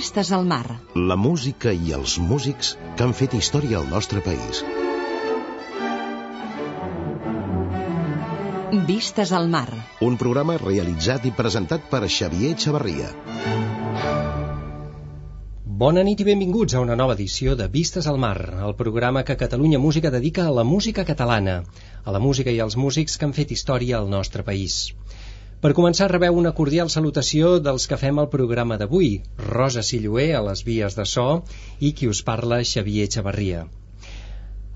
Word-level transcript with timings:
Vistes 0.00 0.30
al 0.32 0.46
mar. 0.50 0.80
La 1.10 1.16
música 1.22 1.72
i 1.86 1.90
els 1.92 2.14
músics 2.28 2.70
que 2.96 3.04
han 3.04 3.10
fet 3.16 3.34
història 3.36 3.76
al 3.82 3.88
nostre 3.88 4.22
país. 4.24 4.62
Vistes 8.88 9.34
al 9.40 9.50
mar. 9.56 9.66
Un 10.06 10.16
programa 10.22 10.56
realitzat 10.62 11.28
i 11.28 11.34
presentat 11.42 11.84
per 11.92 12.00
Xavier 12.16 12.54
Xavarria. 12.64 13.10
Bona 15.84 16.06
nit 16.08 16.24
i 16.24 16.28
benvinguts 16.30 16.78
a 16.78 16.80
una 16.86 16.96
nova 17.02 17.18
edició 17.18 17.58
de 17.60 17.68
Vistes 17.76 18.08
al 18.08 18.16
Mar, 18.24 18.38
el 18.70 18.74
programa 18.80 19.26
que 19.28 19.36
Catalunya 19.42 19.84
Música 19.84 20.14
dedica 20.16 20.46
a 20.46 20.56
la 20.62 20.64
música 20.70 21.04
catalana, 21.12 21.60
a 22.04 22.16
la 22.16 22.24
música 22.24 22.56
i 22.56 22.64
als 22.64 22.80
músics 22.86 23.20
que 23.20 23.28
han 23.28 23.36
fet 23.36 23.52
història 23.52 24.00
al 24.00 24.08
nostre 24.16 24.48
país. 24.48 24.80
Per 25.60 25.74
començar, 25.76 26.06
rebeu 26.08 26.38
una 26.40 26.50
cordial 26.56 26.88
salutació 26.92 27.48
dels 27.64 27.84
que 27.88 27.96
fem 28.02 28.18
el 28.22 28.28
programa 28.34 28.78
d'avui, 28.80 29.08
Rosa 29.46 29.82
Silloé 29.84 30.30
a 30.36 30.38
les 30.46 30.62
vies 30.68 30.94
de 30.96 31.04
so 31.10 31.24
i 31.84 31.90
qui 31.98 32.06
us 32.08 32.22
parla, 32.28 32.62
Xavier 32.70 33.08
Xavarria. 33.14 33.66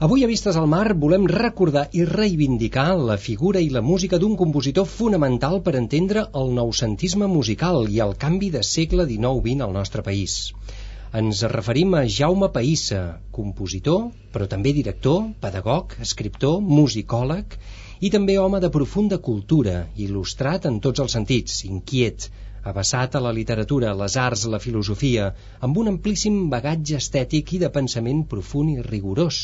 Avui 0.05 0.27
a 0.27 0.29
Vistes 0.29 0.59
al 0.61 0.69
Mar 0.69 0.91
volem 1.05 1.25
recordar 1.33 1.87
i 1.97 2.05
reivindicar 2.11 2.85
la 3.11 3.17
figura 3.27 3.63
i 3.65 3.71
la 3.73 3.81
música 3.87 4.21
d'un 4.21 4.35
compositor 4.37 4.85
fonamental 4.97 5.63
per 5.65 5.75
entendre 5.81 6.27
el 6.43 6.53
noucentisme 6.59 7.31
musical 7.33 7.89
i 7.89 8.03
el 8.05 8.13
canvi 8.27 8.51
de 8.59 8.63
segle 8.73 9.07
XIX-XX 9.09 9.65
al 9.65 9.73
nostre 9.79 10.05
país. 10.11 10.35
Ens 11.23 11.41
referim 11.55 11.97
a 11.97 12.05
Jaume 12.19 12.51
Païssa, 12.59 13.01
compositor, 13.33 14.11
però 14.37 14.51
també 14.53 14.77
director, 14.77 15.31
pedagog, 15.41 15.97
escriptor, 16.05 16.61
musicòleg 16.61 17.57
i 18.01 18.11
també 18.11 18.39
home 18.39 18.61
de 18.65 18.71
profunda 18.75 19.19
cultura, 19.29 19.87
il·lustrat 20.07 20.67
en 20.71 20.81
tots 20.87 21.05
els 21.05 21.15
sentits, 21.17 21.61
inquiet, 21.69 22.29
abassat 22.65 23.15
a 23.15 23.23
la 23.23 23.33
literatura, 23.39 23.95
les 23.95 24.17
arts, 24.17 24.47
la 24.51 24.63
filosofia, 24.67 25.31
amb 25.61 25.79
un 25.83 25.93
amplíssim 25.95 26.49
bagatge 26.51 26.97
estètic 27.03 27.55
i 27.55 27.63
de 27.63 27.71
pensament 27.71 28.25
profund 28.35 28.75
i 28.75 28.87
rigorós. 28.87 29.41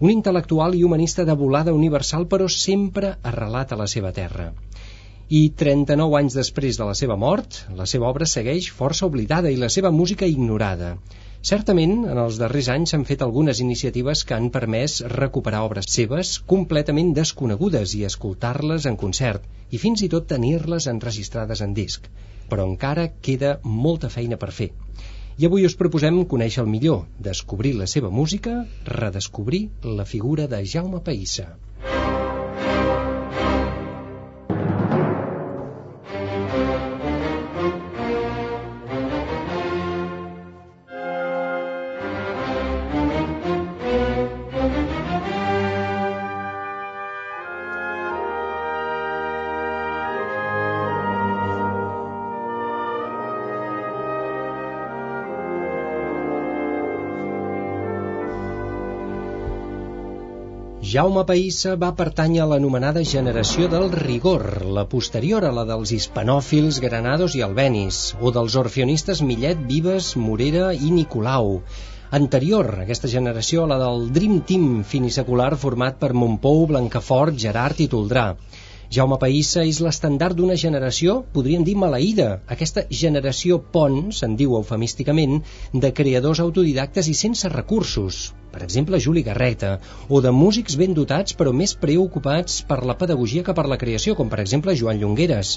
Un 0.00 0.14
intel·lectual 0.14 0.74
i 0.78 0.84
humanista 0.86 1.24
de 1.28 1.34
volada 1.34 1.74
universal, 1.74 2.26
però 2.26 2.48
sempre 2.48 3.16
arrelat 3.22 3.72
a 3.72 3.80
la 3.82 3.90
seva 3.90 4.14
terra 4.22 4.52
i 5.28 5.40
39 5.60 6.16
anys 6.16 6.34
després 6.38 6.78
de 6.80 6.86
la 6.88 6.94
seva 6.96 7.16
mort, 7.20 7.58
la 7.76 7.84
seva 7.90 8.08
obra 8.08 8.26
segueix 8.26 8.70
força 8.72 9.04
oblidada 9.06 9.50
i 9.52 9.58
la 9.60 9.68
seva 9.68 9.90
música 9.92 10.26
ignorada. 10.26 10.94
Certament, 11.46 11.92
en 12.10 12.18
els 12.18 12.38
darrers 12.40 12.68
anys 12.72 12.92
s'han 12.92 13.04
fet 13.08 13.20
algunes 13.22 13.60
iniciatives 13.62 14.24
que 14.26 14.34
han 14.34 14.48
permès 14.54 14.96
recuperar 15.12 15.60
obres 15.66 15.86
seves 15.96 16.32
completament 16.52 17.12
desconegudes 17.14 17.94
i 17.94 18.02
escoltar-les 18.08 18.88
en 18.90 18.96
concert, 19.02 19.44
i 19.70 19.78
fins 19.78 20.02
i 20.02 20.08
tot 20.14 20.26
tenir-les 20.32 20.88
enregistrades 20.90 21.62
en 21.62 21.76
disc. 21.78 22.10
Però 22.50 22.66
encara 22.66 23.06
queda 23.28 23.54
molta 23.62 24.10
feina 24.10 24.40
per 24.42 24.50
fer. 24.58 24.68
I 25.38 25.46
avui 25.46 25.64
us 25.68 25.78
proposem 25.78 26.24
conèixer 26.26 26.64
el 26.64 26.70
millor, 26.74 27.04
descobrir 27.30 27.76
la 27.78 27.86
seva 27.86 28.10
música, 28.10 28.58
redescobrir 28.90 29.68
la 30.00 30.04
figura 30.04 30.48
de 30.50 30.64
Jaume 30.66 31.04
Païssa. 31.06 31.52
Jaume 60.88 61.20
Païssa 61.28 61.74
va 61.80 61.88
pertànyer 61.96 62.38
a 62.40 62.44
l'anomenada 62.48 63.00
generació 63.08 63.66
del 63.72 63.90
rigor, 63.92 64.44
la 64.76 64.86
posterior 64.92 65.44
a 65.44 65.50
la 65.52 65.64
dels 65.68 65.90
hispanòfils 65.92 66.78
Granados 66.80 67.34
i 67.36 67.42
Albenis, 67.44 67.98
o 68.24 68.32
dels 68.32 68.56
orfionistes 68.56 69.20
Millet, 69.30 69.60
Vives, 69.68 70.14
Morera 70.16 70.70
i 70.72 70.88
Nicolau. 70.94 71.58
Anterior, 72.20 72.70
aquesta 72.86 73.10
generació, 73.16 73.66
a 73.66 73.72
la 73.74 73.78
del 73.82 74.08
Dream 74.16 74.40
Team 74.48 74.70
finisecular 74.94 75.50
format 75.66 76.00
per 76.00 76.14
Montpou, 76.16 76.64
Blancafort, 76.72 77.36
Gerard 77.44 77.84
i 77.84 77.90
Toldrà. 77.92 78.24
Jaume 78.96 79.18
Païssa 79.20 79.62
és 79.68 79.78
l'estandard 79.84 80.36
d'una 80.36 80.54
generació, 80.60 81.18
podríem 81.34 81.64
dir 81.64 81.74
maleïda, 81.76 82.28
aquesta 82.54 82.86
generació 83.00 83.58
pont, 83.74 83.98
se'n 84.18 84.36
diu 84.40 84.54
eufemísticament, 84.56 85.34
de 85.82 85.90
creadors 85.98 86.40
autodidactes 86.44 87.10
i 87.12 87.16
sense 87.18 87.50
recursos, 87.52 88.22
per 88.54 88.62
exemple 88.64 89.02
Juli 89.06 89.24
Garreta, 89.26 89.74
o 90.08 90.22
de 90.24 90.32
músics 90.38 90.78
ben 90.80 90.96
dotats 90.96 91.36
però 91.36 91.52
més 91.60 91.76
preocupats 91.84 92.62
per 92.72 92.80
la 92.90 92.96
pedagogia 93.02 93.44
que 93.44 93.58
per 93.60 93.66
la 93.68 93.80
creació, 93.84 94.16
com 94.16 94.32
per 94.32 94.40
exemple 94.46 94.78
Joan 94.80 95.04
Llongueres, 95.04 95.52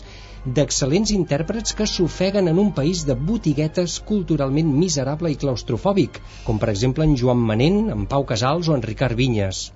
d'excel·lents 0.60 1.16
intèrprets 1.16 1.80
que 1.80 1.88
s'ofeguen 1.88 2.52
en 2.52 2.60
un 2.68 2.76
país 2.84 3.08
de 3.08 3.16
botiguetes 3.32 4.02
culturalment 4.12 4.76
miserable 4.84 5.32
i 5.32 5.40
claustrofòbic, 5.48 6.20
com 6.44 6.60
per 6.60 6.76
exemple 6.76 7.08
en 7.08 7.16
Joan 7.24 7.40
Manent, 7.52 7.84
en 7.96 8.08
Pau 8.12 8.28
Casals 8.36 8.68
o 8.68 8.76
en 8.76 8.90
Ricard 8.92 9.16
Vinyes. 9.24 9.70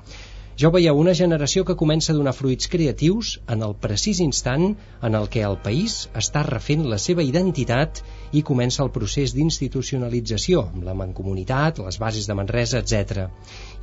Ja 0.56 0.70
ho 0.70 0.72
veieu, 0.72 0.96
una 0.96 1.12
generació 1.20 1.66
que 1.68 1.74
comença 1.80 2.14
a 2.14 2.16
donar 2.16 2.32
fruits 2.36 2.70
creatius 2.72 3.32
en 3.56 3.64
el 3.66 3.74
precís 3.86 4.22
instant 4.24 4.62
en 5.04 5.18
el 5.20 5.26
què 5.34 5.42
el 5.44 5.58
país 5.66 5.96
està 6.22 6.46
refent 6.48 6.86
la 6.94 7.00
seva 7.06 7.26
identitat 7.28 8.00
i 8.32 8.44
comença 8.52 8.86
el 8.86 8.92
procés 8.98 9.34
d'institucionalització, 9.36 10.64
amb 10.70 10.88
la 10.88 10.96
mancomunitat, 11.02 11.84
les 11.84 12.00
bases 12.06 12.32
de 12.32 12.40
Manresa, 12.40 12.80
etc. 12.80 13.28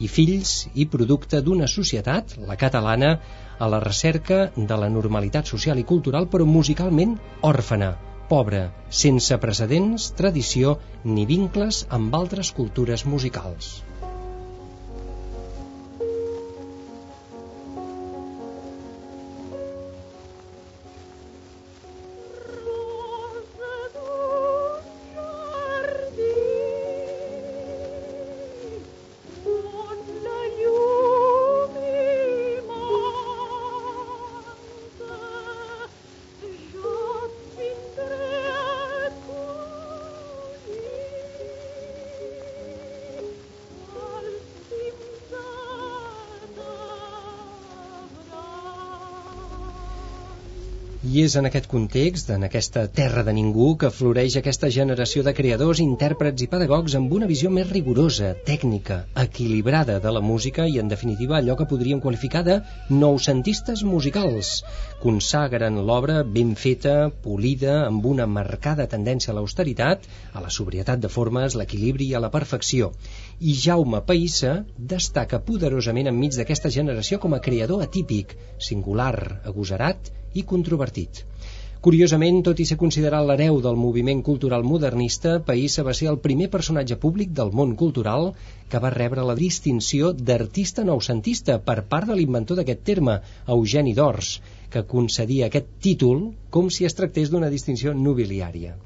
I 0.01 0.09
fills 0.15 0.55
i 0.73 0.89
producte 0.97 1.43
d'una 1.45 1.69
societat, 1.69 2.39
la 2.49 2.57
catalana, 2.65 3.13
a 3.61 3.69
la 3.69 3.85
recerca 3.85 4.41
de 4.57 4.83
la 4.87 4.89
normalitat 4.97 5.53
social 5.53 5.77
i 5.77 5.89
cultural, 5.95 6.33
però 6.33 6.49
musicalment 6.49 7.19
òrfana, 7.53 7.93
pobra, 8.33 8.65
sense 9.05 9.37
precedents, 9.45 10.15
tradició 10.17 10.79
ni 11.05 11.29
vincles 11.37 11.85
amb 12.01 12.23
altres 12.25 12.57
cultures 12.57 13.05
musicals. 13.05 13.75
I 51.13 51.27
és 51.27 51.35
en 51.37 51.45
aquest 51.45 51.67
context, 51.69 52.31
en 52.33 52.47
aquesta 52.47 52.87
terra 52.99 53.21
de 53.27 53.33
ningú, 53.37 53.67
que 53.81 53.91
floreix 53.93 54.39
aquesta 54.39 54.69
generació 54.73 55.21
de 55.27 55.35
creadors, 55.37 55.83
intèrprets 55.85 56.45
i 56.45 56.47
pedagogs 56.49 56.95
amb 56.97 57.11
una 57.13 57.27
visió 57.29 57.51
més 57.53 57.67
rigorosa, 57.69 58.31
tècnica, 58.47 58.97
equilibrada 59.23 59.99
de 60.01 60.13
la 60.17 60.23
música 60.25 60.65
i, 60.65 60.79
en 60.81 60.89
definitiva, 60.89 61.37
allò 61.37 61.57
que 61.59 61.67
podríem 61.73 62.01
qualificar 62.01 62.41
de 62.47 62.57
noucentistes 63.03 63.83
musicals. 63.91 64.55
Consagren 65.03 65.83
l'obra 65.91 66.23
ben 66.39 66.55
feta, 66.63 66.97
polida, 67.27 67.75
amb 67.91 68.09
una 68.15 68.29
marcada 68.39 68.89
tendència 68.95 69.35
a 69.35 69.37
l'austeritat, 69.37 70.09
a 70.33 70.47
la 70.47 70.55
sobrietat 70.61 71.05
de 71.05 71.13
formes, 71.13 71.59
l'equilibri 71.61 72.09
i 72.09 72.17
a 72.17 72.25
la 72.25 72.33
perfecció. 72.39 72.89
I 73.37 73.59
Jaume 73.67 74.01
Païssa 74.09 74.63
destaca 74.79 75.45
poderosament 75.45 76.09
enmig 76.09 76.41
d'aquesta 76.41 76.73
generació 76.81 77.21
com 77.21 77.37
a 77.37 77.45
creador 77.51 77.85
atípic, 77.85 78.33
singular, 78.73 79.43
agosarat 79.45 80.15
i 80.35 80.45
controvertit. 80.55 81.25
Curiosament, 81.83 82.37
tot 82.47 82.61
i 82.63 82.65
ser 82.69 82.77
considerat 82.81 83.25
l'hereu 83.27 83.57
del 83.63 83.79
moviment 83.85 84.21
cultural 84.27 84.63
modernista, 84.63 85.33
Païssa 85.49 85.83
va 85.89 85.95
ser 85.99 86.07
el 86.11 86.19
primer 86.27 86.47
personatge 86.53 86.99
públic 87.05 87.33
del 87.39 87.51
món 87.61 87.73
cultural 87.81 88.29
que 88.71 88.81
va 88.85 88.93
rebre 88.95 89.25
la 89.27 89.35
distinció 89.41 90.13
d'artista 90.29 90.85
noucentista 90.87 91.59
per 91.71 91.81
part 91.95 92.13
de 92.13 92.19
l'inventor 92.21 92.61
d'aquest 92.61 92.85
terme, 92.91 93.17
Eugeni 93.57 93.97
d'Ors, 93.99 94.37
que 94.71 94.87
concedia 94.95 95.49
aquest 95.51 95.75
títol 95.89 96.29
com 96.55 96.71
si 96.71 96.87
es 96.87 96.95
tractés 97.01 97.35
d'una 97.35 97.51
distinció 97.51 97.97
nobiliària. 98.07 98.77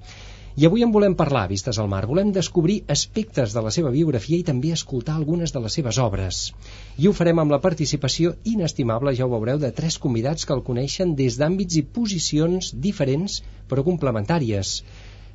I 0.56 0.64
avui 0.64 0.80
en 0.84 0.92
volem 0.92 1.12
parlar, 1.12 1.42
Vistes 1.50 1.76
al 1.82 1.88
Mar. 1.92 2.06
Volem 2.08 2.30
descobrir 2.32 2.76
aspectes 2.94 3.52
de 3.52 3.62
la 3.64 3.72
seva 3.74 3.90
biografia 3.92 4.38
i 4.40 4.44
també 4.50 4.70
escoltar 4.72 5.16
algunes 5.18 5.52
de 5.52 5.60
les 5.60 5.74
seves 5.76 5.98
obres. 6.00 6.38
I 6.96 7.10
ho 7.10 7.12
farem 7.18 7.42
amb 7.42 7.52
la 7.52 7.58
participació 7.66 8.32
inestimable, 8.52 9.12
ja 9.18 9.26
ho 9.26 9.34
veureu, 9.34 9.60
de 9.60 9.68
tres 9.80 9.98
convidats 10.06 10.48
que 10.48 10.56
el 10.56 10.64
coneixen 10.70 11.12
des 11.18 11.36
d'àmbits 11.36 11.76
i 11.76 11.82
posicions 11.98 12.70
diferents 12.88 13.42
però 13.68 13.84
complementàries. 13.84 14.78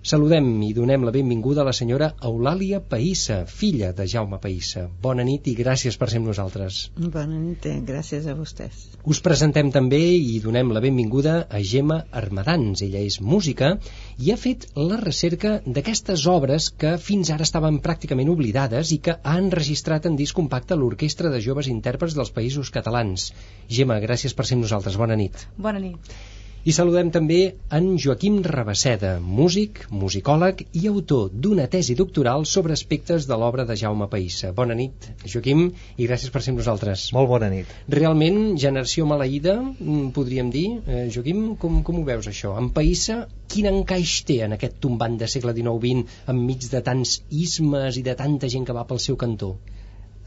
Saludem 0.01 0.47
i 0.65 0.71
donem 0.73 1.03
la 1.05 1.11
benvinguda 1.13 1.61
a 1.61 1.65
la 1.67 1.73
senyora 1.77 2.07
Eulàlia 2.25 2.79
Païssa, 2.93 3.35
filla 3.45 3.91
de 3.93 4.07
Jaume 4.09 4.39
Païssa. 4.41 4.87
Bona 5.03 5.21
nit 5.27 5.45
i 5.51 5.53
gràcies 5.59 5.97
per 6.01 6.07
ser 6.09 6.17
amb 6.17 6.31
nosaltres. 6.31 6.79
Bona 6.97 7.37
nit, 7.37 7.67
gràcies 7.85 8.25
a 8.25 8.33
vostès. 8.39 8.79
Us 9.05 9.21
presentem 9.21 9.69
també 9.75 9.99
i 10.01 10.39
donem 10.41 10.73
la 10.73 10.81
benvinguda 10.81 11.35
a 11.45 11.61
Gemma 11.73 11.99
Armadans. 12.23 12.81
Ella 12.81 13.05
és 13.11 13.19
música 13.21 13.75
i 14.17 14.33
ha 14.33 14.39
fet 14.41 14.65
la 14.79 14.97
recerca 15.05 15.53
d'aquestes 15.67 16.25
obres 16.33 16.71
que 16.81 16.97
fins 16.97 17.29
ara 17.29 17.45
estaven 17.45 17.77
pràcticament 17.85 18.33
oblidades 18.33 18.97
i 18.97 19.01
que 19.05 19.19
ha 19.21 19.37
enregistrat 19.45 20.09
en 20.09 20.17
disc 20.17 20.33
compacte 20.41 20.81
l'Orquestra 20.81 21.29
de 21.29 21.45
Joves 21.45 21.69
Intèrprets 21.69 22.17
dels 22.17 22.33
Països 22.33 22.73
Catalans. 22.73 23.29
Gemma, 23.69 24.01
gràcies 24.01 24.33
per 24.33 24.49
ser 24.49 24.57
amb 24.57 24.65
nosaltres. 24.65 24.97
Bona 24.97 25.21
nit. 25.25 25.45
Bona 25.61 25.89
nit. 25.89 26.15
I 26.61 26.73
saludem 26.77 27.07
també 27.09 27.37
en 27.73 27.85
Joaquim 27.97 28.35
Rabasseda, 28.45 29.15
músic, 29.37 29.79
musicòleg 30.01 30.59
i 30.77 30.83
autor 30.91 31.31
d'una 31.33 31.65
tesi 31.73 31.95
doctoral 31.97 32.45
sobre 32.51 32.75
aspectes 32.77 33.25
de 33.31 33.37
l'obra 33.41 33.65
de 33.65 33.77
Jaume 33.81 34.05
Païssa. 34.11 34.51
Bona 34.59 34.77
nit, 34.77 35.07
Joaquim, 35.25 35.63
i 35.97 36.05
gràcies 36.05 36.29
per 36.29 36.43
ser 36.45 36.53
amb 36.53 36.61
nosaltres. 36.61 37.07
Molt 37.17 37.31
bona 37.33 37.49
nit. 37.49 37.73
Realment, 37.89 38.37
generació 38.61 39.09
maleïda, 39.09 39.57
mm, 39.57 40.13
podríem 40.13 40.53
dir. 40.53 40.67
Eh, 40.85 41.07
Joaquim, 41.09 41.55
com, 41.65 41.81
com 41.81 41.97
ho 41.97 42.05
veus 42.13 42.29
això? 42.29 42.53
En 42.61 42.69
Païssa, 42.77 43.23
quin 43.49 43.65
encaix 43.73 44.19
té 44.29 44.43
en 44.45 44.53
aquest 44.53 44.77
tombant 44.85 45.17
de 45.17 45.25
segle 45.25 45.57
XIX-XX 45.57 46.29
enmig 46.29 46.69
de 46.69 46.85
tants 46.85 47.23
ismes 47.31 47.97
i 47.97 48.05
de 48.05 48.13
tanta 48.13 48.53
gent 48.53 48.69
que 48.69 48.77
va 48.77 48.85
pel 48.85 49.01
seu 49.01 49.17
cantó? 49.17 49.55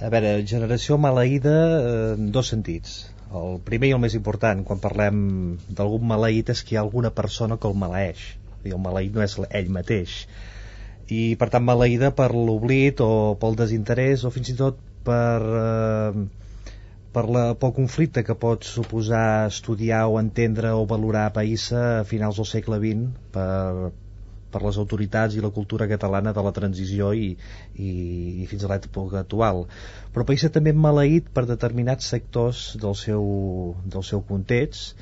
A 0.02 0.10
veure, 0.10 0.40
generació 0.42 0.98
maleïda 0.98 1.58
eh, 1.78 2.14
en 2.18 2.32
dos 2.34 2.50
sentits 2.50 3.04
el 3.32 3.58
primer 3.66 3.90
i 3.90 3.94
el 3.96 4.02
més 4.02 4.16
important 4.18 4.62
quan 4.68 4.82
parlem 4.82 5.20
d'algun 5.68 6.04
maleït 6.10 6.52
és 6.54 6.62
que 6.62 6.74
hi 6.74 6.78
ha 6.78 6.84
alguna 6.84 7.10
persona 7.10 7.58
que 7.60 7.70
el 7.70 7.78
maleeix. 7.78 8.24
I 8.64 8.72
el 8.76 8.82
maleït 8.84 9.16
no 9.16 9.24
és 9.24 9.36
ell 9.50 9.70
mateix. 9.72 10.16
I 11.12 11.34
per 11.40 11.50
tant 11.52 11.64
maleïda 11.64 12.12
per 12.16 12.30
l'oblit 12.34 13.00
o 13.04 13.10
pel 13.40 13.58
desinterès 13.60 14.24
o 14.24 14.32
fins 14.34 14.52
i 14.54 14.56
tot 14.60 14.78
per, 15.04 15.40
eh, 15.64 16.24
per 17.16 17.24
la, 17.36 17.42
pel 17.60 17.74
conflicte 17.76 18.24
que 18.24 18.38
pot 18.46 18.64
suposar 18.64 19.50
estudiar 19.50 20.06
o 20.08 20.16
entendre 20.20 20.72
o 20.72 20.86
valorar 20.88 21.28
Païssa 21.36 21.84
a 22.00 22.06
finals 22.08 22.40
del 22.40 22.48
segle 22.48 22.80
XX 22.80 23.12
per, 23.36 23.92
per 24.54 24.62
les 24.62 24.78
autoritats 24.82 25.34
i 25.34 25.42
la 25.44 25.52
cultura 25.58 25.88
catalana 25.90 26.32
de 26.36 26.44
la 26.46 26.54
transició 26.56 27.10
i, 27.18 27.32
i, 27.74 27.90
i 28.44 28.48
fins 28.50 28.64
a 28.64 28.72
l'època 28.72 29.20
actual. 29.24 29.64
Però 30.14 30.26
Païssa 30.28 30.52
també 30.54 30.72
maleït 30.86 31.30
per 31.34 31.46
determinats 31.50 32.10
sectors 32.14 32.64
del 32.80 32.96
seu, 33.02 33.28
del 33.96 34.06
seu 34.06 34.24
context, 34.30 34.94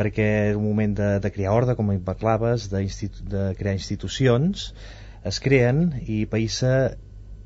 perquè 0.00 0.30
en 0.52 0.60
un 0.60 0.66
moment 0.70 0.96
de, 0.96 1.12
de 1.20 1.30
crear 1.34 1.52
ordre, 1.56 1.76
com 1.76 1.92
parlaves, 2.04 2.70
de, 2.72 2.84
de 3.34 3.44
crear 3.58 3.76
institucions, 3.76 4.70
es 5.30 5.40
creen 5.44 5.88
i 6.08 6.24
Païssa 6.30 6.74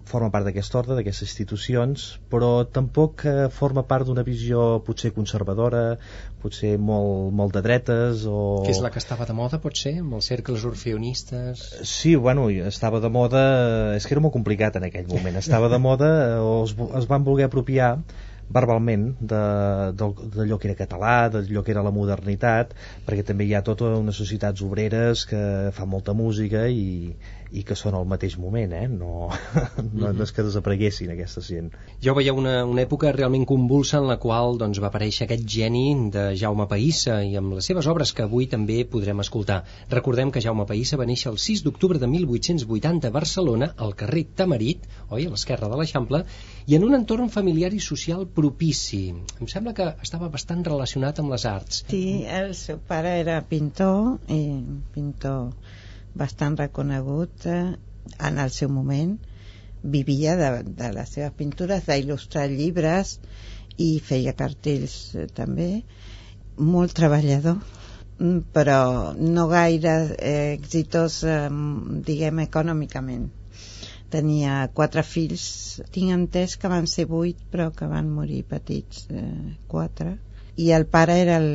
forma 0.08 0.30
part 0.32 0.46
d'aquest 0.46 0.74
ordre, 0.78 0.96
d'aquestes 0.98 1.30
institucions, 1.30 2.04
però 2.32 2.50
tampoc 2.68 3.24
eh, 3.28 3.48
forma 3.52 3.84
part 3.88 4.08
d'una 4.08 4.24
visió 4.26 4.66
potser 4.84 5.12
conservadora, 5.16 5.96
potser 6.42 6.74
molt, 6.78 7.32
molt 7.32 7.56
de 7.56 7.62
dretes 7.64 8.26
o... 8.28 8.36
Que 8.66 8.74
és 8.74 8.82
la 8.84 8.92
que 8.94 9.00
estava 9.02 9.26
de 9.28 9.36
moda, 9.36 9.60
potser, 9.64 9.96
amb 10.02 10.18
els 10.18 10.28
cercles 10.32 10.66
orfeonistes? 10.68 11.64
Sí, 11.88 12.14
bueno, 12.16 12.50
estava 12.74 13.00
de 13.00 13.10
moda... 13.12 13.46
És 13.96 14.06
que 14.06 14.16
era 14.16 14.24
molt 14.24 14.36
complicat 14.36 14.76
en 14.80 14.88
aquell 14.90 15.08
moment. 15.10 15.40
Estava 15.40 15.72
de 15.72 15.80
moda 15.80 16.12
o 16.44 16.62
es, 16.66 16.76
es 17.00 17.10
van 17.10 17.24
voler 17.26 17.48
apropiar 17.48 17.96
verbalment 18.54 19.06
d'allò 19.24 20.58
que 20.60 20.68
era 20.68 20.76
català, 20.78 21.28
d'allò 21.32 21.62
que 21.64 21.72
era 21.72 21.84
la 21.84 21.92
modernitat, 21.94 22.74
perquè 23.06 23.24
també 23.26 23.46
hi 23.48 23.54
ha 23.56 23.64
tota 23.64 23.94
unes 23.96 24.18
societats 24.20 24.62
obreres 24.66 25.24
que 25.30 25.40
fan 25.72 25.88
molta 25.88 26.12
música 26.12 26.66
i, 26.68 27.14
i 27.54 27.62
que 27.66 27.76
són 27.78 27.94
al 27.94 28.06
mateix 28.10 28.34
moment, 28.40 28.72
eh? 28.74 28.86
no, 28.90 29.28
no, 30.00 30.10
no 30.10 30.24
és 30.26 30.32
que 30.34 30.44
desapareguessin 30.46 31.12
aquesta 31.14 31.42
gent. 31.46 31.70
Jo 32.02 32.14
veia 32.18 32.34
una, 32.34 32.54
una 32.66 32.82
època 32.82 33.12
realment 33.14 33.46
convulsa 33.46 34.00
en 34.00 34.08
la 34.10 34.16
qual 34.22 34.58
doncs, 34.58 34.80
va 34.82 34.90
aparèixer 34.90 35.28
aquest 35.28 35.46
geni 35.54 35.84
de 36.14 36.24
Jaume 36.40 36.66
Païssa 36.70 37.20
i 37.22 37.36
amb 37.38 37.54
les 37.54 37.68
seves 37.70 37.88
obres 37.90 38.12
que 38.16 38.24
avui 38.26 38.48
també 38.50 38.80
podrem 38.90 39.22
escoltar. 39.22 39.60
Recordem 39.92 40.32
que 40.34 40.42
Jaume 40.44 40.66
Païssa 40.70 40.98
va 41.00 41.06
néixer 41.10 41.30
el 41.30 41.38
6 41.44 41.62
d'octubre 41.66 42.02
de 42.02 42.10
1880 42.10 43.08
a 43.10 43.14
Barcelona, 43.14 43.70
al 43.86 43.94
carrer 44.02 44.26
Tamarit, 44.42 44.88
oi, 45.08 45.28
a 45.28 45.34
l'esquerra 45.36 45.70
de 45.70 45.78
l'Eixample, 45.78 46.24
i 46.66 46.78
en 46.78 46.88
un 46.88 46.98
entorn 46.98 47.30
familiar 47.30 47.70
i 47.76 47.80
social 47.86 48.26
propici. 48.40 49.04
Em 49.38 49.50
sembla 49.52 49.76
que 49.78 49.92
estava 50.02 50.32
bastant 50.32 50.66
relacionat 50.66 51.22
amb 51.22 51.36
les 51.36 51.46
arts. 51.46 51.84
Sí, 51.92 52.04
el 52.26 52.54
seu 52.58 52.82
pare 52.88 53.14
era 53.22 53.38
pintor, 53.46 54.16
i 54.32 54.42
pintor 54.96 55.52
bastant 56.14 56.58
reconegut 56.58 57.46
eh, 57.46 57.74
en 58.18 58.38
el 58.38 58.50
seu 58.50 58.68
moment. 58.68 59.16
Vivia 59.82 60.36
de, 60.40 60.50
de 60.64 60.90
les 60.96 61.14
seves 61.16 61.34
pintures 61.36 61.84
d'il·lustrar 61.88 62.46
llibres 62.48 63.18
i 63.76 63.98
feia 64.00 64.34
cartells 64.38 64.96
eh, 65.14 65.26
també. 65.40 65.70
Molt 66.56 66.94
treballador 66.96 67.58
mm, 67.58 68.38
però 68.54 68.80
no 69.18 69.48
gaire 69.50 69.96
eh, 70.18 70.52
exitós 70.54 71.22
eh, 71.28 71.48
diguem 72.10 72.44
econòmicament. 72.46 73.26
Tenia 74.14 74.68
quatre 74.78 75.02
fills 75.02 75.48
tinc 75.90 76.14
entès 76.14 76.54
que 76.60 76.70
van 76.70 76.86
ser 76.86 77.08
vuit 77.10 77.40
però 77.50 77.72
que 77.74 77.90
van 77.90 78.12
morir 78.14 78.44
petits 78.54 79.08
eh, 79.10 79.58
quatre. 79.68 80.16
I 80.56 80.70
el 80.70 80.86
pare 80.86 81.18
era 81.18 81.42
el, 81.42 81.52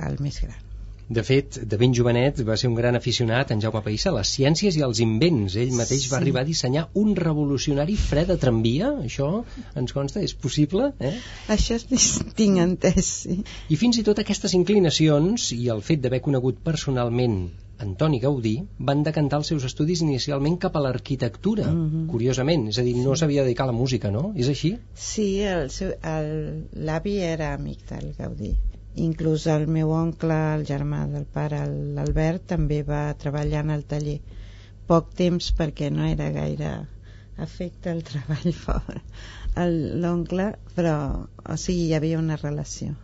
el 0.00 0.20
més 0.24 0.40
gran 0.40 0.69
de 1.10 1.22
fet, 1.26 1.56
de 1.66 1.76
ben 1.78 1.94
jovenet 1.96 2.38
va 2.46 2.54
ser 2.60 2.68
un 2.70 2.76
gran 2.78 2.94
aficionat 2.94 3.50
en 3.50 3.62
Jaume 3.62 3.80
Païssa 3.82 4.12
a 4.12 4.14
les 4.14 4.30
ciències 4.36 4.76
i 4.78 4.84
als 4.86 5.00
invents. 5.02 5.56
Ell 5.58 5.72
mateix 5.74 6.04
sí. 6.04 6.10
va 6.12 6.20
arribar 6.20 6.44
a 6.44 6.48
dissenyar 6.50 6.84
un 7.02 7.16
revolucionari 7.18 7.96
fre 7.98 8.22
de 8.28 8.36
tramvia. 8.44 8.92
Això 9.08 9.30
ens 9.82 9.96
consta, 9.96 10.22
és 10.22 10.36
possible? 10.46 10.92
Eh? 11.02 11.16
Això 11.56 11.80
tinc 12.38 12.62
entès, 12.62 13.10
sí. 13.24 13.40
I 13.74 13.80
fins 13.80 13.98
i 13.98 14.06
tot 14.06 14.22
aquestes 14.22 14.54
inclinacions 14.60 15.50
i 15.58 15.66
el 15.74 15.82
fet 15.90 16.06
d'haver 16.06 16.22
conegut 16.28 16.62
personalment 16.70 17.42
Antoni 17.82 18.22
Gaudí 18.22 18.54
van 18.78 19.02
decantar 19.02 19.40
els 19.40 19.50
seus 19.50 19.66
estudis 19.66 20.04
inicialment 20.06 20.58
cap 20.62 20.76
a 20.76 20.86
l'arquitectura, 20.86 21.66
mm 21.72 21.84
-hmm. 21.90 22.08
curiosament, 22.14 22.68
és 22.68 22.78
a 22.78 22.82
dir, 22.86 22.94
no 22.96 23.16
s'havia 23.16 23.40
de 23.40 23.50
dedicar 23.50 23.64
a 23.64 23.72
la 23.72 23.78
música, 23.82 24.10
no? 24.10 24.32
És 24.36 24.48
així? 24.48 24.76
Sí, 24.94 25.40
l'avi 26.88 27.16
era 27.34 27.54
amic 27.54 27.88
del 27.88 28.12
Gaudí 28.18 28.54
inclús 28.94 29.46
el 29.46 29.66
meu 29.66 29.90
oncle, 29.94 30.36
el 30.54 30.64
germà 30.66 31.04
del 31.12 31.26
pare, 31.34 31.64
l'Albert, 31.96 32.46
també 32.54 32.82
va 32.82 33.02
treballar 33.24 33.64
en 33.64 33.70
el 33.76 33.84
taller. 33.92 34.20
Poc 34.86 35.12
temps 35.14 35.52
perquè 35.58 35.90
no 35.94 36.06
era 36.06 36.30
gaire 36.34 36.72
afecta 37.36 37.92
el 37.92 38.02
treball 38.10 38.50
l'oncle, 40.02 40.50
però 40.74 40.96
o 41.20 41.56
sigui, 41.56 41.86
hi 41.88 41.94
havia 41.94 42.18
una 42.18 42.36
relació 42.40 42.96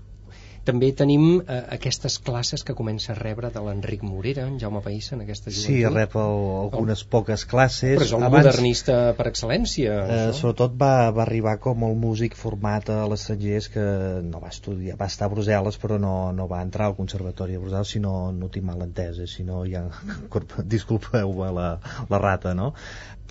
també 0.67 0.91
tenim 0.97 1.25
eh, 1.39 1.59
aquestes 1.77 2.19
classes 2.27 2.65
que 2.67 2.75
comença 2.79 3.13
a 3.15 3.17
rebre 3.19 3.51
de 3.55 3.63
l'Enric 3.63 4.03
Morera, 4.07 4.47
en 4.51 4.59
Jaume 4.63 4.83
Païssa, 4.85 5.15
en 5.17 5.23
aquesta 5.25 5.53
joventut. 5.53 5.69
Sí, 5.69 5.79
rep 5.95 6.17
el, 6.21 6.41
algunes 6.65 7.05
el... 7.05 7.11
poques 7.13 7.47
classes. 7.49 7.95
Però 7.97 8.09
és 8.09 8.15
el 8.17 8.27
Abans, 8.27 8.49
modernista 8.49 8.97
per 9.19 9.29
excel·lència. 9.31 9.99
Eh, 10.17 10.25
sobretot 10.37 10.75
va, 10.81 11.11
va 11.17 11.25
arribar 11.27 11.57
com 11.63 11.87
el 11.89 11.95
músic 12.01 12.37
format 12.39 12.91
a 12.93 12.99
l'estranger 13.11 13.63
que 13.73 13.87
no 14.27 14.43
va 14.43 14.51
estudiar, 14.53 14.99
va 15.01 15.09
estar 15.11 15.31
a 15.31 15.33
Brussel·les 15.33 15.79
però 15.83 16.01
no, 16.03 16.17
no 16.37 16.49
va 16.51 16.61
entrar 16.67 16.91
al 16.91 16.99
Conservatori 16.99 17.57
de 17.57 17.63
Brussel·les, 17.63 17.95
si 17.97 18.03
no, 18.03 18.17
no 18.35 18.51
tinc 18.53 18.67
mal 18.67 18.83
entès, 18.85 19.23
eh, 19.23 19.31
si 19.31 19.47
no 19.47 19.63
ja... 19.71 19.87
disculpeu 20.77 21.33
la, 21.55 21.69
la 22.11 22.19
rata, 22.21 22.53
no? 22.59 22.73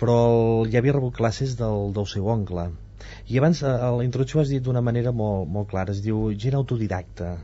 Però 0.00 0.16
el, 0.30 0.72
ja 0.72 0.80
havia 0.82 0.96
rebut 0.96 1.16
classes 1.16 1.56
del, 1.60 1.92
del 1.96 2.08
seu 2.10 2.26
oncle, 2.32 2.70
i 3.28 3.38
abans 3.40 3.62
a 3.66 3.90
la 3.96 4.04
introducció 4.06 4.40
has 4.40 4.52
dit 4.52 4.62
d'una 4.62 4.82
manera 4.88 5.12
molt, 5.12 5.48
molt 5.56 5.68
clara, 5.72 5.94
es 5.96 6.02
diu 6.04 6.30
gent 6.44 6.56
autodidacta. 6.58 7.34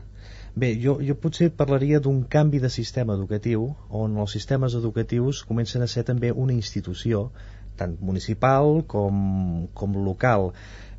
Bé, 0.55 0.69
jo, 0.81 0.99
jo 1.01 1.15
potser 1.17 1.49
parlaria 1.59 1.99
d'un 2.05 2.19
canvi 2.35 2.59
de 2.61 2.69
sistema 2.69 3.15
educatiu 3.17 3.65
on 4.03 4.19
els 4.23 4.35
sistemes 4.37 4.75
educatius 4.79 5.41
comencen 5.49 5.81
a 5.81 5.89
ser 5.93 6.03
també 6.09 6.29
una 6.45 6.53
institució, 6.53 7.23
tant 7.79 7.95
municipal 8.09 8.83
com, 8.93 9.23
com 9.73 9.97
local. 10.05 10.51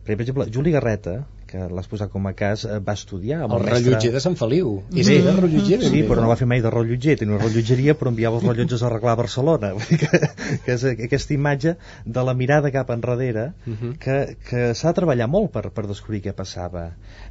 Per 0.04 0.18
exemple, 0.18 0.48
Juli 0.56 0.74
Garreta, 0.74 1.20
que 1.54 1.68
l'has 1.70 1.86
posat 1.90 2.10
com 2.10 2.26
a 2.26 2.32
cas, 2.34 2.64
eh, 2.66 2.80
va 2.82 2.96
estudiar 2.98 3.44
amb 3.44 3.52
El 3.54 3.60
el, 3.60 3.64
mestre... 3.68 3.78
rellotger 3.84 4.10
de 4.16 4.20
Sant 4.24 4.34
Feliu. 4.40 4.72
És 4.90 5.06
Sí, 5.06 5.14
que 5.14 5.22
era 5.22 5.34
rellotger. 5.38 5.78
sí, 5.86 6.02
però 6.08 6.20
no 6.24 6.30
va 6.32 6.36
fer 6.40 6.48
mai 6.50 6.62
de 6.64 6.72
rellotger, 6.74 7.14
tenia 7.20 7.36
una 7.36 7.44
rellotgeria 7.44 7.94
però 8.00 8.10
enviava 8.10 8.40
els 8.40 8.46
rellotges 8.48 8.82
a 8.82 8.88
arreglar 8.90 9.12
a 9.14 9.20
Barcelona 9.22 9.70
Vull 9.78 9.86
dir 9.92 9.98
que, 10.02 10.20
que 10.66 10.74
és 10.74 10.84
aquesta 10.90 11.34
imatge 11.36 11.76
de 12.18 12.24
la 12.26 12.34
mirada 12.34 12.72
cap 12.74 12.90
enrere 12.90 13.46
Mhm. 13.66 13.94
que, 14.02 14.16
que 14.48 14.62
s'ha 14.74 14.90
de 14.90 14.98
treballar 14.98 15.28
molt 15.30 15.52
per, 15.54 15.64
per 15.76 15.86
descobrir 15.86 16.20
què 16.24 16.32
passava 16.36 16.84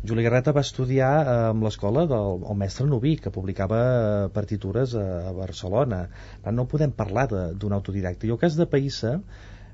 Juli 0.08 0.24
Garreta 0.26 0.54
va 0.56 0.64
estudiar 0.66 1.12
eh, 1.22 1.38
amb 1.52 1.64
l'escola 1.68 2.06
del 2.10 2.46
el 2.54 2.58
mestre 2.64 2.88
Noví 2.88 3.16
que 3.22 3.32
publicava 3.34 3.82
eh, 3.84 4.30
partitures 4.36 4.96
a, 4.96 5.06
a 5.30 5.34
Barcelona 5.36 6.06
no 6.52 6.66
podem 6.72 6.92
parlar 6.96 7.28
d'un 7.34 7.74
autodidacte 7.74 8.28
i 8.28 8.32
el 8.36 8.40
cas 8.42 8.56
de 8.60 8.66
Païssa 8.70 9.18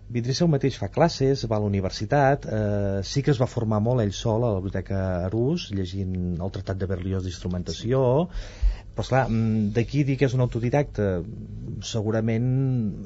Vidrissa 0.09 0.47
mateix 0.49 0.77
fa 0.81 0.87
classes, 0.89 1.43
va 1.49 1.59
a 1.59 1.61
la 1.61 1.69
universitat, 1.69 2.45
eh, 2.49 3.01
sí 3.05 3.21
que 3.25 3.29
es 3.29 3.41
va 3.41 3.47
formar 3.49 3.77
molt 3.85 4.01
ell 4.01 4.13
sol 4.19 4.41
a 4.41 4.49
la 4.49 4.61
biblioteca 4.61 5.01
Arús, 5.27 5.67
llegint 5.79 6.15
el 6.41 6.53
Tractat 6.55 6.79
de 6.81 6.87
Berlioz 6.89 7.27
d'instrumentació, 7.27 8.01
però 8.99 9.05
esclar, 9.05 9.29
mm, 9.29 9.71
d'aquí 9.75 10.03
dir 10.03 10.17
que 10.19 10.27
és 10.27 10.33
un 10.35 10.41
autodidacte, 10.43 11.05
segurament 11.87 12.47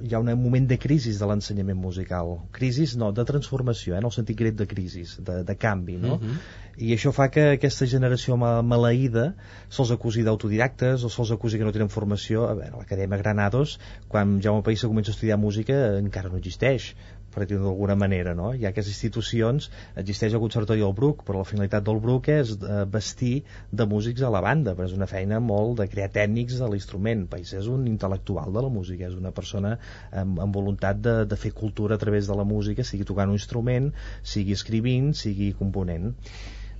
hi 0.08 0.14
ha 0.16 0.20
un 0.24 0.32
moment 0.42 0.66
de 0.68 0.80
crisi 0.82 1.14
de 1.14 1.28
l'ensenyament 1.30 1.78
musical. 1.78 2.40
Crisis, 2.56 2.96
no, 2.98 3.12
de 3.14 3.26
transformació, 3.30 3.94
eh, 3.94 4.00
en 4.02 4.08
el 4.10 4.12
sentit 4.16 4.38
grec 4.40 4.56
de 4.58 4.66
crisis, 4.68 5.18
de, 5.22 5.44
de 5.46 5.56
canvi, 5.56 5.98
no? 6.02 6.18
Mhm. 6.18 6.40
I 6.82 6.96
això 6.96 7.12
fa 7.14 7.28
que 7.30 7.44
aquesta 7.60 7.86
generació 7.86 8.36
ma- 8.36 8.64
maleïda 8.66 9.36
se'ls 9.70 9.92
acusi 9.94 10.24
d'autodidactes 10.26 11.04
o 11.04 11.10
se'ls 11.10 11.32
acusi 11.36 11.60
que 11.60 11.64
no 11.68 11.72
tenen 11.72 11.90
formació. 11.94 12.48
A 12.50 12.56
veure, 12.58 12.80
l'Acadèmia 12.80 13.20
Granados, 13.22 13.80
quan 14.10 14.40
Jaume 14.42 14.64
Païssa 14.66 14.88
comença 14.90 15.12
a 15.12 15.14
estudiar 15.14 15.38
música, 15.38 16.00
encara 16.00 16.30
no 16.30 16.38
existeix 16.42 16.96
per 17.34 17.48
dir-ho 17.50 17.64
d'alguna 17.66 17.96
manera, 18.00 18.34
no? 18.38 18.52
Hi 18.54 18.66
ha 18.66 18.72
aquestes 18.72 18.94
institucions, 18.94 19.70
existeix 20.00 20.36
el 20.36 20.44
Conservatori 20.44 20.84
del 20.84 20.96
Bruc, 20.98 21.24
però 21.28 21.42
la 21.42 21.50
finalitat 21.50 21.86
del 21.90 22.02
Bruc 22.04 22.30
és 22.34 22.56
eh, 22.56 22.84
vestir 22.96 23.34
de 23.72 23.88
músics 23.94 24.24
a 24.24 24.32
la 24.34 24.44
banda, 24.46 24.76
però 24.78 24.88
és 24.90 24.96
una 24.98 25.10
feina 25.10 25.42
molt 25.44 25.82
de 25.82 25.90
crear 25.92 26.10
tècnics 26.18 26.60
de 26.62 26.72
l'instrument. 26.72 27.28
País 27.34 27.54
és 27.60 27.70
un 27.72 27.86
intel·lectual 27.92 28.54
de 28.56 28.66
la 28.66 28.72
música, 28.74 29.10
és 29.10 29.20
una 29.20 29.34
persona 29.36 29.76
amb, 30.24 30.42
amb 30.46 30.60
voluntat 30.62 31.02
de, 31.04 31.16
de 31.30 31.40
fer 31.46 31.54
cultura 31.58 32.00
a 32.00 32.04
través 32.06 32.30
de 32.30 32.40
la 32.40 32.48
música, 32.48 32.86
sigui 32.88 33.08
tocant 33.10 33.34
un 33.34 33.40
instrument, 33.42 33.94
sigui 34.36 34.56
escrivint, 34.58 35.14
sigui 35.18 35.54
component. 35.60 36.14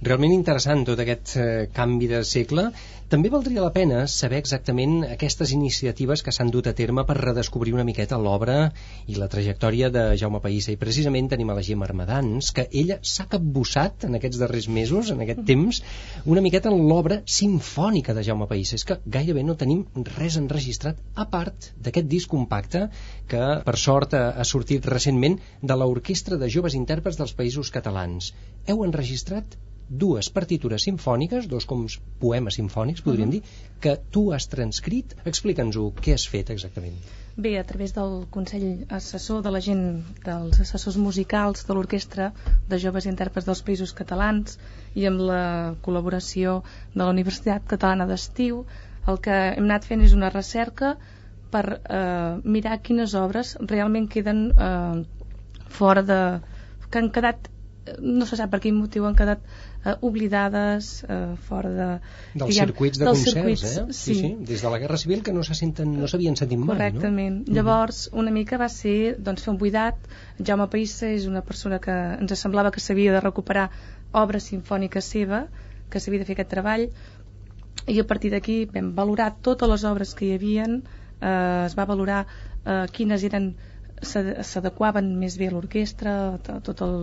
Realment 0.04 0.34
interessant 0.36 0.82
tot 0.88 1.00
aquest 1.00 1.38
eh, 1.40 1.44
canvi 1.72 2.10
de 2.12 2.18
segle. 2.28 2.64
També 3.14 3.30
valdria 3.32 3.62
la 3.64 3.72
pena 3.76 4.02
saber 4.12 4.40
exactament 4.42 5.06
aquestes 5.06 5.54
iniciatives 5.56 6.24
que 6.26 6.34
s'han 6.36 6.52
dut 6.52 6.68
a 6.68 6.74
terme 6.80 7.06
per 7.08 7.16
redescobrir 7.20 7.76
una 7.76 7.86
miqueta 7.88 8.20
l'obra 8.20 8.56
i 9.08 9.16
la 9.16 9.30
trajectòria 9.32 9.92
de 9.94 10.04
Jaume 10.20 10.42
Païssa. 10.44 10.74
I 10.74 10.82
precisament 10.82 11.30
tenim 11.32 11.54
a 11.54 11.56
la 11.56 11.64
Gemma 11.70 11.88
Armadans, 11.88 12.52
que 12.58 12.68
ella 12.82 12.98
s'ha 13.14 13.30
capbussat 13.32 14.08
en 14.10 14.20
aquests 14.20 14.42
darrers 14.44 14.68
mesos, 14.80 15.14
en 15.14 15.24
aquest 15.24 15.44
temps, 15.48 15.80
una 16.36 16.44
miqueta 16.44 16.74
en 16.74 16.84
l'obra 16.90 17.22
sinfònica 17.40 18.18
de 18.18 18.28
Jaume 18.28 18.50
Païssa. 18.52 18.76
És 18.82 18.88
que 18.90 19.00
gairebé 19.18 19.48
no 19.48 19.56
tenim 19.64 19.86
res 20.18 20.40
enregistrat 20.42 21.00
a 21.16 21.30
part 21.38 21.70
d'aquest 21.86 22.12
disc 22.12 22.34
compacte 22.34 22.90
que, 23.32 23.44
per 23.70 23.78
sort, 23.88 24.18
ha, 24.20 24.48
sortit 24.54 24.90
recentment 24.98 25.40
de 25.62 25.80
l'Orquestra 25.80 26.42
de 26.42 26.52
Joves 26.58 26.76
Intèrprets 26.82 27.22
dels 27.22 27.38
Països 27.38 27.72
Catalans. 27.78 28.34
Heu 28.68 28.84
enregistrat 28.84 29.56
dues 29.94 30.30
partitures 30.34 30.86
sinfòniques, 30.88 31.48
dos 31.50 31.68
com 31.70 31.86
poemes 32.22 32.58
sinfònics, 32.60 33.04
podríem 33.06 33.34
dir, 33.36 33.42
que 33.84 33.94
tu 34.12 34.32
has 34.34 34.48
transcrit. 34.50 35.14
Explica'ns-ho, 35.30 35.92
què 36.00 36.16
has 36.18 36.26
fet 36.30 36.50
exactament? 36.54 36.98
Bé, 37.36 37.56
a 37.58 37.64
través 37.66 37.94
del 37.96 38.28
Consell 38.34 38.86
Assessor 38.94 39.42
de 39.46 39.52
la 39.54 39.62
gent 39.66 39.86
dels 40.26 40.60
assessors 40.62 40.98
musicals 41.02 41.66
de 41.66 41.74
l'Orquestra 41.74 42.30
de 42.70 42.78
Joves 42.82 43.08
Intèrprets 43.10 43.48
dels 43.50 43.64
Països 43.66 43.94
Catalans 43.98 44.60
i 44.94 45.08
amb 45.10 45.24
la 45.30 45.44
col·laboració 45.86 46.60
de 46.94 47.02
la 47.02 47.10
Universitat 47.10 47.66
Catalana 47.70 48.06
d'Estiu, 48.10 48.62
el 49.10 49.18
que 49.26 49.40
hem 49.56 49.66
anat 49.66 49.90
fent 49.90 50.06
és 50.06 50.14
una 50.14 50.30
recerca 50.34 50.94
per 51.54 51.66
eh, 51.74 52.38
mirar 52.44 52.80
quines 52.86 53.18
obres 53.18 53.56
realment 53.62 54.10
queden 54.10 54.46
eh, 54.54 55.04
fora 55.80 56.06
de... 56.06 56.22
que 56.90 57.02
han 57.02 57.10
quedat 57.10 57.50
no 58.00 58.26
se 58.26 58.38
sap 58.40 58.50
per 58.54 58.60
quin 58.64 58.76
motiu 58.80 59.06
han 59.06 59.16
quedat 59.20 59.42
eh, 59.86 59.94
oblidades 60.08 61.04
eh, 61.04 61.36
fora 61.48 61.70
de... 61.76 61.88
Dels 62.34 62.54
diguem, 62.54 62.70
circuits 62.70 63.00
de 63.02 63.06
dels 63.10 63.24
concerts, 63.26 63.64
circuits, 63.66 63.78
eh? 63.78 63.98
sí. 63.98 64.36
Des 64.52 64.62
de 64.64 64.70
la 64.72 64.80
Guerra 64.80 64.98
Civil 65.02 65.24
que 65.24 65.34
no 65.36 65.44
se 65.44 65.56
senten, 65.60 65.92
no 66.00 66.08
s'havien 66.08 66.38
sentit 66.40 66.58
mai, 66.62 66.72
Correctament. 66.78 67.42
no? 67.48 67.56
Llavors, 67.58 68.06
una 68.14 68.32
mica 68.32 68.58
va 68.62 68.70
ser 68.70 69.16
doncs, 69.20 69.44
fer 69.44 69.52
un 69.52 69.60
buidat. 69.60 70.00
Jaume 70.40 70.70
Païssa 70.72 71.12
és 71.12 71.28
una 71.28 71.42
persona 71.44 71.80
que 71.84 71.92
ens 72.20 72.38
semblava 72.40 72.72
que 72.72 72.80
s'havia 72.84 73.12
de 73.18 73.20
recuperar 73.26 73.70
obra 74.14 74.40
sinfònica 74.40 75.02
seva, 75.02 75.44
que 75.90 76.00
s'havia 76.00 76.24
de 76.24 76.30
fer 76.30 76.38
aquest 76.38 76.50
treball, 76.56 76.88
i 77.92 78.00
a 78.00 78.06
partir 78.08 78.32
d'aquí 78.32 78.62
vam 78.72 78.94
valorar 78.96 79.34
totes 79.44 79.68
les 79.70 79.84
obres 79.90 80.14
que 80.16 80.30
hi 80.30 80.34
havien, 80.38 80.80
eh, 81.20 81.66
es 81.68 81.76
va 81.78 81.86
valorar 81.90 82.24
eh, 82.64 82.86
quines 82.96 83.24
eren 83.28 83.52
s'ade- 84.04 84.44
s'adequaven 84.44 85.10
més 85.20 85.36
bé 85.40 85.50
a 85.50 85.52
l'orquestra, 85.54 86.14
to- 86.44 86.60
tot 86.64 86.82
el, 86.86 86.96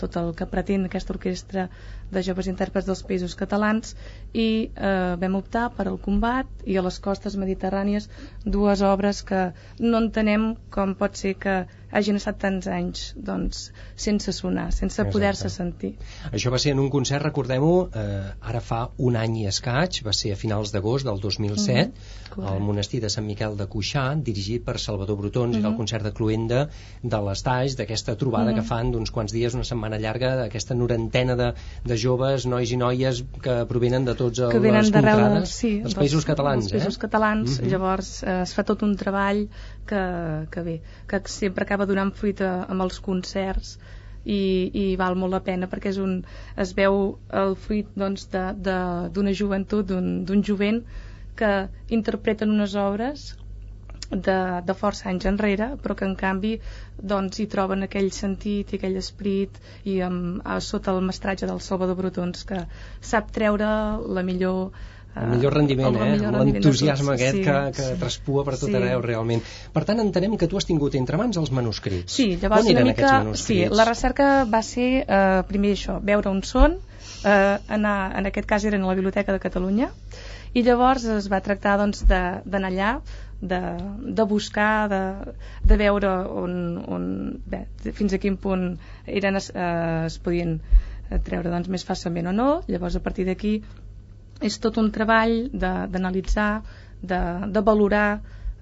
tot 0.00 0.16
el 0.20 0.32
que 0.38 0.46
pretén 0.54 0.86
aquesta 0.88 1.14
orquestra 1.16 1.68
de 2.14 2.22
joves 2.26 2.48
intèrprets 2.50 2.88
dels 2.88 3.04
països 3.08 3.36
catalans 3.38 3.94
i 4.32 4.48
eh, 4.70 5.14
vam 5.20 5.38
optar 5.40 5.68
per 5.76 5.88
al 5.90 6.00
combat 6.08 6.66
i 6.66 6.78
a 6.78 6.84
les 6.86 6.98
costes 7.04 7.38
mediterrànies 7.40 8.08
dues 8.44 8.82
obres 8.82 9.22
que 9.26 9.46
no 9.80 10.02
entenem 10.02 10.52
com 10.74 10.94
pot 10.98 11.18
ser 11.20 11.34
que 11.40 11.64
hagin 11.94 12.18
estat 12.18 12.40
tants 12.42 12.66
anys 12.70 13.02
doncs, 13.14 13.68
sense 14.06 14.32
sonar, 14.34 14.66
sense 14.74 15.04
poder-se 15.14 15.50
sentir. 15.52 15.92
Això 16.32 16.50
va 16.50 16.58
ser 16.58 16.72
en 16.74 16.82
un 16.82 16.90
concert, 16.90 17.22
recordem-ho, 17.22 17.74
eh, 17.86 18.32
ara 18.50 18.62
fa 18.64 18.80
un 18.98 19.18
any 19.20 19.38
i 19.44 19.46
escaig, 19.50 20.00
va 20.06 20.14
ser 20.16 20.32
a 20.34 20.38
finals 20.40 20.74
d'agost 20.74 21.06
del 21.06 21.20
2007, 21.22 21.84
correcte. 22.34 22.50
al 22.50 22.60
monestir 22.66 23.00
de 23.04 23.10
Sant 23.14 23.26
Miquel 23.26 23.56
de 23.56 23.68
Cuixà, 23.70 24.06
dirigit 24.30 24.64
per 24.66 24.78
Salvador 24.82 25.20
Brutons, 25.20 25.56
era 25.56 25.70
el 25.70 25.76
concert 25.78 26.04
de 26.04 26.12
Cluenda 26.12 26.64
de 27.02 27.22
l'Estaix, 27.28 27.78
d'aquesta 27.78 28.16
trobada 28.18 28.54
que 28.54 28.66
fan 28.66 28.90
d'uns 28.90 29.14
quants 29.14 29.32
dies, 29.32 29.54
una 29.54 29.64
setmana 29.64 30.00
llarga, 30.02 30.34
d'aquesta 30.42 30.74
norantena 30.74 31.38
de, 31.38 31.52
de 31.84 31.96
joves, 32.04 32.46
nois 32.50 32.70
i 32.74 32.78
noies 32.80 33.22
que 33.44 33.56
provenen 33.70 34.06
de 34.08 34.14
tots 34.18 34.42
que 34.52 34.60
les 34.64 34.90
contrades 34.92 35.56
sí, 35.58 35.72
dels 35.84 35.96
països 35.98 36.26
catalans. 36.28 36.68
dels 36.68 36.76
països 36.76 36.98
eh? 36.98 37.02
catalans 37.06 37.58
Mhm. 37.60 37.70
llavors 37.72 38.12
eh, 38.22 38.40
es 38.44 38.54
fa 38.56 38.64
tot 38.70 38.82
un 38.86 38.94
treball 39.00 39.44
que, 39.90 40.02
que 40.50 40.62
bé, 40.68 40.76
que 41.10 41.22
sempre 41.36 41.64
acaba 41.64 41.86
donant 41.90 42.12
fruit 42.14 42.40
a, 42.40 42.54
amb 42.68 42.86
els 42.86 43.00
concerts 43.00 43.78
i, 44.24 44.40
i 44.82 44.84
val 44.96 45.16
molt 45.20 45.32
la 45.36 45.42
pena 45.44 45.68
perquè 45.70 45.92
és 45.92 45.98
un, 46.00 46.18
es 46.56 46.72
veu 46.76 47.18
el 47.42 47.56
fruit 47.66 47.88
doncs, 47.94 48.28
d'una 48.32 48.52
de, 48.52 48.70
de, 48.70 48.78
d'una 49.16 49.34
joventut 49.40 49.86
d'un 49.90 50.24
d'un 50.24 50.42
jovent 50.42 50.82
que 51.36 51.52
interpreten 51.90 52.50
unes 52.54 52.74
obres 52.78 53.34
de, 54.14 54.38
de 54.66 54.74
força 54.78 55.08
anys 55.10 55.26
enrere, 55.30 55.72
però 55.82 55.94
que 55.98 56.06
en 56.08 56.14
canvi 56.16 56.56
doncs, 56.98 57.38
hi 57.40 57.46
troben 57.50 57.82
aquell 57.86 58.10
sentit 58.14 58.72
i 58.72 58.78
aquell 58.80 58.96
esprit 59.00 59.60
i 59.84 60.00
amb, 60.06 60.40
a, 60.44 60.60
sota 60.60 60.94
el 60.94 61.02
mestratge 61.04 61.46
del 61.50 61.60
Salvador 61.60 61.96
Brutons 61.98 62.44
que 62.48 62.64
sap 63.00 63.30
treure 63.34 63.66
la 64.06 64.22
millor 64.22 64.70
el 65.14 65.28
millor 65.30 65.54
rendiment, 65.54 65.86
el 65.86 65.94
eh? 65.94 66.06
millor 66.16 66.32
rendiment 66.34 66.54
de 66.56 66.58
l'entusiasme 66.58 67.12
aquest 67.14 67.36
Sí, 67.36 67.42
que, 67.46 67.58
que 67.76 67.82
sí. 67.86 67.98
traspua 68.00 68.42
per 68.44 68.56
tot 68.58 68.66
Sí. 68.72 68.74
arreu 68.74 69.00
realment. 69.04 69.44
Per 69.72 69.84
tant, 69.86 70.00
entenem 70.02 70.34
que 70.36 70.48
tu 70.50 70.58
has 70.58 70.66
tingut 70.66 70.96
entre 70.98 71.16
mans 71.20 71.36
els 71.38 71.52
manuscrits. 71.54 72.10
Sí, 72.16 72.32
llavors 72.42 72.64
On 72.66 72.70
eren 72.72 72.82
una 72.82 72.90
mica... 72.96 73.12
aquests 73.20 73.44
Sí, 73.46 73.60
la 73.70 73.84
recerca 73.86 74.44
va 74.50 74.62
ser 74.66 74.88
eh, 75.06 75.42
primer 75.46 75.70
això, 75.76 76.00
veure 76.02 76.32
on 76.32 76.42
són, 76.42 76.74
eh, 77.22 77.58
anar, 77.78 77.94
en 78.18 78.26
aquest 78.26 78.48
cas 78.50 78.64
eren 78.66 78.82
a 78.82 78.90
la 78.90 78.96
Biblioteca 78.98 79.30
de 79.32 79.38
Catalunya, 79.38 79.92
i 80.54 80.62
llavors 80.66 81.04
es 81.04 81.30
va 81.30 81.38
tractar 81.46 81.76
doncs, 81.78 82.02
de- 82.10 82.40
d'anar 82.44 82.72
allà, 82.74 82.90
de, 83.40 83.60
de 84.18 84.24
buscar, 84.30 84.88
de, 84.88 85.00
de 85.64 85.76
veure 85.80 86.10
on, 86.42 86.54
on, 86.96 87.06
bé, 87.50 87.64
fins 87.92 88.14
a 88.14 88.20
quin 88.22 88.36
punt 88.40 88.74
eren, 89.06 89.36
es, 89.40 89.50
eh, 89.54 90.04
es 90.08 90.18
podien 90.18 90.58
treure 91.24 91.50
doncs, 91.52 91.68
més 91.68 91.84
fàcilment 91.84 92.30
o 92.30 92.32
no. 92.36 92.48
Llavors, 92.68 92.96
a 92.96 93.02
partir 93.04 93.26
d'aquí, 93.28 93.58
és 94.44 94.58
tot 94.58 94.78
un 94.80 94.90
treball 94.94 95.34
de- 95.52 95.86
d'analitzar, 95.92 96.62
de, 97.02 97.20
de 97.52 97.60
valorar 97.60 98.08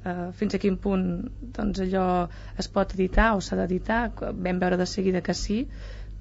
eh, 0.05 0.31
fins 0.39 0.55
a 0.55 0.61
quin 0.63 0.77
punt 0.77 1.07
doncs, 1.59 1.81
allò 1.85 2.07
es 2.59 2.69
pot 2.69 2.95
editar 2.99 3.33
o 3.37 3.41
s'ha 3.41 3.59
d'editar. 3.61 4.03
Vam 4.21 4.59
veure 4.63 4.77
de 4.81 4.87
seguida 4.87 5.23
que 5.23 5.35
sí, 5.39 5.63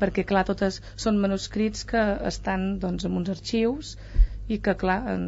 perquè 0.02 0.26
clar, 0.26 0.46
totes 0.46 0.82
són 0.96 1.20
manuscrits 1.22 1.84
que 1.90 2.02
estan 2.30 2.80
doncs, 2.82 3.06
en 3.06 3.18
uns 3.18 3.30
arxius 3.34 3.96
i 4.52 4.60
que 4.64 4.76
clar, 4.80 5.00
en, 5.14 5.28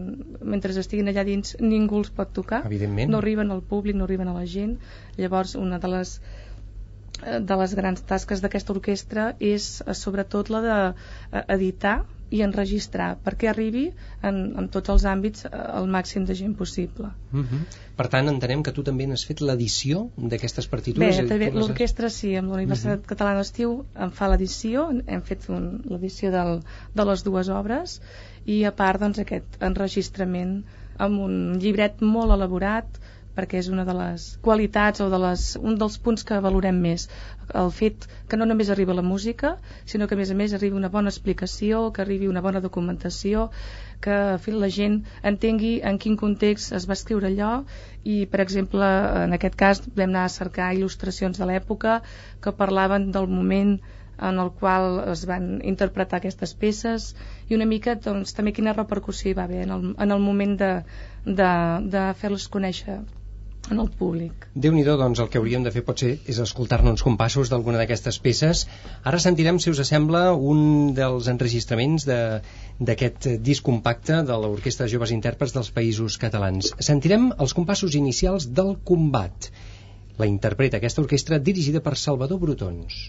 mentre 0.53 0.75
estiguin 0.79 1.11
allà 1.11 1.23
dins 1.27 1.55
ningú 1.63 2.01
els 2.03 2.11
pot 2.17 2.33
tocar 2.35 2.63
Evidentment. 2.67 3.11
no 3.11 3.21
arriben 3.23 3.53
al 3.55 3.61
públic, 3.73 3.95
no 3.99 4.07
arriben 4.07 4.31
a 4.31 4.37
la 4.37 4.47
gent 4.55 4.77
llavors 5.17 5.55
una 5.59 5.79
de 5.79 5.91
les 5.95 6.17
eh, 7.23 7.39
de 7.39 7.59
les 7.61 7.77
grans 7.79 8.03
tasques 8.09 8.43
d'aquesta 8.43 8.75
orquestra 8.75 9.29
és 9.53 9.69
eh, 9.85 9.95
sobretot 9.95 10.51
la 10.53 10.65
de 10.67 10.75
eh, 10.89 11.45
editar 11.59 12.01
i 12.33 12.41
enregistrar 12.41 13.11
perquè 13.21 13.51
arribi 13.51 13.83
en, 14.25 14.37
en 14.57 14.67
tots 14.73 14.89
els 14.89 15.03
àmbits 15.05 15.45
al 15.53 15.85
màxim 15.95 16.25
de 16.25 16.33
gent 16.39 16.55
possible. 16.57 17.11
Uh 17.31 17.43
-huh. 17.43 17.59
Per 17.95 18.07
tant, 18.09 18.27
entenem 18.31 18.63
que 18.63 18.71
tu 18.73 18.83
també 18.83 19.05
n'has 19.05 19.25
fet 19.29 19.41
l'edició 19.41 20.09
d'aquestes 20.17 20.67
partitures? 20.67 21.19
Bé, 21.21 21.27
també 21.27 21.51
l'orquestra 21.51 22.09
sí, 22.09 22.35
amb 22.35 22.49
la 22.49 22.55
Universitat 22.55 22.97
uh 22.97 23.03
-huh. 23.03 23.09
Catalana 23.11 23.39
d'Estiu 23.39 23.85
em 23.95 24.11
fa 24.11 24.29
l'edició, 24.29 24.89
hem 25.05 25.21
fet 25.21 25.47
l'edició 25.49 26.31
de 26.31 27.05
les 27.05 27.23
dues 27.23 27.49
obres 27.49 28.01
i 28.45 28.63
a 28.67 28.71
part 28.75 29.01
doncs, 29.03 29.19
aquest 29.23 29.59
enregistrament 29.63 30.55
amb 31.01 31.21
un 31.25 31.35
llibret 31.63 32.01
molt 32.15 32.35
elaborat 32.35 32.99
perquè 33.33 33.57
és 33.59 33.67
una 33.73 33.83
de 33.85 33.93
les 33.97 34.25
qualitats 34.45 35.01
o 35.01 35.07
de 35.09 35.19
les, 35.21 35.45
un 35.57 35.77
dels 35.81 35.95
punts 36.05 36.25
que 36.27 36.37
valorem 36.45 36.77
més. 36.85 37.07
El 37.61 37.71
fet 37.73 38.05
que 38.29 38.37
no 38.37 38.45
només 38.45 38.69
arriba 38.69 38.93
la 38.93 39.05
música 39.05 39.55
sinó 39.89 40.07
que 40.07 40.13
a 40.13 40.19
més 40.19 40.31
a 40.31 40.37
més 40.37 40.53
arribi 40.53 40.77
una 40.77 40.91
bona 40.93 41.09
explicació 41.13 41.87
que 41.95 42.03
arribi 42.03 42.29
una 42.29 42.43
bona 42.45 42.61
documentació 42.61 43.47
que 44.05 44.19
la 44.59 44.69
gent 44.77 44.99
entengui 45.31 45.73
en 45.89 45.97
quin 46.05 46.19
context 46.19 46.75
es 46.77 46.87
va 46.89 46.97
escriure 46.99 47.31
allò. 47.31 47.51
I 48.03 48.25
per 48.29 48.43
exemple 48.45 48.85
en 49.23 49.33
aquest 49.39 49.57
cas 49.63 49.81
vam 49.87 50.09
anar 50.11 50.27
a 50.27 50.35
cercar 50.37 50.73
il·lustracions 50.77 51.41
de 51.41 51.49
l'època 51.49 52.01
que 52.43 52.57
parlaven 52.63 53.11
del 53.17 53.29
moment 53.39 53.77
en 54.19 54.39
el 54.39 54.51
qual 54.59 54.99
es 55.11 55.25
van 55.29 55.49
interpretar 55.63 56.19
aquestes 56.19 56.53
peces 56.53 57.09
i 57.49 57.57
una 57.57 57.69
mica 57.69 57.95
doncs, 57.95 58.35
també 58.37 58.53
quina 58.53 58.77
repercussió 58.77 59.31
hi 59.31 59.37
va 59.39 59.47
haver 59.49 59.63
en 59.65 59.75
el, 59.77 59.89
en 59.97 60.15
el 60.17 60.23
moment 60.29 60.55
de, 60.59 60.71
de, 61.25 61.51
de 61.95 62.07
fer-los 62.21 62.47
conèixer 62.53 63.01
en 63.71 63.79
el 63.79 63.89
públic. 63.89 64.47
déu 64.63 64.73
nhi 64.75 64.83
doncs 64.83 65.21
el 65.23 65.29
que 65.31 65.39
hauríem 65.39 65.63
de 65.63 65.71
fer 65.71 65.83
potser 65.87 66.11
és 66.27 66.39
escoltar-ne 66.43 66.91
uns 66.91 67.03
compassos 67.05 67.51
d'alguna 67.51 67.79
d'aquestes 67.79 68.19
peces. 68.19 68.65
Ara 69.11 69.19
sentirem, 69.23 69.59
si 69.59 69.71
us 69.71 69.81
sembla, 69.87 70.23
un 70.33 70.93
dels 70.97 71.29
enregistraments 71.31 72.07
d'aquest 72.07 73.29
disc 73.39 73.63
compacte 73.63 74.21
de 74.27 74.39
l'Orquestra 74.45 74.85
de 74.85 74.95
Joves 74.95 75.15
Intèrprets 75.15 75.55
dels 75.55 75.71
Països 75.71 76.19
Catalans. 76.19 76.73
Sentirem 76.91 77.31
els 77.39 77.55
compassos 77.55 77.95
inicials 77.95 78.49
del 78.51 78.75
combat. 78.83 79.49
La 80.19 80.27
interpreta 80.29 80.77
aquesta 80.77 81.01
orquestra 81.01 81.39
dirigida 81.39 81.81
per 81.81 81.95
Salvador 81.97 82.43
Brutons. 82.43 83.05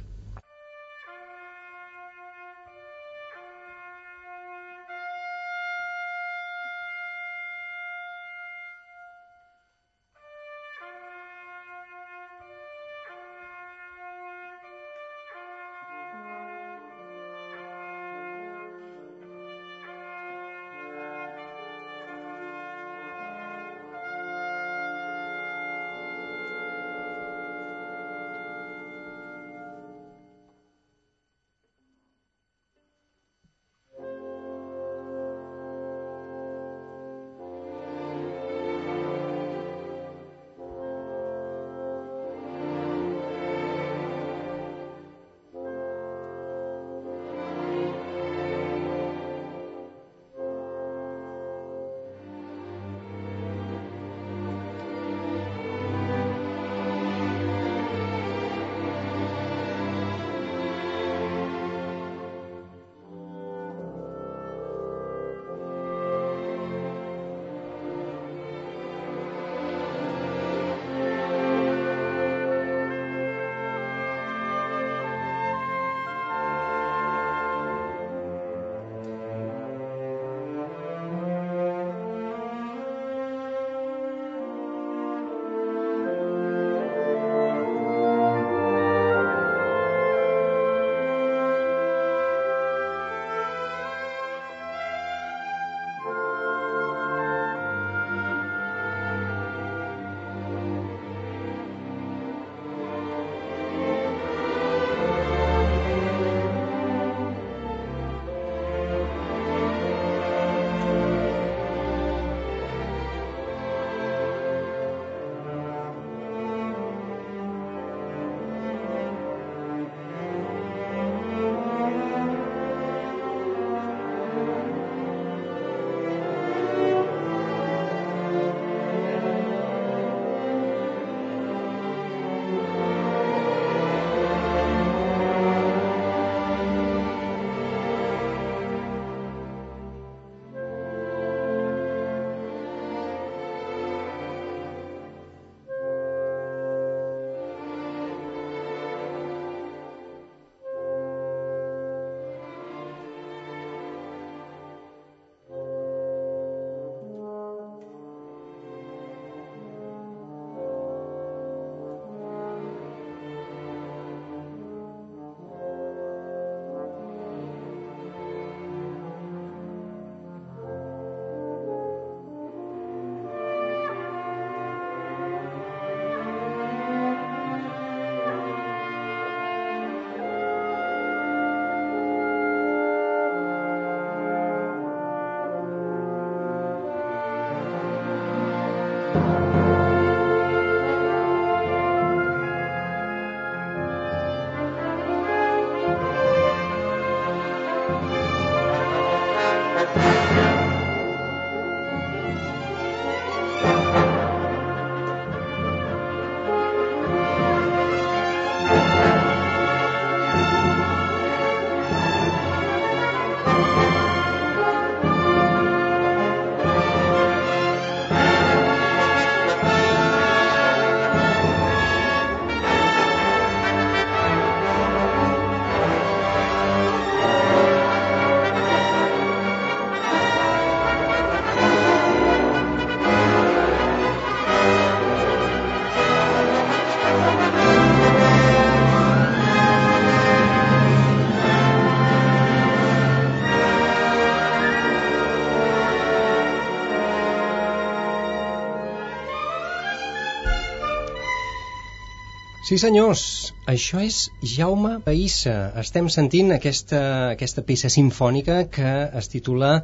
Sí 252.65 252.79
senyors, 252.81 253.23
això 253.69 253.99
és 254.01 254.19
Jaume 254.41 254.95
Païssa. 255.05 255.53
Estem 255.83 256.07
sentint 256.09 256.55
aquesta, 256.55 257.01
aquesta 257.35 257.61
peça 257.69 257.91
sinfònica 257.93 258.63
que 258.73 258.93
es 259.21 259.29
titula 259.29 259.75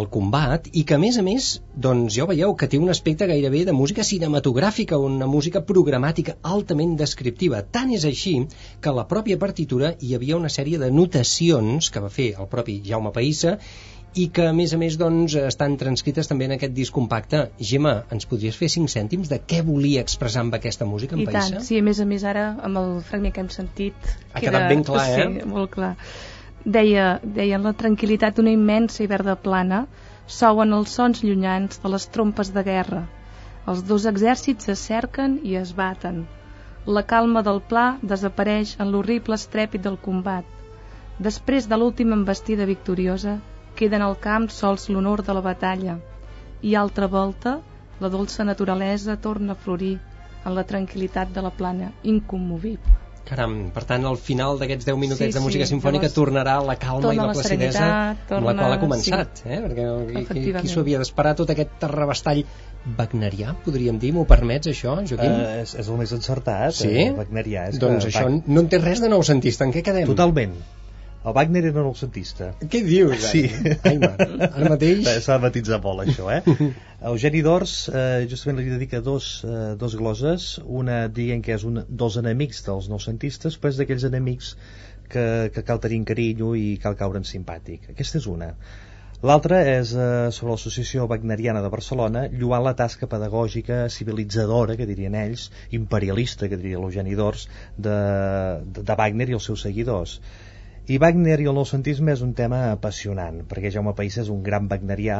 El 0.00 0.08
combat 0.10 0.66
i 0.74 0.82
que 0.88 0.96
a 0.96 0.98
més 0.98 1.20
a 1.20 1.22
més, 1.22 1.52
doncs 1.86 2.16
ja 2.16 2.24
ho 2.24 2.28
veieu, 2.32 2.56
que 2.58 2.66
té 2.72 2.80
un 2.82 2.90
aspecte 2.90 3.28
gairebé 3.30 3.62
de 3.68 3.76
música 3.78 4.02
cinematogràfica, 4.08 4.98
una 4.98 5.30
música 5.30 5.62
programàtica 5.70 6.34
altament 6.42 6.98
descriptiva. 6.98 7.62
Tant 7.62 7.94
és 7.94 8.08
així 8.10 8.34
que 8.82 8.90
a 8.90 8.96
la 8.98 9.06
pròpia 9.06 9.38
partitura 9.38 9.94
hi 10.00 10.16
havia 10.18 10.42
una 10.42 10.50
sèrie 10.50 10.82
de 10.82 10.90
notacions 10.90 11.94
que 11.94 12.02
va 12.02 12.10
fer 12.10 12.32
el 12.34 12.50
propi 12.50 12.80
Jaume 12.90 13.14
Païssa 13.14 13.60
i 14.16 14.28
que 14.32 14.46
a 14.48 14.52
més 14.56 14.72
a 14.72 14.78
més 14.80 14.94
doncs, 14.96 15.34
estan 15.36 15.74
transcrites 15.80 16.30
també 16.30 16.46
en 16.48 16.54
aquest 16.56 16.72
disc 16.76 16.94
compacte. 16.96 17.42
Gemma, 17.70 17.98
ens 18.14 18.24
podries 18.30 18.56
fer 18.56 18.70
cinc 18.72 18.88
cèntims 18.88 19.28
de 19.28 19.36
què 19.44 19.60
volia 19.66 20.04
expressar 20.06 20.46
amb 20.46 20.56
aquesta 20.56 20.88
música 20.88 21.18
en 21.18 21.24
I 21.24 21.26
Païssa? 21.28 21.58
tant, 21.58 21.66
sí, 21.66 21.80
a 21.82 21.84
més 21.84 22.00
a 22.00 22.06
més 22.08 22.24
ara 22.24 22.46
amb 22.64 22.80
el 22.80 22.96
fragment 23.10 23.34
que 23.36 23.44
hem 23.44 23.52
sentit 23.52 24.14
Ha 24.32 24.40
quedat 24.40 24.70
ben 24.72 24.86
clar, 24.88 25.04
eh? 25.12 25.28
Sí, 25.36 25.50
molt 25.50 25.74
clar 25.74 25.92
deia, 26.66 27.20
deia 27.22 27.58
la 27.62 27.72
tranquil·litat 27.78 28.36
d'una 28.36 28.54
immensa 28.56 29.04
i 29.04 29.10
verda 29.10 29.36
plana 29.42 29.84
souen 30.38 30.74
els 30.74 30.94
sons 30.98 31.22
llunyans 31.22 31.78
de 31.82 31.92
les 31.92 32.06
trompes 32.16 32.50
de 32.56 32.64
guerra 32.66 33.04
els 33.72 33.84
dos 33.90 34.06
exèrcits 34.10 34.72
es 34.72 34.82
cerquen 34.90 35.38
i 35.50 35.54
es 35.60 35.74
baten 35.78 36.24
la 36.98 37.04
calma 37.12 37.42
del 37.46 37.60
pla 37.70 37.84
desapareix 38.14 38.74
en 38.82 38.90
l'horrible 38.94 39.38
estrèpit 39.38 39.84
del 39.86 40.00
combat 40.08 40.48
després 41.28 41.68
de 41.70 41.78
l'última 41.78 42.18
embestida 42.18 42.66
victoriosa 42.72 43.36
queda 43.78 43.96
en 44.00 44.04
el 44.08 44.16
camp 44.26 44.48
sols 44.50 44.88
l'honor 44.90 45.22
de 45.26 45.34
la 45.36 45.44
batalla 45.44 45.98
i 46.62 46.74
altra 46.74 47.06
volta 47.12 47.58
la 48.00 48.08
dolça 48.12 48.44
naturalesa 48.44 49.16
torna 49.20 49.52
a 49.54 49.60
florir 49.66 49.96
en 50.46 50.54
la 50.54 50.64
tranquil·litat 50.68 51.32
de 51.36 51.42
la 51.42 51.50
plana 51.50 51.92
incommovible 52.04 52.94
Caram, 53.26 53.54
per 53.74 53.82
tant, 53.82 54.04
al 54.06 54.14
final 54.22 54.54
d'aquests 54.60 54.86
10 54.86 54.98
minutets 55.02 55.32
Sí, 55.32 55.34
de 55.34 55.40
música 55.42 55.64
sí, 55.66 55.72
sinfònica 55.72 56.04
llavors 56.06 56.14
tornarà 56.14 56.52
la 56.62 56.76
calma 56.78 57.00
i 57.00 57.06
torna 57.08 57.22
la 57.24 57.26
la 57.26 57.34
placidesa 57.34 57.72
serenitat, 57.80 58.20
amb 58.20 58.30
la 58.30 58.52
torna- 58.52 58.62
qual 58.62 58.74
ha 58.76 58.78
començat, 58.84 59.40
eh? 59.50 59.58
perquè 59.64 59.86
qui, 60.28 60.44
qui 60.60 60.70
s'ho 60.70 60.84
havia 60.84 61.00
d'esperar 61.02 61.32
tot 61.40 61.50
aquest 61.50 61.72
terrabastall 61.82 62.44
wagnerià, 63.00 63.56
podríem 63.64 63.98
dir, 63.98 64.12
m'ho 64.14 64.22
permets 64.30 64.70
això, 64.70 64.94
Joaquim? 65.10 65.34
Eh, 65.42 65.60
és, 65.64 65.74
és 65.82 65.88
el 65.90 65.98
més 65.98 66.12
encertat, 66.14 66.76
Sí? 66.78 66.92
eh, 67.02 67.10
Wagnerià. 67.18 67.66
És 67.72 67.80
doncs 67.82 68.06
que 68.06 68.12
això 68.12 68.28
no 68.30 68.60
en 68.62 68.68
té 68.70 68.78
res 68.78 69.02
de 69.02 69.10
noucentista, 69.10 69.66
en 69.66 69.72
què 69.74 69.82
quedem? 69.82 70.06
Totalment. 70.06 70.54
El 71.26 71.34
Wagner 71.34 71.64
era 71.66 71.82
noucentista. 71.82 72.52
Què 72.70 72.80
dius? 72.86 73.24
Sí. 73.32 73.40
Ai, 73.82 73.96
ara 73.98 74.68
mateix... 74.70 75.08
S'ha 75.24 75.40
de 75.40 75.42
matitzar 75.42 75.80
molt, 75.82 76.04
això, 76.04 76.28
eh? 76.30 76.70
Eugeni 77.10 77.40
d'Ors 77.42 77.72
eh, 77.90 78.26
justament 78.30 78.60
li 78.62 78.70
dedica 78.70 79.00
dos, 79.02 79.30
eh, 79.42 79.72
dos 79.80 79.96
gloses, 79.98 80.46
una 80.80 81.00
dient 81.10 81.42
que 81.42 81.56
és 81.56 81.66
un, 81.66 81.82
dos 81.88 82.20
enemics 82.22 82.62
dels 82.68 82.86
noucentistes, 82.92 83.58
però 83.58 83.74
és 83.74 83.82
d'aquells 83.82 84.06
enemics 84.06 84.54
que, 85.10 85.26
que 85.50 85.66
cal 85.66 85.82
tenir 85.82 86.04
carinyo 86.12 86.54
i 86.54 86.76
cal 86.82 86.94
caure 87.02 87.18
en 87.18 87.26
simpàtic. 87.26 87.90
Aquesta 87.96 88.22
és 88.22 88.30
una. 88.30 88.52
L'altra 89.26 89.64
és 89.66 89.96
eh, 89.96 90.30
sobre 90.30 90.54
l'Associació 90.54 91.10
Wagneriana 91.10 91.62
de 91.64 91.74
Barcelona, 91.74 92.26
lluant 92.30 92.62
la 92.62 92.76
tasca 92.78 93.10
pedagògica, 93.10 93.86
civilitzadora, 93.90 94.78
que 94.78 94.86
dirien 94.86 95.18
ells, 95.18 95.50
imperialista, 95.74 96.46
que 96.46 96.58
diria 96.60 96.78
l'Eugeni 96.82 97.18
d'Ors, 97.18 97.48
de, 97.76 97.96
de, 98.62 98.84
de 98.90 99.02
Wagner 99.02 99.32
i 99.32 99.40
els 99.40 99.48
seus 99.50 99.66
seguidors. 99.66 100.20
I 100.86 101.00
Wagner 101.02 101.40
i 101.42 101.48
el 101.50 101.56
noucentisme 101.58 102.12
és 102.14 102.20
un 102.22 102.32
tema 102.38 102.58
apassionant, 102.70 103.40
perquè 103.50 103.72
Jaume 103.74 103.90
País 103.98 104.16
és 104.22 104.28
un 104.30 104.44
gran 104.46 104.68
wagnerià, 104.70 105.16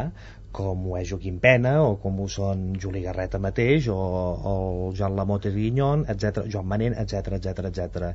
com 0.55 0.85
ho 0.87 0.92
és 1.00 1.09
Joaquim 1.11 1.40
Pena, 1.42 1.72
o 1.83 1.96
com 2.05 2.20
ho 2.22 2.26
són 2.31 2.61
Juli 2.85 3.02
Garreta 3.02 3.40
mateix, 3.42 3.88
o, 3.90 3.96
o 3.96 4.52
el 4.85 4.94
Joan 5.00 5.16
Lamote 5.18 5.50
Guignon, 5.57 6.05
etc, 6.14 6.44
Joan 6.52 6.70
Manent, 6.70 6.94
etc 7.02 7.40
etc 7.40 7.66
etc. 7.72 8.07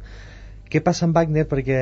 Què 0.72 0.80
passa 0.86 1.04
amb 1.10 1.20
Wagner? 1.20 1.44
Perquè 1.52 1.82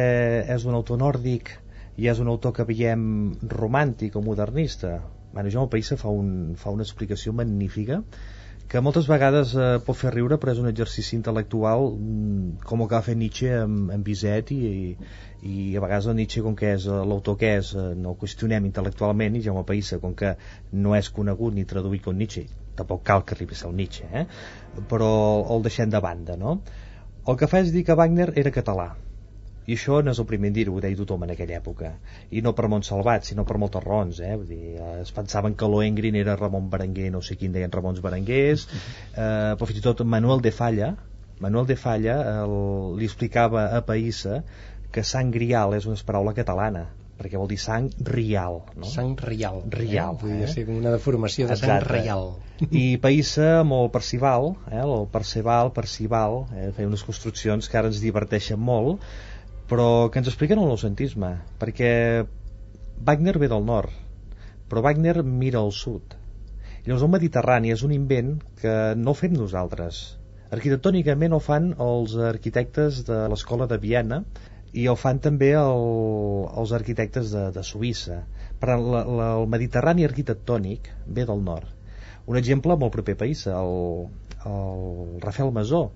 és 0.58 0.66
un 0.66 0.80
autor 0.80 0.98
nòrdic 1.04 1.54
i 2.02 2.10
és 2.10 2.24
un 2.24 2.34
autor 2.34 2.58
que 2.58 2.66
veiem 2.66 3.06
romàntic 3.54 4.18
o 4.18 4.26
modernista. 4.26 4.98
Bueno, 5.36 5.54
Jaume 5.54 5.70
País 5.70 5.94
fa, 6.02 6.10
un, 6.10 6.56
fa 6.58 6.74
una 6.74 6.88
explicació 6.88 7.38
magnífica 7.44 8.02
que 8.70 8.82
moltes 8.86 9.08
vegades 9.10 9.56
eh, 9.58 9.80
pot 9.86 9.98
fer 9.98 10.12
riure 10.14 10.38
però 10.38 10.54
és 10.54 10.60
un 10.62 10.70
exercici 10.70 11.16
intel·lectual 11.18 11.88
mm, 11.90 12.68
com 12.70 12.84
el 12.84 12.90
que 12.92 12.98
va 13.00 13.06
fer 13.08 13.16
Nietzsche 13.18 13.50
amb, 13.64 13.90
amb 13.96 14.06
Bizet 14.06 14.52
i, 14.54 14.60
i 15.42 15.56
a 15.74 15.82
vegades 15.82 16.10
el 16.12 16.20
Nietzsche 16.20 16.44
com 16.46 16.58
que 16.60 16.76
és 16.76 16.86
eh, 16.86 17.00
l'autor 17.12 17.40
que 17.42 17.50
és 17.64 17.74
eh, 17.74 17.88
no 17.98 18.14
el 18.14 18.20
qüestionem 18.22 18.70
intel·lectualment 18.70 19.40
i 19.40 19.44
Jaume 19.48 19.66
Païssa 19.66 19.98
com 20.04 20.14
que 20.22 20.36
no 20.86 20.94
és 21.00 21.10
conegut 21.18 21.58
ni 21.58 21.66
traduït 21.74 22.06
com 22.06 22.22
Nietzsche 22.22 22.46
tampoc 22.78 23.02
cal 23.10 23.26
que 23.26 23.34
arribi 23.38 23.58
a 23.58 23.64
ser 23.64 23.72
el 23.72 23.78
Nietzsche 23.82 24.10
eh? 24.22 24.26
però 24.94 25.12
el 25.56 25.66
deixem 25.66 25.90
de 25.90 26.06
banda 26.06 26.38
no? 26.38 26.60
el 27.26 27.42
que 27.42 27.50
fa 27.50 27.66
és 27.66 27.74
dir 27.74 27.88
que 27.88 27.98
Wagner 27.98 28.32
era 28.38 28.54
català 28.54 28.92
i 29.70 29.76
això 29.78 30.00
no 30.06 30.14
és 30.16 30.22
el 30.22 30.28
primer 30.30 30.50
en 30.50 30.56
dir-ho, 30.56 30.76
ho 30.76 30.82
deia 30.84 30.98
tothom 30.98 31.26
en 31.28 31.34
aquella 31.36 31.60
època 31.60 31.92
i 32.34 32.42
no 32.46 32.56
per 32.58 32.70
Montsalvat, 32.74 33.28
sinó 33.30 33.46
per 33.46 33.60
moltes 33.62 33.86
raons 33.86 34.22
eh? 34.26 34.34
Vull 34.36 34.50
dir, 34.50 34.74
eh, 34.78 34.96
es 35.04 35.14
pensaven 35.16 35.58
que 35.60 35.70
Lohengrin 35.70 36.18
era 36.18 36.38
Ramon 36.40 36.72
Berenguer, 36.74 37.12
no 37.14 37.22
sé 37.26 37.38
quin 37.38 37.54
deien 37.56 37.74
Ramons 37.76 38.02
Berenguers 38.06 38.66
eh, 38.74 39.54
però 39.60 39.70
fins 39.70 39.82
i 39.82 39.86
tot 39.86 40.02
Manuel 40.18 40.42
de 40.46 40.54
Falla 40.56 40.96
Manuel 41.40 41.70
de 41.70 41.78
Falla 41.80 42.18
el, 42.44 42.56
li 43.00 43.08
explicava 43.08 43.70
a 43.78 43.84
Païssa 43.86 44.42
que 44.92 45.06
sang 45.06 45.30
grial 45.32 45.78
és 45.78 45.86
una 45.86 46.00
paraula 46.06 46.34
catalana 46.38 46.88
perquè 47.20 47.36
vol 47.36 47.50
dir 47.52 47.60
sang 47.60 47.90
rial 48.08 48.62
no? 48.80 48.88
Sang 48.88 49.16
rial. 49.20 49.62
Rial, 49.68 50.16
Eh? 50.16 50.20
Podria 50.22 50.46
eh? 50.48 50.52
ser 50.54 50.66
com 50.68 50.78
una 50.80 50.94
deformació 50.96 51.50
de 51.50 51.58
sang 51.60 51.76
Exacte. 51.76 51.92
reial. 51.92 52.30
i 52.72 52.98
Païssa 53.04 53.50
amb 53.60 53.76
el 53.76 53.90
Percival 53.92 54.54
eh, 54.72 54.80
el 54.80 55.08
Perceval, 55.12 55.74
Percival 55.76 56.46
eh, 56.56 56.70
feia 56.78 56.88
unes 56.88 57.04
construccions 57.08 57.68
que 57.68 57.80
ara 57.80 57.92
ens 57.92 58.00
diverteixen 58.04 58.60
molt 58.60 59.04
però 59.70 60.10
que 60.10 60.22
ens 60.22 60.30
expliquen 60.32 60.62
el 60.62 60.70
noucentisme 60.72 61.36
perquè 61.62 61.92
Wagner 63.06 63.38
ve 63.40 63.50
del 63.52 63.66
nord 63.66 63.94
però 64.70 64.84
Wagner 64.86 65.24
mira 65.24 65.60
al 65.66 65.74
sud. 65.74 66.14
Llavors 66.86 67.04
el 67.06 67.12
Mediterrani 67.16 67.74
és 67.74 67.84
un 67.86 67.94
invent 67.96 68.36
que 68.62 68.76
no 68.96 69.16
fem 69.18 69.34
nosaltres. 69.36 70.02
Arquitectònicament 70.56 71.34
ho 71.34 71.42
fan 71.44 71.72
els 71.86 72.16
arquitectes 72.30 73.02
de 73.10 73.18
l'escola 73.34 73.68
de 73.72 73.80
Viena 73.82 74.22
i 74.78 74.86
ho 74.88 74.96
fan 74.98 75.20
també 75.26 75.52
el, 75.58 75.84
els 76.62 76.74
arquitectes 76.78 77.34
de, 77.34 77.48
de 77.56 77.66
Suïssa. 77.66 78.22
Per 78.62 78.70
la, 78.70 79.04
la, 79.20 79.28
el 79.42 79.50
Mediterrani 79.50 80.06
arquitectònic 80.06 80.92
ve 81.18 81.26
del 81.26 81.44
nord. 81.50 81.74
Un 82.30 82.38
exemple 82.38 82.78
molt 82.78 82.94
proper 82.94 83.18
país 83.18 83.46
el, 83.50 83.76
el 84.46 85.20
Rafael 85.26 85.54
Masó 85.56 85.88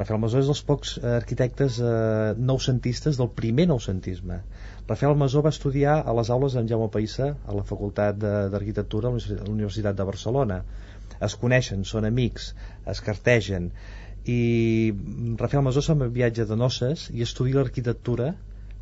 Rafael 0.00 0.20
Masó 0.22 0.40
és 0.40 0.48
dels 0.48 0.62
pocs 0.64 0.94
eh, 0.96 1.06
arquitectes 1.18 1.78
eh, 1.84 2.34
noucentistes 2.50 3.18
del 3.20 3.28
primer 3.36 3.66
noucentisme. 3.68 4.40
Rafael 4.88 5.16
Masó 5.20 5.42
va 5.44 5.52
estudiar 5.52 5.98
a 6.00 6.14
les 6.16 6.30
aules 6.32 6.56
d'en 6.56 6.68
Jaume 6.70 6.88
Païssa 6.94 7.34
a 7.44 7.56
la 7.56 7.64
Facultat 7.68 8.16
d'Arquitectura 8.20 9.10
a 9.12 9.18
la 9.18 9.50
Universitat- 9.52 9.98
de 9.98 10.06
Barcelona. 10.08 10.62
Es 11.20 11.36
coneixen, 11.36 11.84
són 11.84 12.08
amics, 12.08 12.54
es 12.88 13.02
cartegen 13.04 13.68
i 14.24 14.92
Rafael 15.40 15.64
Masó 15.64 15.82
se'n 15.84 16.06
viatge 16.12 16.46
de 16.48 16.56
noces 16.56 17.08
i 17.12 17.24
estudia 17.26 17.60
l'arquitectura 17.60 18.32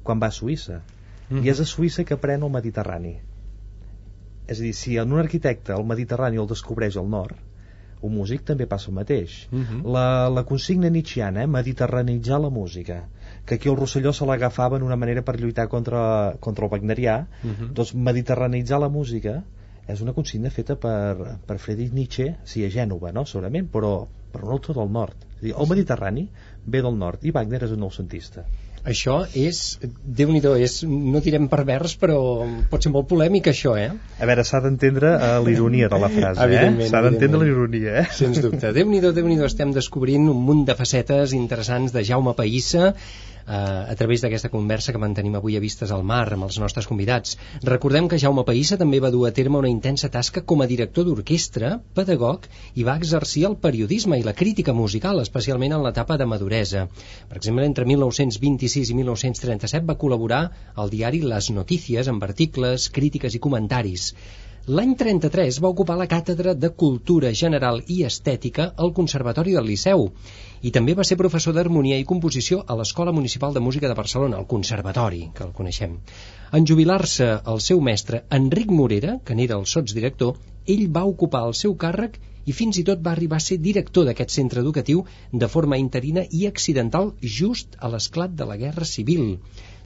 quan 0.07 0.23
va 0.23 0.31
a 0.31 0.39
Suïssa. 0.39 0.81
Mhm. 1.29 1.45
I 1.45 1.51
és 1.51 1.61
a 1.61 1.67
Suïssa 1.67 2.05
que 2.05 2.15
aprèn 2.15 2.43
el 2.47 2.55
Mediterrani. 2.55 3.17
És 4.49 4.61
a 4.61 4.63
dir, 4.63 4.73
si 4.75 4.97
en 4.97 5.13
un 5.13 5.21
arquitecte 5.21 5.75
el 5.75 5.85
Mediterrani 5.85 6.41
el 6.41 6.49
descobreix 6.49 6.97
al 6.97 7.11
nord, 7.11 7.37
un 8.03 8.15
músic 8.15 8.45
també 8.45 8.67
passa 8.67 8.91
el 8.91 8.95
mateix. 8.95 9.49
Mhm. 9.51 9.83
La, 9.95 10.29
la 10.31 10.45
consigna 10.45 10.91
nietzscheana, 10.91 11.43
eh, 11.43 11.47
mediterranitzar 11.47 12.41
la 12.41 12.51
música, 12.51 13.09
que 13.45 13.57
aquí 13.57 13.69
el 13.69 13.77
Rosselló 13.77 14.13
se 14.13 14.27
l'agafava 14.27 14.77
en 14.77 14.83
una 14.83 14.97
manera 14.97 15.23
per 15.23 15.39
lluitar 15.41 15.69
contra, 15.69 16.37
contra 16.41 16.67
el 16.67 16.73
wagnerià, 16.73 17.27
Mhm. 17.43 17.73
doncs 17.75 17.95
mediterranitzar 17.95 18.81
la 18.81 18.89
música 18.89 19.43
és 19.89 20.01
una 20.05 20.13
consigna 20.13 20.51
feta 20.51 20.77
per, 20.77 21.39
per 21.47 21.59
Friedrich 21.59 21.93
Nietzsche, 21.93 22.37
sí, 22.45 22.65
a 22.65 22.69
Gènova, 22.69 23.13
no? 23.13 23.25
segurament, 23.25 23.71
però, 23.73 24.07
però 24.33 24.47
un 24.47 24.53
autor 24.53 24.77
del 24.77 24.91
nord. 24.93 25.17
És 25.39 25.39
a 25.39 25.47
dir, 25.47 25.55
el 25.59 25.69
Mediterrani 25.69 26.29
ve 26.67 26.83
del 26.83 26.99
nord 26.99 27.25
i 27.25 27.31
Wagner 27.31 27.63
és 27.65 27.71
un 27.73 27.81
noucentista. 27.81 28.45
Això 28.89 29.19
és, 29.37 29.63
déu 30.19 30.31
nhi 30.33 30.41
és, 30.65 30.79
no 30.89 31.21
direm 31.25 31.49
pervers, 31.53 31.95
però 32.01 32.19
pot 32.71 32.85
ser 32.85 32.93
molt 32.95 33.09
polèmic 33.11 33.51
això, 33.53 33.75
eh? 33.77 33.91
A 34.19 34.29
veure, 34.31 34.45
s'ha 34.49 34.63
d'entendre 34.65 35.13
eh, 35.15 35.33
l'ironia 35.45 35.91
de 35.93 36.01
la 36.01 36.11
frase, 36.15 36.49
eh? 36.49 36.89
S'ha 36.89 37.03
d'entendre 37.05 37.43
l'ironia, 37.45 37.97
eh? 38.03 38.07
Sens 38.17 38.41
dubte. 38.45 38.73
Déu 38.77 38.89
nhi 38.89 39.03
déu 39.05 39.45
estem 39.47 39.75
descobrint 39.77 40.31
un 40.33 40.45
munt 40.49 40.65
de 40.69 40.77
facetes 40.79 41.37
interessants 41.37 41.93
de 41.93 42.05
Jaume 42.07 42.33
Païssa 42.39 42.95
eh, 43.49 43.93
a 43.93 43.95
través 43.97 44.23
d'aquesta 44.23 44.51
conversa 44.53 44.93
que 44.93 45.01
mantenim 45.03 45.37
avui 45.39 45.57
a 45.57 45.63
Vistes 45.65 45.93
al 45.95 46.05
Mar 46.05 46.27
amb 46.37 46.47
els 46.47 46.59
nostres 46.63 46.89
convidats. 46.91 47.37
Recordem 47.65 48.09
que 48.09 48.21
Jaume 48.21 48.45
Païssa 48.49 48.79
també 48.81 49.01
va 49.01 49.13
dur 49.15 49.27
a 49.29 49.33
terme 49.39 49.59
una 49.59 49.73
intensa 49.73 50.11
tasca 50.13 50.45
com 50.45 50.63
a 50.63 50.69
director 50.71 51.09
d'orquestra, 51.09 51.77
pedagog 51.97 52.49
i 52.75 52.85
va 52.89 52.99
exercir 53.01 53.47
el 53.49 53.57
periodisme 53.57 54.19
i 54.19 54.27
la 54.27 54.37
crítica 54.37 54.75
musical, 54.77 55.21
especialment 55.25 55.77
en 55.77 55.87
l'etapa 55.87 56.19
de 56.21 56.27
maduresa. 56.27 56.89
Per 57.29 57.41
exemple, 57.41 57.65
entre 57.65 57.89
1926 57.89 58.93
i 58.93 58.99
1937 59.01 59.89
va 59.89 59.99
col·laborar 60.03 60.43
al 60.75 60.93
diari 60.93 61.25
Les 61.25 61.51
Notícies 61.55 62.09
amb 62.13 62.29
articles, 62.29 62.91
crítiques 62.93 63.35
i 63.35 63.43
comentaris. 63.49 64.13
L'any 64.69 64.91
33 65.01 65.63
va 65.65 65.71
ocupar 65.73 65.95
la 65.97 66.07
càtedra 66.09 66.53
de 66.53 66.69
Cultura 66.83 67.31
General 67.41 67.79
i 67.95 68.03
Estètica 68.05 68.67
al 68.85 68.93
Conservatori 68.99 69.55
del 69.57 69.65
Liceu 69.65 70.11
i 70.63 70.73
també 70.75 70.95
va 70.99 71.05
ser 71.07 71.19
professor 71.21 71.55
d'harmonia 71.55 71.99
i 72.01 72.07
composició 72.09 72.63
a 72.67 72.77
l'Escola 72.79 73.13
Municipal 73.17 73.55
de 73.55 73.63
Música 73.65 73.89
de 73.91 73.97
Barcelona, 73.99 74.39
el 74.43 74.49
Conservatori, 74.53 75.29
que 75.35 75.45
el 75.47 75.53
coneixem. 75.59 75.99
En 76.59 76.67
jubilar-se 76.71 77.29
el 77.53 77.61
seu 77.61 77.81
mestre, 77.91 78.25
Enric 78.39 78.73
Morera, 78.81 79.19
que 79.25 79.37
n'era 79.39 79.59
el 79.61 79.67
sotsdirector, 79.75 80.35
ell 80.67 80.87
va 80.97 81.05
ocupar 81.13 81.45
el 81.49 81.55
seu 81.61 81.77
càrrec 81.85 82.19
i 82.49 82.55
fins 82.57 82.81
i 82.81 82.85
tot 82.89 83.05
va 83.07 83.13
arribar 83.13 83.39
a 83.39 83.45
ser 83.47 83.59
director 83.65 84.07
d'aquest 84.09 84.35
centre 84.35 84.63
educatiu 84.65 85.05
de 85.45 85.49
forma 85.55 85.79
interina 85.83 86.25
i 86.41 86.47
accidental 86.51 87.13
just 87.39 87.77
a 87.79 87.93
l'esclat 87.93 88.35
de 88.41 88.49
la 88.49 88.57
Guerra 88.63 88.89
Civil. 88.89 89.37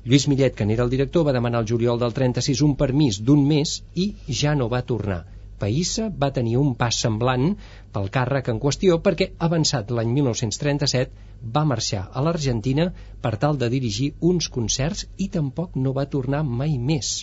Lluís 0.04 0.26
Millet, 0.30 0.54
que 0.58 0.66
n'era 0.66 0.87
el 0.87 0.90
director, 0.94 1.26
va 1.26 1.35
demanar 1.37 1.62
al 1.62 1.68
juliol 1.72 1.98
del 1.98 2.14
36 2.14 2.62
un 2.66 2.74
permís 2.78 3.20
d'un 3.22 3.46
mes 3.46 3.76
i 3.94 4.12
ja 4.42 4.54
no 4.58 4.70
va 4.70 4.82
tornar. 4.94 5.22
Païssa 5.62 6.09
va 6.22 6.33
tenir 6.38 6.57
un 6.61 6.72
pas 6.83 7.01
semblant 7.05 7.53
pel 7.96 8.09
càrrec 8.16 8.51
en 8.53 8.61
qüestió 8.62 8.98
perquè, 9.07 9.31
avançat 9.48 9.92
l'any 9.96 10.11
1937, 10.18 11.29
va 11.57 11.64
marxar 11.72 12.05
a 12.12 12.22
l'Argentina 12.27 12.88
per 13.22 13.35
tal 13.44 13.59
de 13.62 13.68
dirigir 13.77 14.12
uns 14.33 14.48
concerts 14.57 15.07
i 15.27 15.29
tampoc 15.37 15.79
no 15.85 15.94
va 15.98 16.09
tornar 16.16 16.42
mai 16.62 16.79
més. 16.90 17.14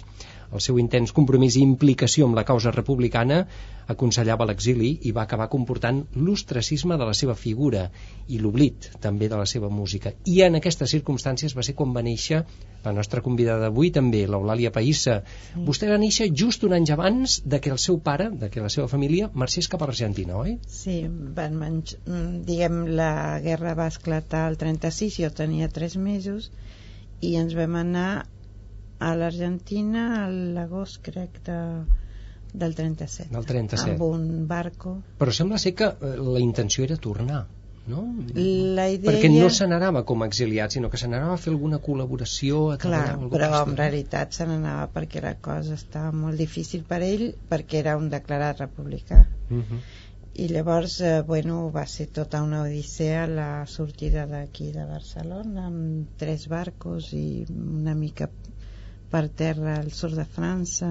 El 0.49 0.63
seu 0.65 0.79
intens 0.81 1.13
compromís 1.13 1.57
i 1.59 1.65
implicació 1.65 2.25
amb 2.25 2.37
la 2.37 2.45
causa 2.47 2.71
republicana 2.73 3.43
aconsellava 3.93 4.45
l'exili 4.49 4.89
i 5.09 5.11
va 5.17 5.23
acabar 5.25 5.49
comportant 5.49 6.03
l'ostracisme 6.15 6.97
de 6.97 7.05
la 7.09 7.13
seva 7.17 7.35
figura 7.35 7.87
i 8.29 8.39
l'oblit 8.41 8.89
també 9.01 9.29
de 9.29 9.37
la 9.37 9.47
seva 9.49 9.69
música. 9.73 10.13
I 10.25 10.41
en 10.45 10.57
aquestes 10.59 10.93
circumstàncies 10.95 11.55
va 11.57 11.65
ser 11.65 11.75
quan 11.77 11.93
va 11.95 12.05
néixer 12.05 12.43
la 12.85 12.93
nostra 12.95 13.21
convidada 13.25 13.65
d'avui 13.65 13.91
també, 13.91 14.23
l'Eulàlia 14.29 14.71
Païssa. 14.75 15.19
Sí. 15.25 15.63
Vostè 15.67 15.89
va 15.89 15.99
néixer 16.01 16.29
just 16.41 16.63
un 16.63 16.77
any 16.77 16.87
abans 16.93 17.39
de 17.45 17.59
que 17.59 17.73
el 17.75 17.81
seu 17.81 17.99
pare, 18.05 18.29
de 18.43 18.49
que 18.53 18.63
la 18.63 18.71
seva 18.73 18.87
família, 18.87 19.29
marxés 19.33 19.67
cap 19.67 19.83
a 19.83 19.89
l'Argentina, 19.89 20.37
oi? 20.39 20.57
Sí, 20.65 21.01
van 21.35 21.57
menys, 21.59 21.97
mm, 22.05 22.41
diguem, 22.47 22.81
la 23.01 23.11
guerra 23.43 23.75
va 23.75 23.89
esclatar 23.91 24.47
el 24.51 24.57
36, 24.61 25.19
jo 25.19 25.31
tenia 25.41 25.69
3 25.69 25.97
mesos, 25.97 26.51
i 27.21 27.35
ens 27.35 27.57
vam 27.57 27.75
anar 27.75 28.09
a 28.99 29.13
l'Argentina 29.15 30.27
l'agost 30.29 30.99
crec 31.01 31.39
de, 31.45 31.59
del 32.51 32.75
37 32.75 33.29
del 33.35 33.45
37 33.45 33.95
amb 33.95 34.03
un 34.09 34.27
barco 34.47 34.97
però 35.17 35.31
sembla 35.35 35.61
ser 35.61 35.73
que 35.73 35.87
eh, 35.87 36.17
la 36.19 36.43
intenció 36.43 36.83
era 36.83 36.97
tornar 36.97 37.45
no? 37.89 38.03
La 38.35 38.87
idea... 38.91 39.11
perquè 39.11 39.29
no 39.33 39.49
se 39.53 39.67
n'anava 39.69 40.03
com 40.09 40.23
a 40.23 40.27
exiliat 40.29 40.75
sinó 40.75 40.91
que 40.93 40.99
se 41.01 41.09
n'anava 41.09 41.37
a 41.37 41.41
fer 41.41 41.53
alguna 41.53 41.79
col·laboració 41.85 42.65
a 42.73 42.77
clar, 42.81 43.15
però 43.31 43.63
en 43.63 43.79
realitat 43.79 44.35
se 44.37 44.47
n'anava 44.49 44.89
perquè 44.93 45.23
la 45.25 45.35
cosa 45.49 45.77
estava 45.79 46.11
molt 46.25 46.39
difícil 46.39 46.85
per 46.91 47.01
ell 47.05 47.25
perquè 47.49 47.81
era 47.83 47.95
un 48.01 48.11
declarat 48.13 48.61
republicà 48.65 49.23
uh 49.23 49.55
mhm. 49.55 49.63
-huh. 49.63 49.81
i 50.43 50.47
llavors 50.47 50.99
eh, 51.01 51.21
bueno, 51.27 51.71
va 51.71 51.85
ser 51.85 52.07
tota 52.19 52.43
una 52.43 52.61
odissea 52.63 53.27
la 53.27 53.65
sortida 53.65 54.25
d'aquí 54.25 54.71
de 54.71 54.85
Barcelona 54.85 55.65
amb 55.65 56.07
tres 56.17 56.47
barcos 56.47 57.13
i 57.13 57.45
una 57.49 57.95
mica 57.95 58.29
per 59.11 59.27
terra 59.43 59.79
al 59.79 59.91
sud 59.95 60.15
de 60.19 60.25
França 60.37 60.89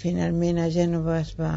finalment 0.00 0.60
a 0.60 0.68
Gènova 0.72 1.18
es 1.20 1.32
va, 1.38 1.52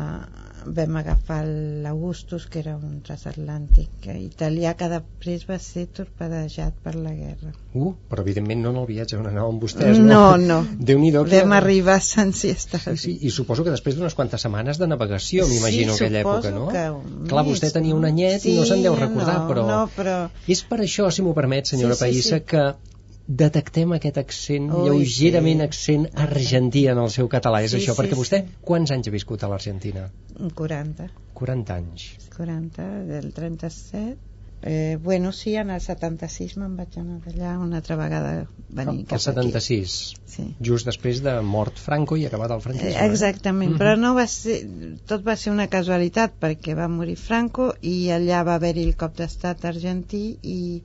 vam 0.64 0.98
agafar 1.00 1.42
l'Augustus 1.84 2.46
que 2.52 2.62
era 2.62 2.76
un 2.78 3.02
transatlàntic 3.06 4.08
italià 4.14 4.74
que 4.80 4.90
després 4.92 5.46
va 5.50 5.58
ser 5.62 5.86
torpedejat 5.98 6.78
per 6.86 6.94
la 6.96 7.14
guerra 7.16 7.52
uh, 7.74 7.92
però 8.10 8.24
evidentment 8.24 8.64
no 8.64 8.74
en 8.74 8.80
el 8.84 8.88
viatge 8.90 9.20
on 9.20 9.28
anàvem 9.32 9.60
vostès 9.64 10.00
no, 10.00 10.22
no, 10.38 10.38
no. 10.52 10.60
Déu-n'hi-do 10.92 11.26
que... 11.28 11.42
vam 11.42 11.58
arribar 11.58 12.00
sense 12.06 12.52
estar 12.54 12.82
sí, 12.86 12.96
sí, 13.06 13.18
i 13.28 13.34
suposo 13.34 13.66
que 13.68 13.74
després 13.76 13.98
d'unes 14.00 14.16
quantes 14.18 14.46
setmanes 14.48 14.80
de 14.82 14.90
navegació 14.92 15.48
m'imagino 15.50 15.98
sí, 15.98 16.06
aquella 16.06 16.24
època 16.24 16.56
no? 16.56 16.70
que 16.72 16.88
clar, 17.30 17.46
vostè 17.50 17.74
tenia 17.76 17.98
un 17.98 18.08
anyet 18.10 18.46
sí, 18.46 18.56
i 18.56 18.62
no 18.62 18.68
se'n 18.70 18.86
deu 18.86 18.98
recordar 19.00 19.42
no, 19.42 19.52
però... 19.52 19.68
no, 19.70 19.84
però 19.98 20.18
és 20.48 20.64
per 20.68 20.82
això, 20.84 21.12
si 21.12 21.26
m'ho 21.26 21.36
permet 21.36 21.70
senyora 21.76 21.98
sí, 21.98 22.04
sí, 22.04 22.08
Païssa, 22.08 22.40
sí. 22.40 22.48
que 22.54 22.93
detectem 23.28 23.92
aquest 23.96 24.18
accent, 24.20 24.68
Ui, 24.74 24.90
lleugerament 24.90 25.60
sí. 25.62 25.64
accent 25.70 26.08
argentí 26.26 26.88
en 26.92 26.98
el 27.00 27.10
seu 27.10 27.30
català, 27.32 27.62
és 27.64 27.72
Sí, 27.72 27.78
això, 27.78 27.94
sí, 27.96 28.02
perquè 28.02 28.18
vostè 28.20 28.42
sí. 28.44 28.56
quants 28.62 28.92
anys 28.92 29.08
ha 29.08 29.12
viscut 29.16 29.44
a 29.44 29.48
l'Argentina? 29.48 30.10
40 30.56 31.08
40 31.34 31.74
anys. 31.76 32.10
40 32.36 32.84
del 33.08 33.32
37 33.34 34.18
eh, 34.66 34.98
bueno, 35.04 35.32
sí, 35.34 35.56
en 35.56 35.70
el 35.76 35.82
76 35.82 36.54
me'n 36.58 36.76
vaig 36.78 36.94
anar 37.00 37.18
d'allà 37.26 37.58
una 37.60 37.78
altra 37.82 37.96
vegada 38.00 38.46
venir 38.70 39.00
El 39.02 39.06
cap 39.08 39.20
76, 39.20 39.96
aquí 40.16 40.32
sí. 40.36 40.46
just 40.64 40.86
després 40.88 41.20
de 41.24 41.34
mort 41.44 41.80
Franco 41.80 42.16
i 42.16 42.26
acabat 42.26 42.52
el 42.52 42.58
Eh, 42.58 42.62
franquisme. 42.62 43.06
Exactament, 43.08 43.72
Mhm. 43.74 43.80
però 43.80 43.98
no 44.00 44.14
va 44.16 44.26
ser, 44.28 44.62
tot 45.06 45.26
va 45.28 45.36
ser 45.36 45.52
una 45.52 45.68
casualitat 45.68 46.34
perquè 46.40 46.76
va 46.76 46.88
morir 46.88 47.16
Franco 47.18 47.74
i 47.82 48.08
allà 48.10 48.44
va 48.46 48.56
haver-hi 48.56 48.84
el 48.84 48.96
cop 48.96 49.16
d'estat 49.18 49.64
argentí 49.66 50.38
i 50.44 50.82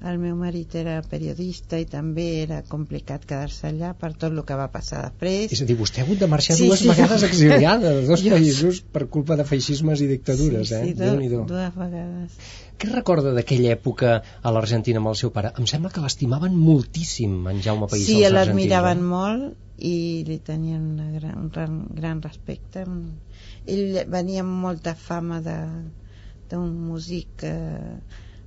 el 0.00 0.16
meu 0.18 0.32
marit 0.36 0.72
era 0.80 0.94
periodista 1.04 1.76
i 1.76 1.84
també 1.84 2.24
era 2.42 2.62
complicat 2.68 3.26
quedar-se 3.28 3.66
allà 3.68 3.90
per 4.00 4.12
tot 4.14 4.30
el 4.32 4.40
que 4.48 4.56
va 4.56 4.70
passar 4.72 5.02
després 5.10 5.52
És 5.52 5.60
a 5.60 5.66
dir, 5.68 5.76
vostè 5.76 6.00
ha 6.00 6.06
hagut 6.06 6.22
de 6.22 6.28
marxar 6.32 6.56
Sí, 6.56 6.68
dues 6.70 6.80
sí. 6.80 6.88
vegades 6.88 7.24
exiliada 7.28 7.92
dos 8.08 8.22
Jo- 8.24 8.32
països 8.38 8.80
per 8.94 9.06
culpa 9.12 9.36
de 9.36 9.44
feixismes 9.44 10.00
i 10.00 10.08
dictadures, 10.08 10.68
sí, 10.72 10.74
eh? 10.74 10.86
sí, 10.88 10.94
do, 10.96 11.44
dues 11.50 11.74
vegades 11.76 12.38
Què 12.80 12.88
recorda 12.94 13.34
d'aquella 13.36 13.74
època 13.76 14.14
a 14.40 14.52
l'Argentina 14.56 15.02
amb 15.02 15.10
el 15.12 15.18
seu 15.20 15.34
pare? 15.34 15.50
Em 15.60 15.66
sembla 15.68 15.90
que 15.92 16.00
l'estimaven 16.00 16.54
moltíssim, 16.56 17.34
en 17.52 17.60
Jaume 17.60 17.90
País, 17.92 18.06
sí, 18.08 18.22
els 18.24 18.32
l'admiraven 18.32 19.02
molt 19.04 19.52
i 19.84 20.24
li 20.28 20.38
tenien 20.44 20.80
una 20.94 21.10
gran, 21.12 21.36
un 21.44 21.52
gran, 21.52 21.76
gran 22.00 22.22
respecte 22.24 22.86
ell 23.68 24.00
venia 24.08 24.40
amb 24.44 24.56
molta 24.64 24.94
fama 24.96 25.42
de 25.44 25.58
d'un 26.50 26.72
músic 26.88 27.44
eh, 27.46 28.00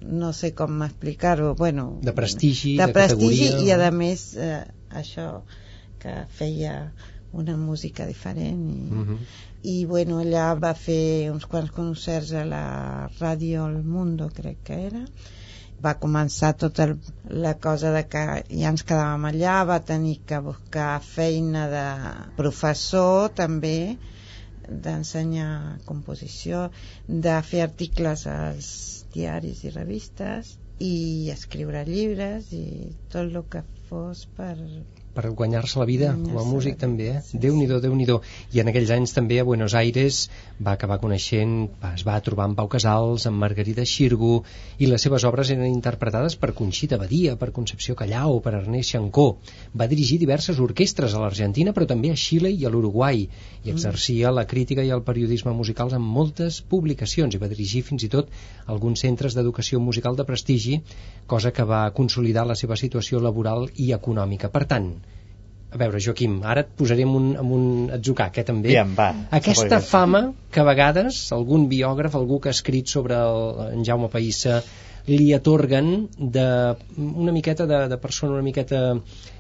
no 0.05 0.33
sé 0.33 0.53
com 0.53 0.81
explicar-ho 0.83 1.53
bueno, 1.55 1.99
De 2.01 2.13
prestigi, 2.13 2.77
de, 2.77 2.85
de 2.87 2.93
prestigi 2.93 3.45
categoria. 3.49 3.77
i 3.77 3.87
a 3.87 3.91
més 3.91 4.35
eh, 4.35 4.63
això 4.91 5.41
que 5.99 6.25
feia 6.37 6.91
una 7.33 7.55
música 7.57 8.05
diferent 8.05 8.69
i, 8.69 8.91
Uh 8.91 9.05
-huh. 9.07 9.17
i 9.63 9.85
bueno, 9.85 10.19
allà 10.19 10.53
va 10.59 10.73
fer 10.73 11.31
uns 11.31 11.45
quants 11.45 11.71
concerts 11.71 12.33
a 12.33 12.43
la 12.45 13.09
ràdio 13.19 13.65
El 13.69 13.83
Mundo 13.83 14.29
crec 14.33 14.57
que 14.63 14.85
era 14.87 15.05
va 15.83 15.99
començar 15.99 16.53
tota 16.55 16.95
la 17.29 17.53
cosa 17.59 17.91
de 17.91 18.03
que 18.07 18.43
ja 18.49 18.69
ens 18.69 18.83
quedàvem 18.83 19.25
allà 19.25 19.65
va 19.65 19.79
tenir 19.79 20.19
que 20.25 20.39
buscar 20.39 21.01
feina 21.01 21.67
de 21.67 21.87
professor 22.37 23.29
també 23.29 23.97
d'ensenyar 24.69 25.79
composició 25.85 26.69
de 27.07 27.41
fer 27.41 27.61
articles 27.63 28.27
als 28.27 29.02
diaris 29.17 29.63
i 29.67 29.71
revistes 29.76 30.54
i 30.88 30.93
escriure 31.36 31.84
llibres 31.89 32.52
i 32.60 32.65
tot 33.15 33.30
el 33.41 33.43
que 33.56 33.65
fos 33.91 34.28
per 34.41 34.54
per 35.13 35.30
guanyar-se 35.30 35.80
la 35.80 35.86
vida 35.86 36.12
com 36.17 36.39
a 36.41 36.45
músic 36.47 36.78
també, 36.82 37.10
eh? 37.13 37.21
sí, 37.26 37.39
Déu-n'hi-do, 37.43 37.80
déu 37.84 37.93
nhi 37.95 38.08
déu 38.10 38.21
I 38.54 38.63
en 38.63 38.71
aquells 38.71 38.91
anys 38.95 39.13
també 39.15 39.39
a 39.39 39.45
Buenos 39.47 39.76
Aires 39.78 40.28
va 40.63 40.73
acabar 40.73 40.99
coneixent, 41.02 41.54
va, 41.82 41.93
es 41.97 42.06
va 42.08 42.19
trobar 42.26 42.47
amb 42.49 42.58
Pau 42.58 42.69
Casals, 42.71 43.28
amb 43.30 43.41
Margarida 43.43 43.86
Xirgu 43.86 44.41
i 44.80 44.89
les 44.89 45.06
seves 45.06 45.26
obres 45.30 45.52
eren 45.54 45.69
interpretades 45.69 46.38
per 46.39 46.54
Conxita 46.58 46.97
Badia, 47.02 47.36
per 47.38 47.52
Concepció 47.56 47.95
Callao, 47.99 48.39
per 48.43 48.56
Ernest 48.60 48.95
Xancó. 48.95 49.28
Va 49.78 49.89
dirigir 49.91 50.19
diverses 50.21 50.62
orquestres 50.63 51.13
a 51.13 51.21
l'Argentina 51.21 51.73
però 51.73 51.88
també 51.89 52.13
a 52.13 52.17
Xile 52.19 52.52
i 52.52 52.65
a 52.65 52.73
l'Uruguai 52.73 53.28
i 53.63 53.71
exercia 53.71 54.34
la 54.34 54.47
crítica 54.49 54.84
i 54.84 54.91
el 54.95 55.06
periodisme 55.06 55.54
musicals 55.56 55.93
en 55.97 56.04
moltes 56.04 56.62
publicacions 56.73 57.36
i 57.36 57.41
va 57.41 57.52
dirigir 57.52 57.84
fins 57.88 58.04
i 58.08 58.12
tot 58.12 58.32
alguns 58.65 59.04
centres 59.06 59.38
d'educació 59.38 59.80
musical 59.80 60.17
de 60.17 60.26
prestigi, 60.28 60.82
cosa 61.28 61.52
que 61.52 61.65
va 61.67 61.86
consolidar 61.95 62.45
la 62.47 62.58
seva 62.60 62.80
situació 62.80 63.21
laboral 63.23 63.69
i 63.76 63.91
econòmica. 63.95 64.49
Per 64.54 64.65
tant, 64.69 64.91
a 65.73 65.79
veure, 65.81 65.99
Joaquim, 66.05 66.38
ara 66.45 66.63
et 66.65 66.71
posaré 66.77 67.05
en 67.07 67.13
un, 67.17 67.29
en 67.41 67.51
un 67.57 67.67
atzucac, 67.97 68.38
eh, 68.38 68.45
també. 68.47 68.71
Aviam, 68.71 68.93
va. 68.97 69.09
Aquesta 69.39 69.79
fama 69.81 70.23
que 70.53 70.62
a 70.62 70.67
vegades 70.67 71.19
algun 71.36 71.67
biògraf, 71.71 72.17
algú 72.19 72.39
que 72.43 72.51
ha 72.51 72.57
escrit 72.57 72.91
sobre 72.93 73.17
el, 73.17 73.63
en 73.79 73.86
Jaume 73.88 74.09
Païssa, 74.13 74.62
li 75.07 75.33
atorguen 75.35 76.07
de 76.17 76.47
una 76.97 77.31
miqueta 77.35 77.67
de, 77.67 77.87
de 77.91 77.97
persona 77.97 78.37
una 78.37 78.45
miqueta 78.45 78.83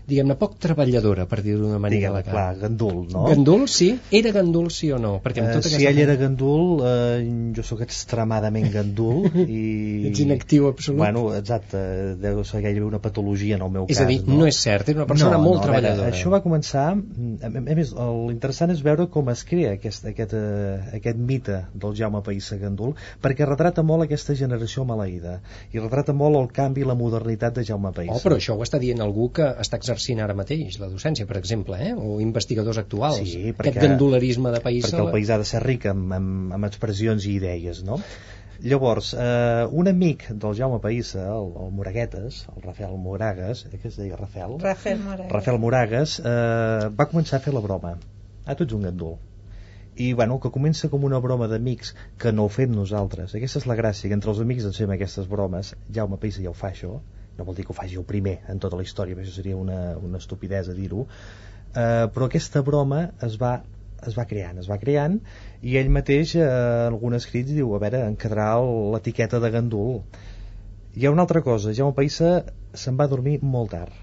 diguem-ne 0.03 0.35
poc 0.35 0.57
treballadora 0.59 1.23
per 1.31 1.39
dir-ho 1.43 1.61
d'una 1.61 1.77
manera 1.79 1.95
Diguem, 1.95 2.15
elegant. 2.17 2.33
clar, 2.33 2.55
gandul, 2.59 2.97
no? 3.13 3.21
Gandul, 3.29 3.61
sí? 3.71 3.87
Era 4.11 4.33
gandul, 4.35 4.67
sí 4.75 4.89
o 4.91 4.97
no? 4.99 5.13
Perquè 5.23 5.43
amb 5.43 5.53
tota 5.55 5.69
si 5.69 5.77
aquesta 5.77 5.91
ell 5.93 6.01
era 6.03 6.15
gandul, 6.19 6.81
eh, 6.83 7.21
jo 7.55 7.63
sóc 7.63 7.83
extremadament 7.85 8.67
gandul 8.73 9.29
i... 9.45 9.61
Ets 10.09 10.23
inactiu 10.25 10.67
absolut. 10.67 10.99
Bueno, 10.99 11.23
exacte, 11.37 11.79
deu 12.19 12.43
ser 12.47 12.63
gairebé 12.65 12.85
una 12.89 12.99
patologia 13.03 13.55
en 13.55 13.63
el 13.63 13.71
meu 13.77 13.87
És 13.87 13.95
cas. 14.01 14.03
a 14.03 14.09
dir, 14.11 14.19
no? 14.27 14.43
és 14.49 14.59
cert, 14.59 14.91
era 14.91 15.03
una 15.03 15.07
persona 15.07 15.37
no, 15.37 15.45
molt 15.45 15.61
no, 15.61 15.69
a 15.69 15.71
veure, 15.71 15.79
treballadora. 15.79 16.11
això 16.11 16.33
va 16.33 16.43
començar... 16.43 16.89
A 16.93 17.51
a 17.53 17.75
més, 17.77 17.93
l'interessant 17.95 18.71
és 18.73 18.81
veure 18.83 19.07
com 19.13 19.29
es 19.31 19.43
crea 19.47 19.73
aquest, 19.77 20.03
aquest, 20.09 20.35
eh, 20.35 20.97
aquest 20.99 21.19
mite 21.31 21.61
del 21.79 21.95
Jaume 21.95 22.19
Païssa 22.25 22.57
Gandul, 22.59 22.91
perquè 23.23 23.47
retrata 23.47 23.85
molt 23.87 24.03
aquesta 24.05 24.35
generació 24.35 24.83
maleïda 24.89 25.39
i 25.73 25.79
retrata 25.81 26.13
molt 26.13 26.37
el 26.39 26.47
canvi 26.55 26.81
i 26.83 26.87
la 26.89 26.95
modernitat 26.99 27.55
de 27.57 27.63
Jaume 27.67 27.91
Païssa. 27.95 28.17
Oh, 28.19 28.23
però 28.23 28.37
això 28.39 28.57
ho 28.57 28.63
està 28.65 28.79
dient 28.81 29.01
algú 29.05 29.29
que 29.35 29.47
està 29.63 29.79
exercint 29.81 30.21
ara 30.23 30.35
mateix, 30.37 30.79
la 30.81 30.89
docència, 30.91 31.25
per 31.29 31.37
exemple, 31.41 31.79
eh? 31.81 31.93
o 31.95 32.19
investigadors 32.21 32.77
actuals. 32.81 33.19
Sí, 33.23 33.51
perquè- 33.53 33.73
Aquest 33.75 33.87
gandolerisme 33.87 34.51
de 34.53 34.61
país... 34.61 34.85
perquè 34.87 35.01
el 35.05 35.11
país 35.11 35.29
ha 35.33 35.37
de 35.41 35.45
ser 35.49 35.63
ric 35.65 35.85
amb, 35.91 36.13
amb, 36.13 36.53
amb 36.59 36.69
expressions 36.69 37.25
i 37.25 37.37
idees, 37.41 37.83
no? 37.83 37.99
Llavors, 38.63 39.09
eh, 39.19 39.65
un 39.75 39.89
amic 39.89 40.29
del 40.39 40.53
Jaume 40.55 40.77
Païssa, 40.79 41.25
el, 41.35 41.49
el 41.65 41.71
Moraguetes, 41.75 42.45
el 42.55 42.61
Rafael 42.63 42.93
Moragues, 43.01 43.65
eh, 43.67 43.77
que 43.81 43.89
es 43.89 43.97
deia 43.99 44.15
Rafael? 44.15 44.53
Rafael 44.61 45.01
Moragues. 45.03 45.31
Rafael 45.33 45.59
Moragues 45.59 46.13
eh, 46.23 46.89
va 46.95 47.07
començar 47.11 47.41
a 47.41 47.43
fer 47.43 47.51
la 47.57 47.63
broma. 47.65 47.97
Ah, 48.45 48.55
tu 48.55 48.63
ets 48.63 48.77
un 48.77 48.85
gandul. 48.87 49.17
I, 49.95 50.13
bueno, 50.17 50.39
que 50.41 50.49
comença 50.53 50.89
com 50.89 51.03
una 51.05 51.19
broma 51.21 51.47
d'amics 51.51 51.93
que 52.17 52.31
no 52.33 52.47
ho 52.47 52.51
fem 52.53 52.71
nosaltres. 52.73 53.35
Aquesta 53.37 53.61
és 53.61 53.67
la 53.69 53.77
gràcia, 53.77 54.09
que 54.09 54.17
entre 54.17 54.33
els 54.33 54.41
amics 54.41 54.65
ens 54.69 54.79
fem 54.81 54.93
aquestes 54.95 55.27
bromes. 55.29 55.75
Jaume 55.93 56.17
Païssa 56.21 56.41
ja 56.41 56.49
ho 56.49 56.57
fa, 56.57 56.71
això. 56.73 56.97
No 57.37 57.45
vol 57.45 57.57
dir 57.57 57.65
que 57.65 57.73
ho 57.73 57.77
faci 57.77 57.97
el 57.97 58.05
primer 58.09 58.39
en 58.49 58.61
tota 58.61 58.77
la 58.79 58.85
història, 58.85 59.17
això 59.17 59.35
seria 59.35 59.57
una, 59.57 59.97
una 59.97 60.21
estupidesa 60.21 60.73
dir-ho. 60.77 61.05
Eh, 61.73 62.05
però 62.13 62.27
aquesta 62.29 62.61
broma 62.65 63.07
es 63.25 63.37
va 63.41 63.59
es 64.07 64.17
va 64.17 64.25
creant, 64.29 64.59
es 64.59 64.67
va 64.69 64.77
creant 64.81 65.15
i 65.63 65.77
ell 65.79 65.89
mateix 65.95 66.35
eh, 66.35 66.43
en 66.43 66.91
algun 66.91 67.15
escrit 67.17 67.47
diu, 67.49 67.71
a 67.73 67.79
veure, 67.79 68.03
en 68.05 68.17
quedarà 68.19 68.49
l'etiqueta 68.93 69.39
de 69.39 69.51
gandul 69.53 70.01
hi 70.93 71.07
ha 71.07 71.13
una 71.13 71.23
altra 71.25 71.41
cosa, 71.45 71.73
Jaume 71.73 71.95
Païssa 71.97 72.33
se'n 72.77 72.99
va 72.99 73.07
dormir 73.09 73.37
molt 73.41 73.71
tard 73.73 73.95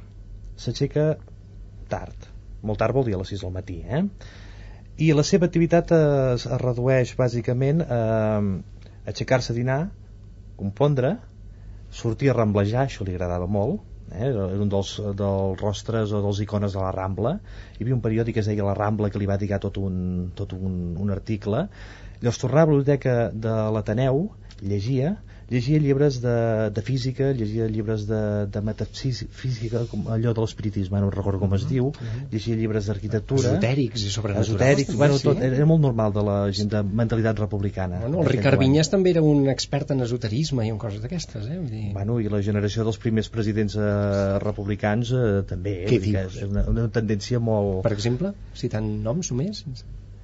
s'aixeca 0.60 1.06
tard 1.92 2.30
molt 2.66 2.80
tard 2.80 2.96
vol 2.96 3.06
dir 3.08 3.18
a 3.18 3.20
les 3.20 3.34
6 3.34 3.44
del 3.44 3.54
matí 3.54 3.80
eh? 3.84 4.02
I 5.00 5.10
la 5.16 5.24
seva 5.24 5.48
activitat 5.48 5.92
es, 5.96 6.44
es 6.44 6.60
redueix 6.60 7.14
bàsicament 7.18 7.80
a 7.86 8.00
aixecar-se 9.08 9.54
a 9.54 9.56
dinar 9.56 9.80
compondre 10.60 11.16
sortir 11.90 12.30
a 12.30 12.36
ramblejar, 12.36 12.84
això 12.86 13.06
li 13.06 13.16
agradava 13.16 13.48
molt 13.50 13.80
eh? 14.12 14.28
era 14.28 14.46
un 14.60 14.68
dels, 14.70 14.92
dels 15.16 15.62
rostres 15.62 16.12
o 16.12 16.20
dels 16.24 16.42
icones 16.44 16.76
de 16.76 16.82
la 16.82 16.92
Rambla 16.94 17.38
hi 17.78 17.84
havia 17.84 17.96
un 17.96 18.04
periòdic 18.04 18.36
que 18.36 18.44
es 18.44 18.50
deia 18.50 18.66
La 18.66 18.76
Rambla 18.78 19.10
que 19.10 19.22
li 19.22 19.28
va 19.30 19.38
dedicar 19.40 19.60
tot 19.62 19.80
un, 19.80 19.96
tot 20.36 20.52
un, 20.56 20.76
un 21.00 21.14
article 21.16 21.64
llavors 22.20 22.42
tornava 22.42 22.68
a 22.68 22.70
la 22.70 22.76
biblioteca 22.76 23.16
de 23.46 23.56
l'Ateneu 23.76 24.26
llegia 24.60 25.16
llegia 25.50 25.78
llibres 25.82 26.20
de, 26.22 26.34
de 26.70 26.82
física, 26.86 27.32
llegia 27.36 27.66
llibres 27.66 28.06
de, 28.06 28.20
de 28.46 28.60
metafísica, 28.62 29.82
com 29.90 30.06
allò 30.14 30.32
de 30.36 30.44
l'espiritisme, 30.44 31.00
no 31.02 31.10
recordo 31.10 31.40
com 31.42 31.54
es 31.58 31.66
diu, 31.68 31.90
llegia 32.30 32.56
llibres 32.58 32.86
d'arquitectura, 32.90 33.56
Esotèrics 33.56 34.06
i 34.06 34.12
sobrenaturals. 34.14 34.54
esotèrics, 34.54 34.94
bueno, 35.00 35.18
Sí. 35.18 35.26
tot, 35.28 35.42
era 35.42 35.66
molt 35.66 35.82
normal 35.82 36.14
de 36.14 36.22
la 36.26 36.38
gent 36.54 36.70
de 36.72 36.82
mentalitat 36.82 37.38
republicana. 37.42 38.00
Bueno, 38.04 38.22
el 38.22 38.30
Ricard. 38.30 38.60
Vinyes 38.60 38.90
també 38.92 39.10
era 39.10 39.22
un 39.26 39.48
expert 39.48 39.90
en 39.90 40.00
esoterisme 40.06 40.66
i 40.66 40.70
en 40.70 40.78
coses 40.78 41.02
d'aquestes, 41.02 41.46
eh? 41.50 41.58
Vull 41.58 41.70
dir... 41.70 41.84
Bueno, 41.96 42.20
i 42.20 42.28
la 42.30 42.42
generació 42.46 42.84
dels 42.86 42.98
primers 43.02 43.28
presidents 43.32 43.76
eh, 43.76 44.38
republicans 44.44 45.10
eh, 45.12 45.42
també, 45.48 45.80
eh? 45.84 45.88
Què 45.90 45.98
dius? 46.04 46.36
és 46.36 46.48
una, 46.48 46.64
una 46.70 46.88
tendència 46.92 47.40
molt... 47.42 47.82
Per 47.86 47.92
exemple, 47.96 48.34
citant 48.54 48.86
noms 49.02 49.32
només? 49.32 49.64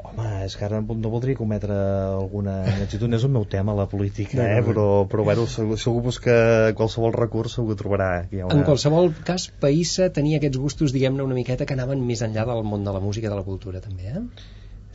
Home, 0.06 0.26
és 0.46 0.54
que 0.58 0.64
ara 0.66 0.80
no 0.82 1.10
voldria 1.12 1.38
cometre 1.38 1.74
alguna 1.74 2.58
inexactitud, 2.64 3.10
no 3.10 3.18
és 3.18 3.26
el 3.26 3.32
meu 3.34 3.46
tema, 3.50 3.74
la 3.78 3.88
política, 3.90 4.44
eh? 4.44 4.62
però, 4.66 4.86
però 5.10 5.26
bueno, 5.28 5.46
segur, 5.50 5.78
segur 5.82 6.04
busca 6.06 6.36
qualsevol 6.78 7.14
recurs 7.16 7.56
segur 7.58 7.74
que 7.74 7.80
trobarà 7.82 8.10
que 8.30 8.38
hi 8.38 8.44
ha 8.44 8.48
una... 8.48 8.60
En 8.60 8.66
qualsevol 8.68 9.10
cas, 9.26 9.48
Païssa 9.62 10.08
tenia 10.14 10.40
aquests 10.40 10.60
gustos, 10.62 10.94
diguem-ne, 10.96 11.24
una 11.26 11.38
miqueta 11.38 11.68
que 11.68 11.76
anaven 11.76 12.04
més 12.06 12.22
enllà 12.26 12.46
del 12.48 12.64
món 12.66 12.86
de 12.86 12.94
la 12.94 13.02
música 13.02 13.28
i 13.28 13.32
de 13.32 13.38
la 13.38 13.46
cultura, 13.46 13.82
també, 13.84 14.12
eh? 14.12 14.24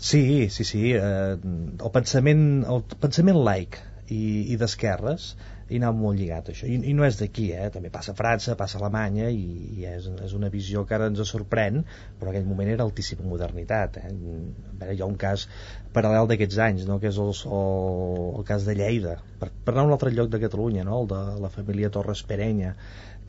Sí, 0.02 0.50
sí, 0.50 0.66
sí. 0.66 0.84
Eh, 0.98 1.38
el 1.38 1.92
pensament, 1.94 2.46
el 2.66 2.86
pensament 3.04 3.38
laic 3.46 3.78
i, 4.10 4.22
i 4.54 4.58
d'esquerres 4.58 5.36
hi 5.72 5.80
anava 5.80 5.96
molt 5.96 6.20
lligat 6.20 6.50
això. 6.52 6.68
I, 6.68 6.78
i 6.92 6.94
no 6.98 7.06
és 7.08 7.18
d'aquí, 7.22 7.48
eh? 7.56 7.70
també 7.74 7.92
passa 7.94 8.12
a 8.12 8.18
França, 8.18 8.58
passa 8.60 8.78
a 8.78 8.82
Alemanya 8.82 9.30
i, 9.32 9.44
i 9.80 9.86
és, 9.88 10.10
és 10.26 10.34
una 10.38 10.50
visió 10.52 10.84
que 10.88 10.98
ara 10.98 11.08
ens 11.12 11.22
sorprèn, 11.32 11.84
però 12.20 12.30
en 12.30 12.34
aquell 12.34 12.50
moment 12.50 12.72
era 12.74 12.84
altíssima 12.88 13.28
modernitat. 13.28 14.02
Eh? 14.02 14.12
A 14.12 14.82
veure, 14.82 14.96
hi 14.98 15.04
ha 15.04 15.08
un 15.08 15.16
cas 15.22 15.48
paral·lel 15.96 16.28
d'aquests 16.32 16.60
anys, 16.68 16.88
no? 16.90 17.00
que 17.00 17.12
és 17.12 17.22
el, 17.24 17.32
el, 17.32 18.28
el 18.42 18.48
cas 18.48 18.68
de 18.68 18.76
Lleida, 18.76 19.16
per, 19.40 19.52
per 19.64 19.76
anar 19.76 19.86
a 19.86 19.90
un 19.92 19.96
altre 19.96 20.12
lloc 20.16 20.32
de 20.34 20.42
Catalunya, 20.44 20.84
no? 20.88 21.02
el 21.04 21.10
de 21.12 21.22
la 21.46 21.54
família 21.56 21.92
Torres 21.94 22.24
Perenya, 22.28 22.76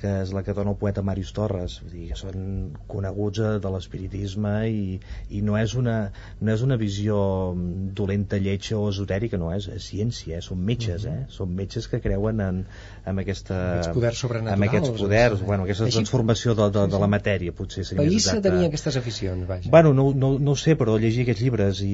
que 0.03 0.11
és 0.25 0.33
la 0.35 0.43
que 0.43 0.55
dona 0.57 0.73
el 0.75 0.79
poeta 0.81 1.03
Màrius 1.07 1.31
Torres 1.37 1.79
vull 1.83 1.93
dir, 1.95 2.09
que 2.11 2.19
són 2.19 2.73
coneguts 2.91 3.41
eh, 3.43 3.53
de 3.63 3.71
l'espiritisme 3.75 4.53
i, 4.69 4.99
i 5.31 5.43
no, 5.47 5.55
és 5.61 5.77
una, 5.79 5.97
no 6.41 6.53
és 6.57 6.65
una 6.67 6.79
visió 6.81 7.19
mm, 7.55 7.93
dolenta, 7.99 8.41
lletja 8.43 8.79
o 8.81 8.89
esotèrica, 8.91 9.39
no, 9.41 9.53
és, 9.55 9.69
és 9.73 9.87
ciència, 9.93 10.41
eh? 10.41 10.43
són 10.45 10.61
metges, 10.67 11.07
eh? 11.07 11.21
són 11.33 11.55
metges 11.59 11.87
que 11.93 12.03
creuen 12.03 12.43
en, 12.43 12.63
en 13.07 13.23
aquesta... 13.23 13.59
Aquests 13.79 13.95
poders 13.95 14.23
sobrenaturals, 14.25 14.59
En 14.59 14.69
aquests 14.69 14.93
poders, 14.99 15.37
doncs, 15.37 15.47
bueno, 15.47 15.67
aquesta 15.69 15.87
així- 15.89 16.01
transformació 16.01 16.57
de, 16.59 16.69
de, 16.75 16.87
de 16.97 17.03
la 17.05 17.11
matèria, 17.15 17.55
potser 17.57 17.87
seria 17.87 18.03
més 18.03 18.17
Païssa 18.17 18.35
exacte. 18.35 18.49
tenia 18.51 18.71
aquestes 18.73 18.99
aficions, 19.01 19.47
vaja. 19.49 19.71
Bueno, 19.71 19.95
no, 19.95 20.09
no, 20.25 20.33
no 20.43 20.57
ho 20.57 20.59
sé, 20.59 20.75
però 20.81 20.99
llegir 20.99 21.27
aquests 21.29 21.47
llibres 21.47 21.83
i, 21.87 21.93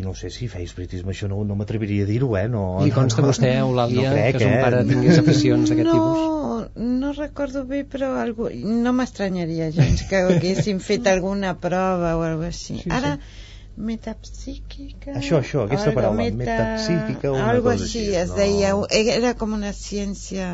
i 0.00 0.04
no 0.04 0.16
sé 0.18 0.32
si 0.34 0.50
feia 0.52 0.66
espiritisme, 0.66 1.14
això 1.14 1.30
no, 1.30 1.42
no 1.46 1.58
m'atreviria 1.58 2.04
a 2.08 2.10
dir-ho, 2.10 2.32
eh? 2.40 2.46
No, 2.50 2.66
Li 2.82 2.94
consta 2.94 3.22
a 3.22 3.28
vostè, 3.30 3.54
Eulàlia, 3.62 4.10
no 4.10 4.16
crec, 4.16 4.40
que 4.40 4.44
son 4.48 4.56
eh? 4.58 4.62
pare 4.66 4.82
tingués 4.90 5.22
aficions 5.22 5.70
d'aquest 5.70 5.92
no, 5.92 5.94
tipus? 5.94 6.34
No 6.76 7.12
recordo 7.14 7.35
bé, 7.68 7.82
però 7.88 8.12
algú, 8.20 8.48
no 8.84 8.92
m'estranyaria 8.96 9.70
gens 9.74 10.04
que 10.10 10.22
haguessin 10.30 10.80
fet 10.84 11.08
alguna 11.10 11.54
prova 11.62 12.16
o 12.18 12.24
alguna 12.26 12.48
així. 12.48 12.80
Sí, 12.80 12.86
sí. 12.86 12.94
Ara, 12.98 13.16
metapsíquica... 13.76 15.12
Això, 15.20 15.42
això, 15.42 15.66
aquesta 15.66 15.92
paraula, 15.96 16.30
metapsíquica 16.32 17.30
o 17.30 17.36
una 17.36 17.50
Algo 17.52 17.70
cosa 17.70 17.84
així, 17.84 18.06
així, 18.06 18.16
es 18.22 18.32
no. 18.32 18.40
deia, 18.40 18.74
era 19.20 19.36
com 19.38 19.56
una 19.56 19.74
ciència... 19.76 20.50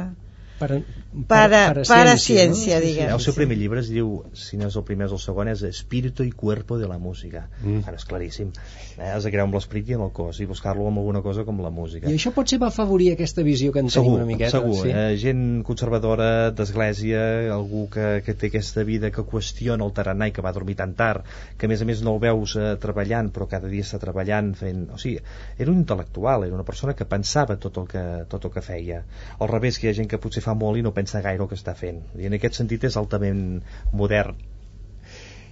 Para, 1.29 1.75
Para- 1.75 1.83
para 1.85 2.17
ciència, 2.17 2.79
no? 2.79 2.87
diguem. 2.87 3.11
El 3.13 3.21
seu 3.21 3.35
primer 3.37 3.59
llibre 3.61 3.83
es 3.83 3.91
diu, 3.93 4.23
si 4.33 4.57
no 4.57 4.71
és 4.71 4.77
el 4.81 4.85
primer 4.89 5.11
és 5.11 5.13
el 5.13 5.21
segon, 5.21 5.51
és 5.53 5.61
Espíritu 5.69 6.25
i 6.25 6.31
Cuerpo 6.33 6.79
de 6.81 6.89
la 6.89 6.97
Música. 6.97 7.43
Mm. 7.61 7.83
Ara 7.85 7.99
és 8.01 8.07
claríssim. 8.09 8.49
Eh? 8.97 9.11
Has 9.11 9.27
de 9.27 9.33
crear 9.35 9.45
amb 9.45 9.57
l'esperit 9.59 9.91
i 9.93 9.97
amb 9.99 10.07
el 10.07 10.13
cos 10.17 10.41
i 10.41 10.47
buscar-lo 10.49 10.87
amb 10.89 11.03
alguna 11.03 11.21
cosa 11.21 11.45
com 11.45 11.61
la 11.61 11.69
música. 11.69 12.09
I 12.09 12.17
això 12.17 12.33
potser 12.33 12.59
va 12.63 12.71
afavorir 12.73 13.11
aquesta 13.13 13.45
visió 13.45 13.75
que 13.75 13.83
en 13.85 13.91
segur, 13.93 14.15
tenim 14.15 14.23
una 14.23 14.29
miqueta. 14.31 14.55
segur. 14.57 14.79
sí. 14.81 14.95
Eh, 14.95 15.19
gent 15.21 15.45
conservadora 15.69 16.31
d'església, 16.57 17.53
algú 17.53 17.89
que, 17.93 18.23
que 18.25 18.33
té 18.33 18.49
aquesta 18.49 18.87
vida 18.89 19.13
que 19.13 19.27
qüestiona 19.29 19.85
el 19.85 19.93
tarannà 19.93 20.31
i 20.31 20.33
que 20.33 20.45
va 20.45 20.55
dormir 20.57 20.79
tan 20.81 20.97
tard, 20.97 21.29
que 21.59 21.69
a 21.69 21.73
més 21.73 21.85
a 21.85 21.89
més 21.89 22.01
no 22.01 22.17
el 22.17 22.23
veus 22.25 22.57
eh, 22.57 22.73
treballant, 22.81 23.29
però 23.35 23.51
cada 23.53 23.69
dia 23.69 23.85
està 23.85 24.01
treballant 24.01 24.55
fent... 24.57 24.87
O 24.97 25.01
sigui, 25.01 25.21
era 25.59 25.71
un 25.71 25.85
intel·lectual, 25.85 26.49
era 26.49 26.57
una 26.57 26.65
persona 26.65 26.97
que 26.97 27.05
pensava 27.05 27.59
tot 27.61 27.77
el 27.85 27.89
que, 27.93 28.03
tot 28.33 28.49
el 28.49 28.57
que 28.57 28.65
feia. 28.65 29.05
Al 29.39 29.53
revés, 29.53 29.77
que 29.79 29.89
hi 29.89 29.93
ha 29.93 29.99
gent 30.01 30.09
que 30.09 30.21
potser 30.23 30.41
fa 30.45 30.57
molt 30.57 30.81
i 30.81 30.83
no 30.83 30.93
pensa 30.93 31.02
gaire 31.25 31.43
el 31.43 31.49
que 31.51 31.59
està 31.59 31.75
fent. 31.79 32.03
I 32.19 32.29
en 32.29 32.37
aquest 32.39 32.55
sentit 32.61 32.85
és 32.85 32.97
altament 32.97 33.63
modern. 33.93 34.39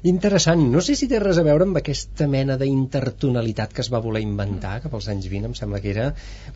Interessant. 0.03 0.63
No 0.73 0.81
sé 0.81 0.95
si 0.97 1.07
té 1.11 1.19
res 1.21 1.37
a 1.37 1.43
veure 1.45 1.67
amb 1.67 1.77
aquesta 1.77 2.25
mena 2.33 2.55
d'intertonalitat 2.57 3.75
que 3.77 3.83
es 3.85 3.91
va 3.93 3.99
voler 4.01 4.23
inventar 4.25 4.79
cap 4.81 4.95
als 4.97 5.11
anys 5.13 5.27
20, 5.29 5.51
em 5.51 5.57
sembla 5.59 5.81
que 5.85 5.91
era... 5.93 6.07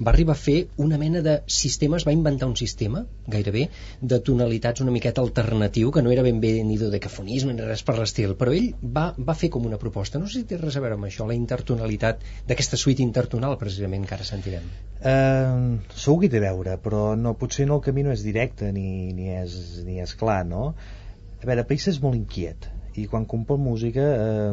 Va 0.01 0.15
arribar 0.15 0.33
a 0.33 0.41
fer 0.41 0.55
una 0.81 0.97
mena 0.97 1.21
de 1.27 1.35
sistema, 1.57 1.99
es 1.99 2.07
va 2.09 2.15
inventar 2.17 2.49
un 2.49 2.55
sistema, 2.57 3.03
gairebé, 3.29 3.67
de 4.01 4.19
tonalitats 4.25 4.81
una 4.81 4.95
miqueta 4.95 5.21
alternatiu, 5.21 5.91
que 5.93 6.01
no 6.01 6.15
era 6.15 6.25
ben 6.25 6.41
bé 6.41 6.55
ni 6.65 6.79
dodecafonisme 6.81 7.53
ni 7.53 7.67
res 7.69 7.85
per 7.85 7.99
l'estil, 7.99 8.33
però 8.41 8.55
ell 8.57 8.71
va, 8.81 9.11
va 9.19 9.35
fer 9.37 9.51
com 9.53 9.67
una 9.69 9.81
proposta. 9.83 10.23
No 10.23 10.31
sé 10.31 10.41
si 10.41 10.49
té 10.49 10.57
res 10.63 10.79
a 10.81 10.85
veure 10.85 10.97
amb 10.97 11.05
això, 11.11 11.29
la 11.29 11.37
intertonalitat 11.37 12.25
d'aquesta 12.49 12.81
suite 12.81 13.05
intertonal, 13.05 13.59
precisament, 13.61 14.07
que 14.09 14.17
ara 14.17 14.25
sentirem. 14.25 14.71
Eh, 15.05 15.93
segur 15.93 16.23
que 16.23 16.33
té 16.33 16.41
a 16.41 16.47
veure, 16.47 16.79
però 16.81 17.11
no, 17.13 17.35
potser 17.37 17.69
no, 17.69 17.77
el 17.77 17.85
camí 17.85 18.07
no 18.09 18.17
és 18.17 18.25
directe 18.25 18.73
ni, 18.73 19.13
ni, 19.13 19.29
és, 19.37 19.59
ni 19.85 20.01
és 20.01 20.17
clar, 20.17 20.41
no? 20.49 20.71
A 21.43 21.51
veure, 21.51 21.67
País 21.69 21.91
és 21.93 22.01
molt 22.01 22.17
inquiet 22.17 22.71
i 22.95 23.07
quan 23.11 23.25
compon 23.27 23.59
música 23.59 24.03
eh, 24.15 24.53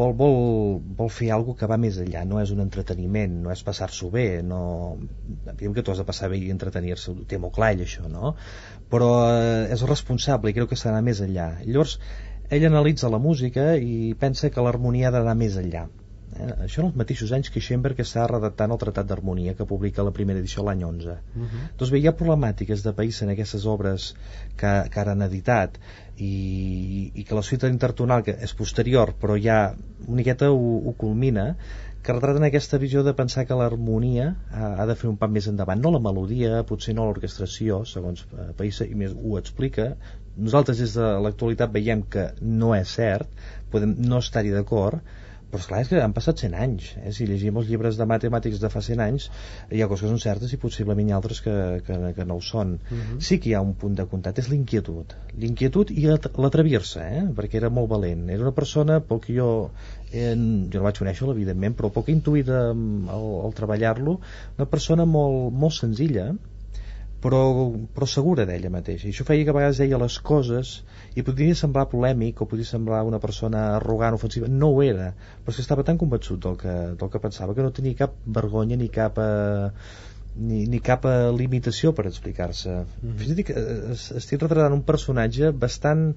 vol, 0.00 0.12
vol, 0.18 0.34
vol 0.98 1.10
fer 1.12 1.30
alguna 1.32 1.56
que 1.60 1.68
va 1.70 1.78
més 1.80 1.96
enllà, 2.02 2.24
no 2.28 2.40
és 2.42 2.52
un 2.52 2.60
entreteniment, 2.64 3.38
no 3.46 3.52
és 3.54 3.62
passar-s'ho 3.64 4.10
bé, 4.12 4.26
no... 4.44 4.60
diguem 5.52 5.72
que 5.78 5.84
tu 5.84 5.94
has 5.94 6.02
de 6.02 6.08
passar 6.08 6.28
bé 6.32 6.42
i 6.42 6.50
entretenir-se, 6.52 7.14
ho 7.14 7.24
té 7.28 7.40
molt 7.40 7.56
clar 7.56 7.72
això, 7.72 8.04
no? 8.12 8.34
Però 8.92 9.10
eh, 9.30 9.72
és 9.72 9.86
responsable 9.88 10.52
i 10.52 10.58
creu 10.58 10.68
que 10.68 10.76
s'ha 10.76 10.92
més 11.00 11.24
enllà. 11.24 11.48
Llavors, 11.64 11.96
ell 12.52 12.68
analitza 12.68 13.08
la 13.08 13.22
música 13.22 13.72
i 13.80 14.12
pensa 14.20 14.52
que 14.52 14.64
l'harmonia 14.64 15.08
ha 15.08 15.16
d'anar 15.16 15.38
més 15.40 15.56
enllà. 15.56 15.86
Eh? 16.32 16.48
Això 16.64 16.80
en 16.80 16.88
els 16.88 16.96
mateixos 16.96 17.32
anys 17.36 17.50
que 17.52 17.60
Schoenberg 17.60 17.98
està 18.04 18.24
redactant 18.30 18.72
el 18.72 18.80
Tractat 18.80 19.08
d'Harmonia 19.08 19.52
que 19.58 19.66
publica 19.68 20.06
la 20.06 20.14
primera 20.16 20.40
edició 20.40 20.64
l'any 20.64 20.84
11 20.88 21.10
uh 21.12 21.42
-huh. 21.42 21.66
doncs 21.78 21.92
bé, 21.92 21.98
hi 21.98 22.08
ha 22.08 22.16
problemàtiques 22.16 22.84
de 22.86 22.92
país 23.00 23.20
en 23.22 23.30
aquestes 23.34 23.66
obres 23.66 24.14
que, 24.56 24.72
que 24.90 25.00
ara 25.00 25.12
han 25.12 25.22
editat 25.28 25.78
i, 26.16 27.12
i 27.14 27.24
que 27.24 27.34
la 27.34 27.42
suite 27.42 27.68
intertonal 27.68 28.22
que 28.22 28.36
és 28.48 28.54
posterior 28.54 29.14
però 29.20 29.36
ja 29.36 29.74
una 30.06 30.16
miqueta 30.16 30.50
ho, 30.50 30.88
ho 30.88 30.92
culmina 30.92 31.56
que 32.02 32.12
retraten 32.12 32.44
aquesta 32.44 32.78
visió 32.78 33.02
de 33.02 33.14
pensar 33.14 33.46
que 33.46 33.54
l'harmonia 33.54 34.34
ha, 34.50 34.74
ha 34.82 34.86
de 34.86 34.96
fer 34.96 35.08
un 35.10 35.16
pas 35.16 35.30
més 35.30 35.46
endavant 35.46 35.80
no 35.80 35.90
la 35.90 36.00
melodia, 36.00 36.64
potser 36.64 36.94
no 36.94 37.04
l'orquestració 37.04 37.84
segons 37.84 38.26
eh, 38.32 38.52
Païssa, 38.56 38.86
i 38.86 38.94
més 38.94 39.12
ho 39.12 39.38
explica 39.38 39.96
nosaltres 40.36 40.78
des 40.78 40.94
de 40.94 41.08
l'actualitat 41.20 41.70
veiem 41.70 42.02
que 42.02 42.30
no 42.40 42.74
és 42.74 42.88
cert 42.88 43.28
podem 43.70 43.94
no 43.98 44.18
estar-hi 44.18 44.50
d'acord 44.50 45.02
però 45.52 45.60
esclar, 45.60 45.82
és 45.84 45.90
que 45.90 46.00
han 46.00 46.14
passat 46.16 46.40
100 46.40 46.54
anys 46.64 46.86
eh? 46.96 47.12
si 47.12 47.26
llegim 47.28 47.58
els 47.60 47.68
llibres 47.68 47.98
de 48.00 48.06
matemàtics 48.08 48.60
de 48.62 48.70
fa 48.72 48.80
100 48.84 49.02
anys 49.04 49.28
hi 49.68 49.82
ha 49.84 49.88
coses 49.90 50.06
que 50.06 50.12
són 50.12 50.22
certes 50.22 50.54
i 50.56 50.58
possiblement 50.62 51.10
hi 51.10 51.12
ha 51.12 51.18
altres 51.18 51.42
que, 51.44 51.56
que, 51.86 51.98
que 52.16 52.26
no 52.28 52.38
ho 52.40 52.44
són 52.46 52.78
uh 52.78 52.94
-huh. 52.94 53.18
sí 53.28 53.38
que 53.38 53.50
hi 53.50 53.54
ha 53.54 53.60
un 53.60 53.74
punt 53.82 53.98
de 53.98 54.06
contacte, 54.08 54.40
és 54.40 54.48
l'inquietud 54.48 55.12
l'inquietud 55.44 55.90
i 55.90 56.06
l'atrevir-se 56.08 57.02
eh? 57.02 57.24
perquè 57.36 57.60
era 57.60 57.70
molt 57.70 57.90
valent, 57.90 58.28
era 58.30 58.48
una 58.48 58.56
persona 58.60 59.00
pel 59.00 59.20
que 59.20 59.36
jo 59.36 59.50
eh, 60.12 60.34
jo 60.34 60.78
no 60.78 60.86
vaig 60.88 60.98
conèixer 60.98 61.28
evidentment 61.28 61.76
però 61.76 61.92
poc 61.92 62.08
intuïda 62.08 62.70
al, 62.70 63.28
al 63.44 63.52
treballar-lo 63.52 64.20
una 64.56 64.66
persona 64.66 65.04
molt, 65.04 65.52
molt 65.52 65.74
senzilla 65.74 66.32
però, 67.22 67.42
però 67.94 68.06
segura 68.10 68.46
d'ella 68.48 68.70
mateixa. 68.74 69.06
I 69.06 69.14
això 69.14 69.26
feia 69.28 69.46
que 69.46 69.52
a 69.52 69.56
vegades 69.56 69.80
deia 69.82 70.00
les 70.02 70.18
coses 70.30 70.72
i 71.14 71.24
podria 71.26 71.56
semblar 71.58 71.86
polèmic 71.92 72.42
o 72.42 72.48
podria 72.50 72.68
semblar 72.68 73.02
una 73.08 73.20
persona 73.22 73.64
arrogant, 73.76 74.18
ofensiva. 74.18 74.50
No 74.50 74.72
ho 74.74 74.82
era, 74.84 75.12
però 75.42 75.54
és 75.54 75.60
que 75.60 75.66
estava 75.66 75.86
tan 75.86 76.00
convençut 76.00 76.42
del 76.46 76.58
que, 76.60 76.78
del 76.98 77.12
que 77.12 77.22
pensava 77.22 77.54
que 77.54 77.66
no 77.66 77.74
tenia 77.74 78.00
cap 78.04 78.16
vergonya 78.40 78.78
ni 78.80 78.90
cap 78.92 79.20
eh, 79.22 79.70
ni, 80.36 80.64
ni 80.66 80.80
cap 80.80 81.06
eh, 81.06 81.30
limitació 81.36 81.92
per 81.94 82.08
explicar-se. 82.10 82.70
Mm 82.70 82.86
-hmm. 83.02 83.18
fins 83.18 83.30
i 83.30 83.36
tot 83.36 83.46
que 83.46 84.18
estic 84.22 84.42
retratant 84.42 84.78
un 84.80 84.86
personatge 84.92 85.52
bastant 85.52 86.10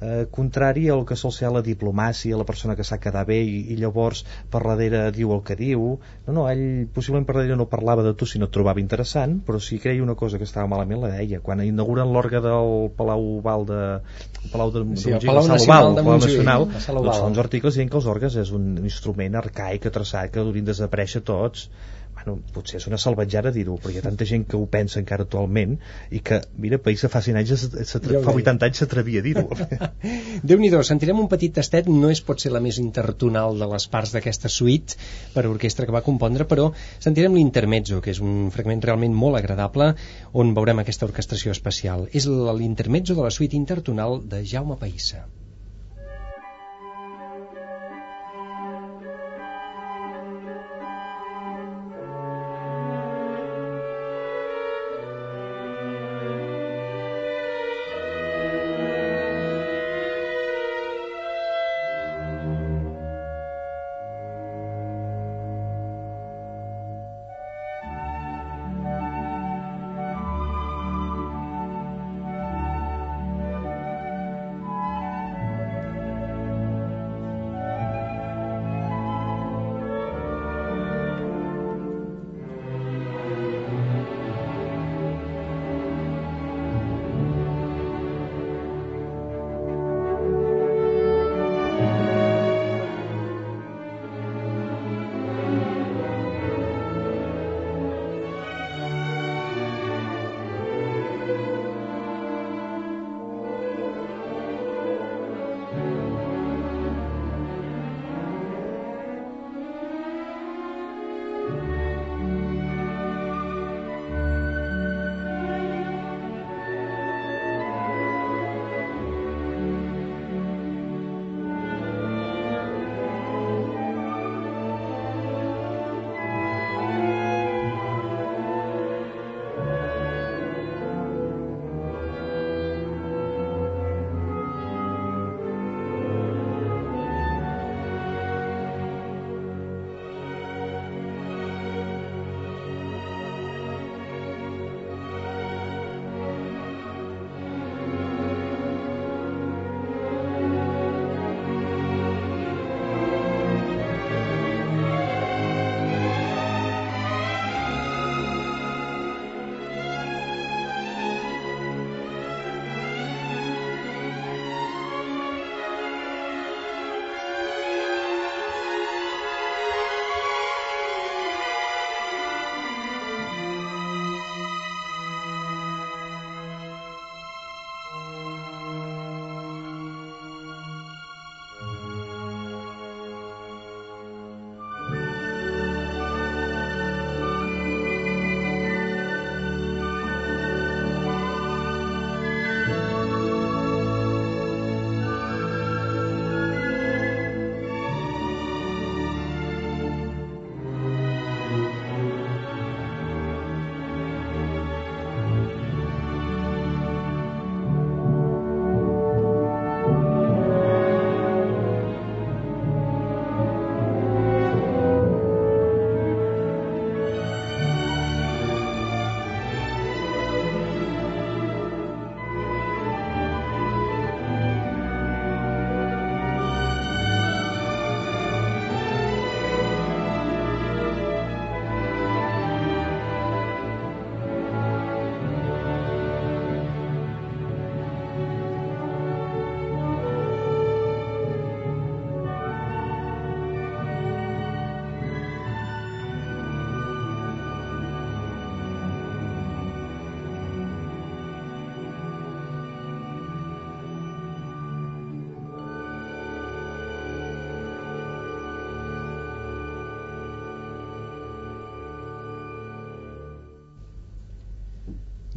eh, 0.00 0.26
contrari 0.30 0.88
al 0.88 1.04
que 1.06 1.16
sol 1.16 1.32
ser 1.32 1.50
la 1.52 1.62
diplomàcia, 1.64 2.36
la 2.36 2.46
persona 2.48 2.76
que 2.76 2.84
sap 2.84 3.00
quedar 3.02 3.24
bé 3.28 3.38
i, 3.42 3.58
i 3.72 3.76
llavors 3.80 4.24
per 4.52 4.62
darrere 4.64 5.06
diu 5.16 5.32
el 5.36 5.42
que 5.46 5.56
diu. 5.58 5.86
No, 6.26 6.34
no, 6.36 6.46
ell 6.50 6.86
possiblement 6.94 7.26
per 7.28 7.38
darrere 7.38 7.58
no 7.58 7.68
parlava 7.70 8.04
de 8.06 8.14
tu 8.14 8.28
si 8.28 8.40
no 8.42 8.50
et 8.50 8.54
trobava 8.54 8.82
interessant, 8.82 9.38
però 9.46 9.60
si 9.62 9.80
creia 9.82 10.04
una 10.04 10.16
cosa 10.18 10.40
que 10.40 10.48
estava 10.48 10.68
malament 10.72 11.02
la 11.02 11.12
deia. 11.16 11.40
Quan 11.40 11.64
inauguren 11.64 12.12
l'orga 12.12 12.42
del 12.44 12.90
Palau 12.96 13.28
Val 13.44 13.66
de... 13.68 13.82
El 14.44 14.52
Palau 14.52 14.72
de, 14.74 14.84
sí, 15.00 15.12
el 15.16 15.24
Palau 15.24 15.48
Nacional, 15.48 15.90
Val, 15.90 15.98
de 15.98 16.06
Palau 16.06 16.24
Nacional, 16.26 16.68
doncs 16.70 17.20
fa 17.20 17.30
uns 17.32 17.42
articles 17.42 17.78
dient 17.78 17.92
que 17.92 18.00
els 18.00 18.08
orgues 18.10 18.38
és 18.42 18.52
un 18.54 18.76
instrument 18.84 19.38
arcaic, 19.42 19.88
atrasat, 19.90 20.32
que 20.32 20.42
haurien 20.42 20.68
desaparèixer 20.68 21.24
tots 21.26 21.68
bueno, 22.26 22.42
potser 22.54 22.80
és 22.80 22.86
una 22.90 22.98
salvatjada 23.00 23.52
dir-ho, 23.54 23.76
però 23.82 23.94
hi 23.94 24.00
ha 24.00 24.04
tanta 24.04 24.26
gent 24.28 24.44
que 24.50 24.58
ho 24.58 24.64
pensa 24.70 24.98
encara 25.00 25.26
actualment 25.26 25.76
i 26.10 26.20
que, 26.26 26.40
mira, 26.62 26.78
país 26.82 27.04
fa 27.12 27.22
100 27.22 27.40
anys, 27.40 27.52
ja 27.52 28.22
fa 28.24 28.34
80 28.34 28.68
anys 28.68 28.82
s'atrevia 28.82 29.22
a 29.22 29.26
dir-ho. 29.26 29.46
Déu-n'hi-do, 30.50 30.82
sentirem 30.88 31.22
un 31.22 31.30
petit 31.32 31.54
tastet, 31.56 31.88
no 31.88 32.10
és 32.12 32.22
pot 32.26 32.42
ser 32.42 32.52
la 32.54 32.62
més 32.64 32.80
intertonal 32.82 33.58
de 33.62 33.70
les 33.70 33.88
parts 33.92 34.14
d'aquesta 34.16 34.50
suite 34.52 34.98
per 35.34 35.46
orquestra 35.50 35.86
que 35.86 35.94
va 35.94 36.04
compondre, 36.06 36.48
però 36.50 36.72
sentirem 36.98 37.38
l'intermezzo, 37.38 38.02
que 38.02 38.12
és 38.14 38.22
un 38.24 38.50
fragment 38.54 38.84
realment 38.84 39.14
molt 39.14 39.38
agradable, 39.38 39.92
on 40.34 40.54
veurem 40.58 40.82
aquesta 40.82 41.06
orquestració 41.08 41.54
especial. 41.54 42.08
És 42.12 42.26
l'intermezzo 42.26 43.14
de 43.14 43.26
la 43.26 43.34
suite 43.34 43.58
intertonal 43.58 44.20
de 44.26 44.44
Jaume 44.44 44.78
Païssa. 44.80 45.26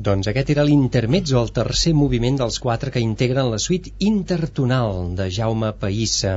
Doncs 0.09 0.27
aquest 0.29 0.47
era 0.51 0.63
l'intermezzo, 0.65 1.35
el 1.39 1.51
tercer 1.55 1.91
moviment 1.97 2.37
dels 2.39 2.55
quatre 2.63 2.89
que 2.93 3.01
integren 3.05 3.51
la 3.53 3.59
suite 3.65 3.91
intertonal 4.11 5.11
de 5.19 5.27
Jaume 5.35 5.69
Païssa. 5.83 6.31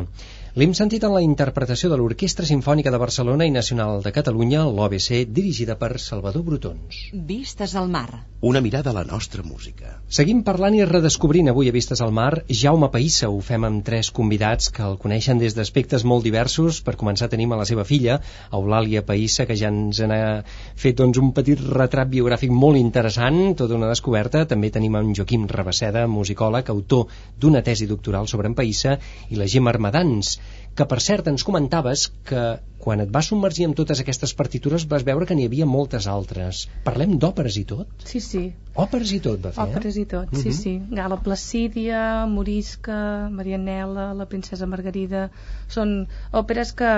L'hem 0.52 0.74
sentit 0.76 1.00
en 1.08 1.14
la 1.14 1.22
interpretació 1.24 1.88
de 1.88 1.96
l'Orquestra 1.96 2.44
Simfònica 2.44 2.90
de 2.92 2.98
Barcelona 3.00 3.46
i 3.48 3.52
Nacional 3.54 4.02
de 4.04 4.10
Catalunya, 4.12 4.66
l'OBC, 4.68 5.22
dirigida 5.32 5.78
per 5.80 5.94
Salvador 5.96 6.42
Brutons. 6.44 6.98
Vistes 7.30 7.72
al 7.72 7.88
mar. 7.88 8.26
Una 8.44 8.60
mirada 8.60 8.90
a 8.90 8.96
la 8.98 9.04
nostra 9.08 9.40
música. 9.46 9.94
Seguim 10.12 10.42
parlant 10.44 10.76
i 10.76 10.82
redescobrint 10.84 11.48
avui 11.48 11.70
a 11.70 11.72
Vistes 11.72 12.02
al 12.04 12.12
Mar 12.12 12.42
Jaume 12.50 12.90
Païssa. 12.92 13.30
Ho 13.32 13.38
fem 13.40 13.64
amb 13.64 13.80
tres 13.86 14.10
convidats 14.12 14.68
que 14.68 14.84
el 14.84 14.98
coneixen 15.00 15.40
des 15.40 15.56
d'aspectes 15.56 16.04
molt 16.04 16.28
diversos. 16.28 16.82
Per 16.84 16.98
començar 17.00 17.30
tenim 17.32 17.56
a 17.56 17.60
la 17.62 17.64
seva 17.64 17.88
filla, 17.88 18.18
Eulàlia 18.52 19.06
Païssa, 19.08 19.48
que 19.48 19.56
ja 19.56 19.72
ens 19.72 20.02
n'ha 20.04 20.42
fet 20.76 21.00
doncs, 21.00 21.16
un 21.22 21.32
petit 21.32 21.64
retrat 21.64 22.12
biogràfic 22.12 22.52
molt 22.52 22.76
interessant, 22.82 23.54
tota 23.56 23.78
una 23.80 23.88
descoberta. 23.88 24.44
També 24.52 24.68
tenim 24.68 25.00
en 25.00 25.16
Joaquim 25.16 25.48
Rabasseda, 25.48 26.04
musicòleg, 26.18 26.68
autor 26.76 27.08
d'una 27.40 27.64
tesi 27.64 27.88
doctoral 27.88 28.28
sobre 28.28 28.52
en 28.52 28.58
Païssa, 28.58 28.98
i 29.30 29.40
la 29.40 29.48
Gemma 29.48 29.72
Armadans, 29.72 30.41
que 30.74 30.86
per 30.88 31.00
cert 31.04 31.26
ens 31.28 31.42
comentaves 31.44 32.06
que 32.28 32.42
quan 32.82 33.02
et 33.04 33.10
vas 33.14 33.28
submergir 33.30 33.66
en 33.68 33.74
totes 33.78 34.00
aquestes 34.02 34.32
partitures 34.34 34.86
vas 34.90 35.04
veure 35.06 35.26
que 35.28 35.34
n'hi 35.38 35.44
havia 35.46 35.66
moltes 35.68 36.06
altres. 36.10 36.62
Parlem 36.86 37.12
d'òperes 37.22 37.58
i 37.60 37.64
tot? 37.72 37.90
Sí, 38.12 38.20
sí. 38.24 38.40
Òperes 38.74 39.12
i 39.12 39.20
tot 39.20 39.42
va 39.44 39.52
fer, 39.52 39.66
Òperes 39.68 39.98
i 40.00 40.04
tot, 40.08 40.32
sí, 40.34 40.48
Mhm. 40.48 40.56
sí. 40.62 40.72
Gala 40.98 41.18
Placídia, 41.22 42.00
Morisca, 42.26 43.28
Marianela, 43.30 44.12
la 44.14 44.26
princesa 44.26 44.66
Margarida... 44.66 45.30
Són 45.68 45.92
òperes 46.32 46.72
que, 46.76 46.90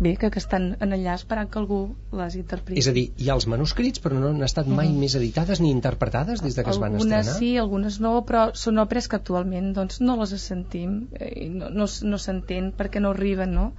bé, 0.00 0.16
que, 0.16 0.30
que 0.32 0.40
estan 0.40 0.70
en 0.80 0.94
allà 0.96 1.14
esperant 1.18 1.48
que 1.52 1.58
algú 1.60 1.80
les 2.16 2.36
interpreti. 2.40 2.80
És 2.80 2.88
a 2.88 2.94
dir, 2.96 3.06
hi 3.20 3.28
ha 3.28 3.34
els 3.36 3.46
manuscrits 3.52 4.00
però 4.00 4.16
no 4.18 4.30
han 4.32 4.42
estat 4.46 4.66
mai 4.66 4.88
Mhm. 4.88 5.00
més 5.04 5.14
editades 5.18 5.60
ni 5.60 5.70
interpretades 5.70 6.40
des 6.42 6.56
de 6.56 6.64
que 6.64 6.70
es 6.70 6.78
van 6.80 6.94
algunes 6.96 7.26
estrenar? 7.26 7.38
sí, 7.38 7.50
algunes 7.58 8.00
no, 8.00 8.14
però 8.24 8.46
són 8.54 8.78
òperes 8.78 9.08
que 9.08 9.16
actualment 9.20 9.72
doncs, 9.76 10.00
no 10.00 10.16
les 10.16 10.32
sentim 10.42 11.08
eh, 11.18 11.32
i 11.46 11.48
no, 11.50 11.68
no, 11.70 11.86
no 12.02 12.18
s'entén 12.18 12.72
perquè 12.72 13.00
no 13.00 13.10
arriben, 13.10 13.52
no? 13.54 13.74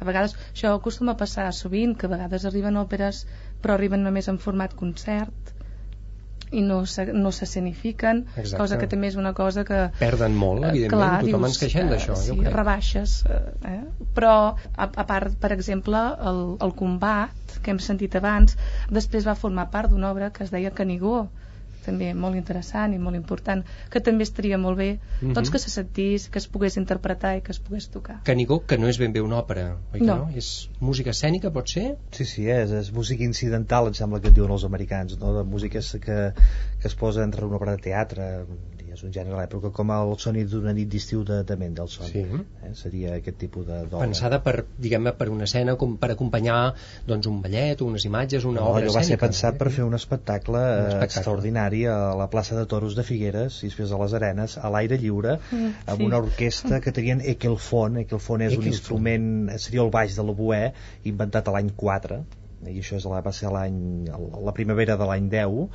A 0.00 0.04
vegades, 0.08 0.34
això 0.54 0.74
acostuma 0.74 1.12
a 1.12 1.16
passar 1.20 1.52
sovint, 1.52 1.94
que 1.96 2.06
a 2.06 2.10
vegades 2.10 2.44
arriben 2.48 2.76
òperes 2.76 3.26
però 3.62 3.74
arriben 3.74 4.02
només 4.02 4.28
en 4.28 4.38
format 4.38 4.74
concert 4.74 5.54
i 6.50 6.62
no 6.66 6.80
se, 6.86 7.04
no 7.14 7.30
s'escenifiquen, 7.30 8.24
Exacte. 8.34 8.56
cosa 8.58 8.78
que 8.80 8.88
també 8.90 9.06
és 9.12 9.16
una 9.20 9.32
cosa 9.38 9.62
que 9.64 9.80
Perden 10.00 10.34
molt, 10.34 10.64
Eh, 10.64 10.70
evidentment, 10.72 10.96
clar, 10.98 11.20
tothom 11.22 11.44
dius, 11.44 11.50
ens 11.52 11.60
queixem 11.62 11.86
eh, 11.86 11.90
d'això, 11.94 12.16
sí, 12.18 12.28
jo 12.32 12.38
crec. 12.40 12.54
rebaixes 12.56 13.16
eh, 13.30 13.40
eh? 13.74 13.80
però 14.16 14.34
a, 14.76 14.88
a 14.88 15.04
part, 15.06 15.36
per 15.40 15.52
exemple 15.54 16.00
el, 16.32 16.40
el 16.66 16.74
combat 16.80 17.58
que 17.62 17.70
hem 17.74 17.78
sentit 17.78 18.16
abans 18.18 18.56
després 18.90 19.28
va 19.28 19.36
formar 19.38 19.68
part 19.70 19.90
d'una 19.94 20.10
obra 20.10 20.30
que 20.34 20.42
es 20.44 20.50
deia 20.50 20.70
Canigó 20.74 21.28
també 21.84 22.12
molt 22.14 22.36
interessant 22.36 22.94
i 22.94 22.98
molt 22.98 23.16
important 23.16 23.64
que 23.90 24.00
també 24.00 24.24
estaria 24.24 24.58
molt 24.58 24.78
bé 24.78 24.90
Mhm. 25.20 25.34
doncs 25.34 25.50
que 25.50 25.58
se 25.58 25.70
sentís, 25.70 26.28
que 26.28 26.38
es 26.38 26.46
pogués 26.48 26.76
interpretar 26.76 27.36
i 27.36 27.40
que 27.40 27.52
es 27.52 27.58
pogués 27.58 27.88
tocar 27.88 28.20
Canigó, 28.24 28.60
que 28.66 28.78
no 28.78 28.88
és 28.88 28.98
ben 28.98 29.12
bé 29.12 29.20
una 29.20 29.38
òpera, 29.40 29.76
oi 29.92 30.00
que 30.00 30.06
no? 30.06 30.16
No. 30.16 30.30
És 30.36 30.68
música 30.80 31.10
escènica, 31.10 31.50
pot 31.50 31.68
ser? 31.68 31.96
Sí, 32.12 32.24
sí, 32.24 32.46
és, 32.48 32.70
és 32.70 32.92
música 32.92 33.24
incidental, 33.24 33.86
em 33.88 33.94
sembla 33.94 34.20
que 34.20 34.28
en 34.28 34.34
diuen 34.34 34.50
els 34.50 34.64
americans, 34.64 35.18
no? 35.18 35.34
de 35.36 35.44
música 35.44 35.80
que, 35.80 36.18
que 36.80 36.88
es 36.88 36.94
posa 36.94 37.22
entre 37.24 37.44
una 37.46 37.56
obra 37.56 37.76
de 37.76 37.82
teatre, 37.88 38.44
és 38.92 39.02
un 39.06 39.12
gènere 39.14 39.34
de 39.36 39.40
l'època, 39.40 39.70
com 39.76 39.90
el 39.94 40.12
soni 40.18 40.44
d'una 40.44 40.72
nit 40.76 40.88
d'estiu 40.92 41.22
de, 41.24 41.42
de 41.46 41.56
Mendelssohn. 41.56 42.08
Sí. 42.10 42.24
Eh? 42.64 42.70
Seria 42.74 43.14
aquest 43.18 43.38
tipus 43.38 43.66
de 43.66 43.78
d'obra. 43.84 44.00
Pensada 44.06 44.40
per, 44.42 44.64
diguem-ne, 44.78 45.12
per 45.18 45.28
una 45.30 45.44
escena 45.48 45.76
com 45.80 45.96
per 46.00 46.10
acompanyar 46.14 46.58
doncs, 47.06 47.26
un 47.30 47.40
ballet 47.44 47.80
o 47.82 47.86
unes 47.90 48.04
imatges, 48.08 48.44
una 48.44 48.60
No, 48.60 48.70
obra 48.72 48.82
allò 48.84 48.94
va 48.96 49.02
ser 49.04 49.14
escènica. 49.16 49.26
pensat 49.26 49.58
per 49.60 49.70
fer 49.70 49.84
un 49.84 49.94
espectacle, 49.94 50.58
Un 50.58 50.64
eh, 50.64 50.88
espectacle. 50.88 51.06
extraordinari 51.06 51.84
a 51.86 51.98
la 52.18 52.28
plaça 52.32 52.56
de 52.58 52.66
Toros 52.66 52.96
de 52.98 53.02
Figueres 53.04 53.62
i 53.62 53.68
després 53.70 53.92
a 53.92 53.98
les 54.02 54.14
Arenes, 54.20 54.58
a 54.58 54.70
l'aire 54.70 54.98
lliure, 54.98 55.38
Mm, 55.52 55.70
amb 55.86 55.98
sí. 55.98 56.04
una 56.06 56.18
orquestra 56.18 56.80
que 56.80 56.92
tenien 56.92 57.20
Ekelfon. 57.20 57.96
Ekelfon 58.04 58.42
és 58.42 58.52
un 58.52 58.62
Ekelfon. 58.62 58.72
instrument, 58.72 59.50
seria 59.58 59.82
el 59.82 59.90
baix 59.90 60.16
de 60.16 60.22
l'oboè, 60.22 60.72
inventat 61.04 61.48
a 61.48 61.52
l'any 61.52 61.70
4, 61.76 62.22
i 62.66 62.78
això 62.82 62.96
és 62.98 63.04
la, 63.08 63.20
va 63.24 63.32
ser 63.32 63.48
l'any 63.50 64.06
la 64.44 64.52
primavera 64.52 64.96
de 65.00 65.06
l'any 65.08 65.28
10, 65.32 65.68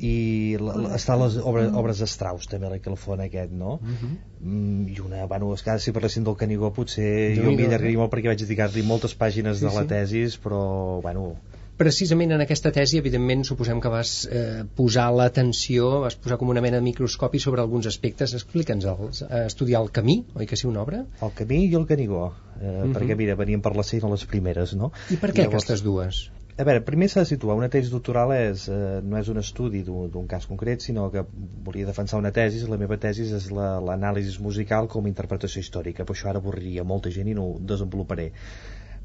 i 0.00 0.56
la, 0.60 0.74
la, 0.80 0.94
està 0.96 1.16
les 1.20 1.36
obres, 1.44 1.70
obres 1.76 1.98
de 2.00 2.06
Strauss 2.08 2.48
també 2.48 2.70
l'Ekelfon 2.72 3.20
aquest, 3.26 3.52
no? 3.52 3.78
Mhm. 3.82 4.10
Mm, 4.40 4.88
i 4.94 4.98
una, 5.04 5.26
bueno, 5.28 5.52
és 5.54 5.62
que 5.62 5.70
ara 5.74 5.78
si 5.82 5.92
parlessin 5.92 6.24
del 6.24 6.36
Canigó 6.40 6.72
potser 6.72 7.34
jo 7.36 7.42
Déu-n'hi-do, 7.42 7.56
m'hi 7.58 7.66
allargaria 7.68 7.96
eh? 7.98 8.00
molt 8.00 8.12
perquè 8.14 8.32
vaig 8.32 8.40
dedicar-li 8.40 8.82
moltes 8.82 9.14
pàgines 9.14 9.58
Sí, 9.60 9.66
de 9.66 9.72
la 9.74 9.82
sí. 9.84 9.88
tesis 9.94 10.38
però 10.40 11.00
bueno, 11.04 11.34
Precisament 11.80 12.34
en 12.36 12.42
aquesta 12.44 12.68
tesi, 12.76 12.98
evidentment, 13.00 13.40
suposem 13.48 13.78
que 13.80 13.88
vas 13.88 14.10
eh, 14.28 14.64
posar 14.76 15.06
l'atenció, 15.16 16.02
vas 16.02 16.12
posar 16.20 16.36
com 16.36 16.50
una 16.52 16.60
mena 16.60 16.76
de 16.76 16.84
microscopi 16.84 17.40
sobre 17.40 17.62
alguns 17.62 17.86
aspectes. 17.88 18.34
Explica'ns-els. 18.36 19.22
Eh, 19.24 19.46
estudiar 19.46 19.80
el 19.80 19.88
camí, 19.90 20.18
oi 20.36 20.44
que 20.50 20.58
sí, 20.60 20.66
una 20.68 20.82
obra? 20.82 21.06
El 21.24 21.32
camí 21.38 21.62
i 21.70 21.74
el 21.80 21.86
Canigó, 21.88 22.34
eh, 22.60 22.82
Mhm. 22.84 22.92
perquè 22.92 23.16
mira, 23.16 23.34
venien 23.34 23.62
per 23.64 23.72
la 23.76 23.82
Seina 23.82 24.10
les 24.12 24.26
primeres, 24.26 24.74
no? 24.76 24.92
I 25.08 25.16
per 25.16 25.32
què 25.32 25.46
aquestes 25.46 25.80
dues? 25.82 26.30
A 26.60 26.64
veure, 26.68 26.80
primer 26.84 27.06
s'ha 27.08 27.22
de 27.24 27.28
situar, 27.28 27.54
una 27.56 27.68
tesi 27.72 27.88
doctoral 27.92 28.32
és, 28.36 28.66
eh, 28.68 29.00
no 29.10 29.16
és 29.20 29.28
un 29.32 29.38
estudi 29.40 29.80
d'un 29.88 30.26
cas 30.32 30.46
concret, 30.50 30.82
sinó 30.84 31.06
que 31.14 31.22
volia 31.68 31.86
defensar 31.88 32.18
una 32.20 32.32
tesi, 32.38 32.58
la 32.68 32.76
meva 32.82 32.98
tesi 33.04 33.24
és 33.38 33.46
la- 33.58 33.78
l'anàlisi 33.86 34.34
musical 34.46 34.88
com 34.94 35.06
a 35.06 35.10
interpretació 35.12 35.62
històrica, 35.64 36.04
però 36.04 36.16
això 36.18 36.28
ara 36.32 36.42
avorriria 36.42 36.84
molta 36.90 37.12
gent 37.14 37.30
i 37.32 37.36
no 37.38 37.46
ho 37.46 37.54
desenvoluparé. 37.72 38.26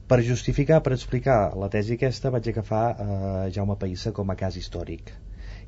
Per 0.08 0.20
justificar, 0.32 0.82
per 0.84 0.93
explicar 0.97 1.38
la 1.64 1.70
tesi 1.78 1.95
aquesta, 1.95 2.34
vaig 2.36 2.49
agafar 2.51 2.84
eh, 3.06 3.51
Jaume 3.60 3.78
Païssa 3.86 4.12
com 4.20 4.30
a 4.30 4.36
cas 4.36 4.58
històric. 4.58 5.14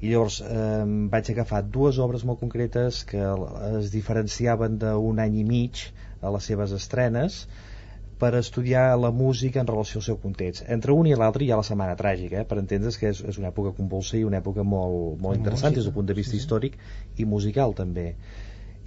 I 0.02 0.12
llavors 0.12 0.42
eh, 0.42 0.84
vaig 1.16 1.32
agafar 1.32 1.64
dues 1.78 2.02
obres 2.04 2.28
molt 2.28 2.44
concretes 2.44 3.04
que 3.14 3.24
es 3.80 3.94
diferenciaven 3.96 4.78
d'un 4.84 5.24
any 5.24 5.40
i 5.40 5.48
mig 5.56 5.88
a 6.22 6.36
les 6.36 6.52
seves 6.52 6.76
estrenes, 6.82 7.46
per 8.22 8.34
estudiar 8.36 8.86
la 8.99 9.11
música 9.11 9.61
en 9.61 9.68
relació 9.70 9.99
al 9.99 10.05
seu 10.07 10.18
context. 10.24 10.63
Entre 10.76 10.93
un 10.93 11.07
i 11.07 11.15
l'altre 11.22 11.45
hi 11.45 11.51
ha 11.51 11.59
la 11.59 11.65
Setmana 11.68 11.95
Tràgica, 11.99 12.41
eh? 12.41 12.47
per 12.49 12.57
entendre's 12.61 12.97
que 12.97 13.11
és, 13.13 13.22
és 13.34 13.38
una 13.41 13.51
època 13.53 13.76
convulsa 13.78 14.18
i 14.18 14.24
una 14.26 14.41
època 14.41 14.65
molt, 14.65 15.20
molt 15.22 15.38
interessant 15.38 15.78
des 15.78 15.86
del 15.86 15.93
punt 15.93 16.09
de 16.09 16.18
vista 16.18 16.34
Sí, 16.34 16.39
sí. 16.39 16.43
històric 16.43 16.78
i 17.18 17.26
musical 17.26 17.78
també. 17.78 18.07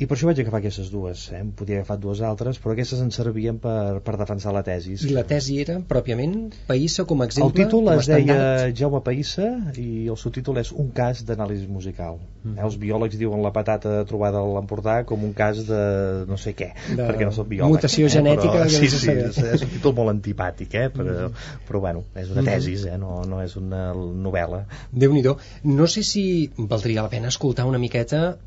I 0.00 0.06
per 0.08 0.16
això 0.16 0.28
vaig 0.30 0.38
agafar 0.40 0.58
aquestes 0.62 0.86
dues, 0.88 1.26
eh? 1.28 1.40
em 1.42 1.50
podia 1.52 1.76
agafar 1.80 1.98
dues 2.00 2.22
altres, 2.24 2.56
però 2.62 2.72
aquestes 2.72 3.02
ens 3.04 3.18
servien 3.20 3.58
per, 3.60 4.00
per 4.00 4.14
defensar 4.16 4.54
la 4.56 4.62
tesi. 4.64 4.94
I 5.04 5.10
la 5.12 5.24
tesi 5.28 5.58
era, 5.60 5.74
pròpiament, 5.90 6.54
Païssa 6.70 7.04
com 7.04 7.20
a 7.20 7.26
El 7.26 7.28
exemple? 7.28 7.66
títol 7.66 7.84
com 7.84 7.92
a 7.92 7.96
es 8.00 8.08
deia? 8.08 8.38
Jaume 8.80 9.02
Païssa 9.04 9.50
i 9.76 10.06
el 10.08 10.16
subtítol 10.16 10.56
és 10.62 10.70
Un 10.72 10.88
cas 10.96 11.20
d'anàlisi 11.28 11.68
musical. 11.68 12.16
Mhm. 12.42 12.56
Eh, 12.56 12.64
els 12.64 12.78
biòlegs 12.80 13.18
diuen 13.20 13.42
la 13.44 13.52
patata 13.52 13.98
trobada 14.08 14.40
a 14.40 14.48
l'Empordà 14.56 15.04
com 15.04 15.22
un 15.28 15.34
cas 15.36 15.60
de 15.68 16.24
no 16.26 16.38
sé 16.40 16.54
què, 16.56 16.70
De 16.96 17.02
perquè 17.04 17.28
no 17.28 17.32
soc 17.36 17.48
biòleg. 17.52 17.68
mutació 17.76 18.08
genètica 18.08 18.64
Però, 18.64 18.68
sí, 18.72 18.88
sí, 18.88 19.10
és, 19.12 19.36
és 19.36 19.62
un 19.68 19.74
títol 19.76 19.92
molt 20.00 20.14
antipàtic, 20.16 20.74
eh? 20.80 20.88
però, 20.96 21.28
Mhm. 21.28 21.34
però 21.68 21.80
bueno, 21.84 22.04
és 22.16 22.30
una 22.30 22.40
Mhm. 22.40 22.46
tesis, 22.54 22.86
eh? 22.86 22.96
no, 22.96 23.20
no 23.28 23.42
és 23.42 23.56
una 23.56 23.92
novel·la. 23.92 24.64
déu 24.92 25.12
nhi 25.12 25.22
No 25.62 25.86
sé 25.86 26.02
si 26.02 26.50
valdria 26.56 27.02
la 27.02 27.10
pena 27.10 27.28
escoltar 27.28 27.66
una 27.66 27.78
miqueta 27.78 28.38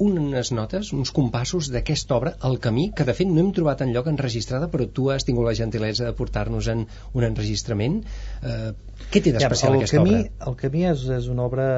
unes 0.00 0.50
notes, 0.56 0.90
uns 0.96 1.12
compassos 1.12 1.68
d'aquesta 1.72 2.16
obra, 2.16 2.32
El 2.48 2.58
camí, 2.64 2.88
que 2.96 3.04
de 3.04 3.14
fet 3.16 3.28
no 3.28 3.42
hem 3.42 3.50
trobat 3.56 3.84
en 3.84 3.92
lloc 3.94 4.08
enregistrada, 4.08 4.70
però 4.72 4.88
tu 4.88 5.10
has 5.12 5.26
tingut 5.28 5.44
la 5.46 5.54
gentilesa 5.58 6.08
de 6.08 6.14
portar-nos 6.16 6.70
en 6.72 6.86
un 7.12 7.26
enregistrament. 7.28 8.00
Eh, 8.40 8.72
què 9.12 9.20
té 9.20 9.34
d'especial 9.36 9.76
el 9.76 9.82
aquesta 9.82 10.00
camí, 10.00 10.16
obra? 10.22 10.50
El 10.50 10.58
camí 10.64 10.86
és, 10.88 11.04
és 11.20 11.28
una 11.32 11.44
obra 11.44 11.68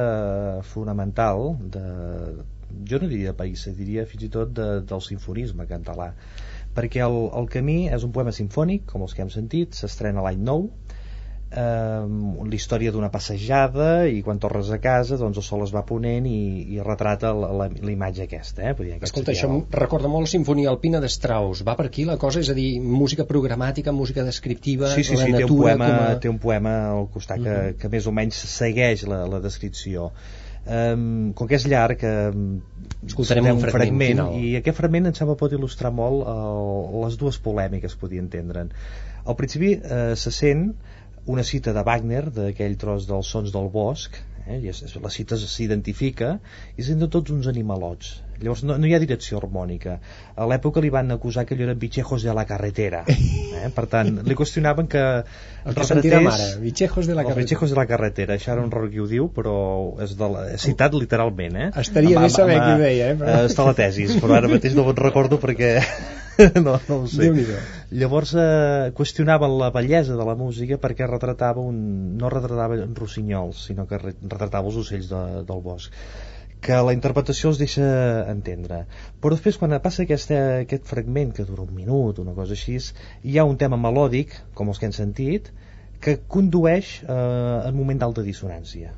fonamental 0.70 1.52
de, 1.74 1.84
jo 2.88 3.02
no 3.02 3.10
diria 3.10 3.32
de 3.32 3.38
país, 3.42 3.66
diria 3.76 4.06
fins 4.06 4.28
i 4.28 4.32
tot 4.32 4.54
de, 4.56 4.68
del 4.86 5.04
sinfonisme 5.04 5.66
català 5.70 6.12
perquè 6.72 7.02
el, 7.04 7.16
el 7.36 7.48
camí 7.52 7.88
és 7.92 8.04
un 8.06 8.12
poema 8.16 8.32
sinfònic 8.32 8.86
com 8.88 9.02
els 9.04 9.12
que 9.12 9.20
hem 9.24 9.32
sentit, 9.32 9.76
s'estrena 9.76 10.24
l'any 10.24 10.40
9 10.40 10.81
eh, 11.52 12.46
la 12.48 12.56
història 12.56 12.92
d'una 12.94 13.10
passejada 13.12 14.06
i 14.08 14.22
quan 14.26 14.40
tornes 14.42 14.70
a 14.74 14.78
casa 14.82 15.18
doncs 15.20 15.38
el 15.42 15.46
sol 15.46 15.62
es 15.66 15.72
va 15.74 15.82
ponent 15.88 16.26
i, 16.26 16.38
i 16.76 16.80
retrata 16.84 17.32
la, 17.36 17.68
imatge 17.92 18.24
aquesta 18.26 18.64
eh? 18.70 18.74
Vull 18.78 18.88
dir, 18.88 18.94
aquest 18.96 19.10
Escolta, 19.12 19.32
això 19.36 19.50
el- 19.52 19.64
recorda 19.78 20.08
molt 20.12 20.28
Sinfonia 20.32 20.70
Alpina 20.72 21.00
de 21.04 21.10
Strauss. 21.12 21.62
Va 21.68 21.76
per 21.78 21.86
aquí 21.90 22.04
la 22.08 22.16
cosa? 22.18 22.40
És 22.40 22.50
a 22.50 22.56
dir, 22.58 22.80
música 22.80 23.26
programàtica, 23.28 23.92
música 23.92 24.24
descriptiva, 24.24 24.90
sí, 24.94 25.04
sí, 25.04 25.14
la 25.18 25.26
sí, 25.26 25.32
té 25.32 25.34
un, 25.36 25.40
natura 25.42 25.62
poema, 25.76 25.88
com 25.92 26.04
a... 26.06 26.20
té 26.24 26.32
un 26.32 26.38
poema 26.42 26.76
al 26.94 27.08
costat 27.12 27.42
que, 27.42 27.50
Mhm. 27.52 27.76
que 27.82 27.88
més 27.92 28.06
o 28.06 28.12
menys 28.12 28.38
segueix 28.56 29.06
la, 29.10 29.24
la 29.28 29.40
descripció 29.44 30.10
um, 30.66 31.32
com 31.34 31.48
que 31.50 31.56
és 31.58 31.66
llarg 31.68 32.02
um, 32.06 32.60
Escoltarem 33.06 33.48
un 33.50 33.60
fragment 33.64 34.12
final. 34.22 34.36
i 34.38 34.54
aquest 34.60 34.76
fragment 34.78 35.08
em 35.10 35.14
sembla 35.18 35.34
pot 35.40 35.52
il·lustrar 35.56 35.90
molt 35.94 36.22
uh, 36.22 37.02
les 37.04 37.16
dues 37.18 37.38
polèmiques 37.42 37.96
podien 37.98 38.28
entendre'n 38.28 38.70
al 39.26 39.36
principi 39.38 39.74
uh, 39.80 40.12
se 40.18 40.30
sent 40.34 40.68
una 41.30 41.44
cita 41.46 41.72
de 41.76 41.82
Wagner 41.86 42.24
d'aquell 42.34 42.74
tros 42.82 43.06
dels 43.06 43.28
sons 43.34 43.52
del 43.54 43.68
bosc 43.70 44.18
eh, 44.46 44.58
i 44.58 44.70
és, 44.72 44.82
la 44.98 45.12
cita 45.14 45.38
s'identifica 45.38 46.34
i 46.76 46.86
senten 46.86 47.12
tots 47.14 47.30
uns 47.34 47.50
animalots 47.52 48.16
llavors 48.42 48.64
no, 48.68 48.76
no 48.78 48.88
hi 48.88 48.94
ha 48.96 49.00
direcció 49.02 49.40
harmònica 49.40 49.98
a 50.34 50.46
l'època 50.50 50.82
li 50.84 50.90
van 50.92 51.14
acusar 51.14 51.44
que 51.46 51.56
allò 51.56 51.68
eren 51.68 51.80
bitxejos 51.80 52.26
de 52.26 52.34
la 52.36 52.44
carretera 52.48 53.04
eh? 53.08 53.70
per 53.74 53.86
tant, 53.92 54.22
li 54.26 54.38
qüestionaven 54.38 54.88
que 54.92 55.04
el 55.62 55.76
que 55.76 55.86
sentirem 55.86 56.26
ara, 56.30 56.48
bitxejos 56.62 57.10
de 57.10 57.18
la 57.18 57.26
carretera 57.26 57.46
bitxejos 57.46 57.74
de 57.74 57.78
la 57.80 57.86
carretera, 57.90 58.38
això 58.38 58.56
era 58.56 58.64
un 58.64 58.72
error 58.72 58.90
qui 58.92 59.02
ho 59.02 59.08
diu 59.10 59.28
però 59.34 59.56
és, 60.02 60.16
de 60.18 60.32
la, 60.34 60.48
és 60.56 60.66
citat 60.70 60.96
literalment 60.98 61.60
eh? 61.66 61.70
estaria 61.84 62.18
bé 62.20 62.32
saber 62.32 62.58
qui 62.58 62.72
ho 62.74 62.82
deia 62.82 63.12
eh? 63.12 63.20
Però... 63.20 63.38
està 63.50 63.68
la 63.68 63.76
tesis, 63.78 64.16
però 64.22 64.38
ara 64.38 64.50
mateix 64.50 64.76
no 64.78 64.86
me'n 64.88 64.98
recordo 65.02 65.38
perquè 65.42 65.76
no, 66.64 66.78
no 66.88 66.96
ho 67.02 67.06
sé. 67.10 67.28
Llavors 67.92 68.32
eh, 68.38 68.90
qüestionaven 68.96 69.56
la 69.60 69.70
bellesa 69.74 70.16
de 70.16 70.26
la 70.26 70.36
música 70.38 70.78
perquè 70.80 71.08
retratava 71.08 71.60
un, 71.60 71.78
no 72.18 72.30
retratava 72.32 72.78
rossinyols, 72.96 73.66
sinó 73.68 73.86
que 73.88 74.00
retratava 74.00 74.70
els 74.70 74.78
ocells 74.84 75.10
de, 75.12 75.22
del 75.48 75.64
bosc 75.64 75.92
que 76.62 76.78
la 76.86 76.94
interpretació 76.94 77.50
els 77.50 77.60
deixa 77.60 77.84
entendre. 78.30 78.84
Però 79.20 79.34
després, 79.34 79.58
quan 79.58 79.74
passa 79.82 80.04
aquest, 80.06 80.30
aquest 80.36 80.88
fragment, 80.88 81.34
que 81.36 81.46
dura 81.48 81.66
un 81.66 81.74
minut, 81.74 82.22
una 82.22 82.36
cosa 82.38 82.54
així, 82.58 82.78
hi 83.26 83.38
ha 83.38 83.48
un 83.48 83.58
tema 83.58 83.80
melòdic, 83.80 84.38
com 84.54 84.70
els 84.70 84.78
que 84.78 84.86
hem 84.88 84.96
sentit, 84.96 85.50
que 86.02 86.18
condueix 86.36 86.98
eh, 87.02 87.14
en 87.68 87.78
moment 87.78 87.98
d'alta 88.02 88.26
dissonància 88.26 88.94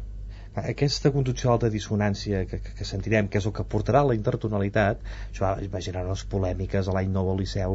aquesta 0.63 1.11
conducció 1.11 1.51
d'alta 1.51 1.69
dissonància 1.71 2.45
que, 2.47 2.61
que, 2.63 2.75
que 2.79 2.85
sentirem, 2.87 3.27
que 3.29 3.41
és 3.41 3.47
el 3.49 3.55
que 3.57 3.65
portarà 3.67 4.05
la 4.07 4.15
intertonalitat, 4.15 5.01
això 5.33 5.49
va, 5.49 5.55
va 5.73 5.81
generar 5.83 6.07
unes 6.07 6.23
polèmiques 6.31 6.87
a 6.87 6.95
l'any 6.95 7.11
nou 7.11 7.31
al 7.33 7.41
Liceu 7.43 7.75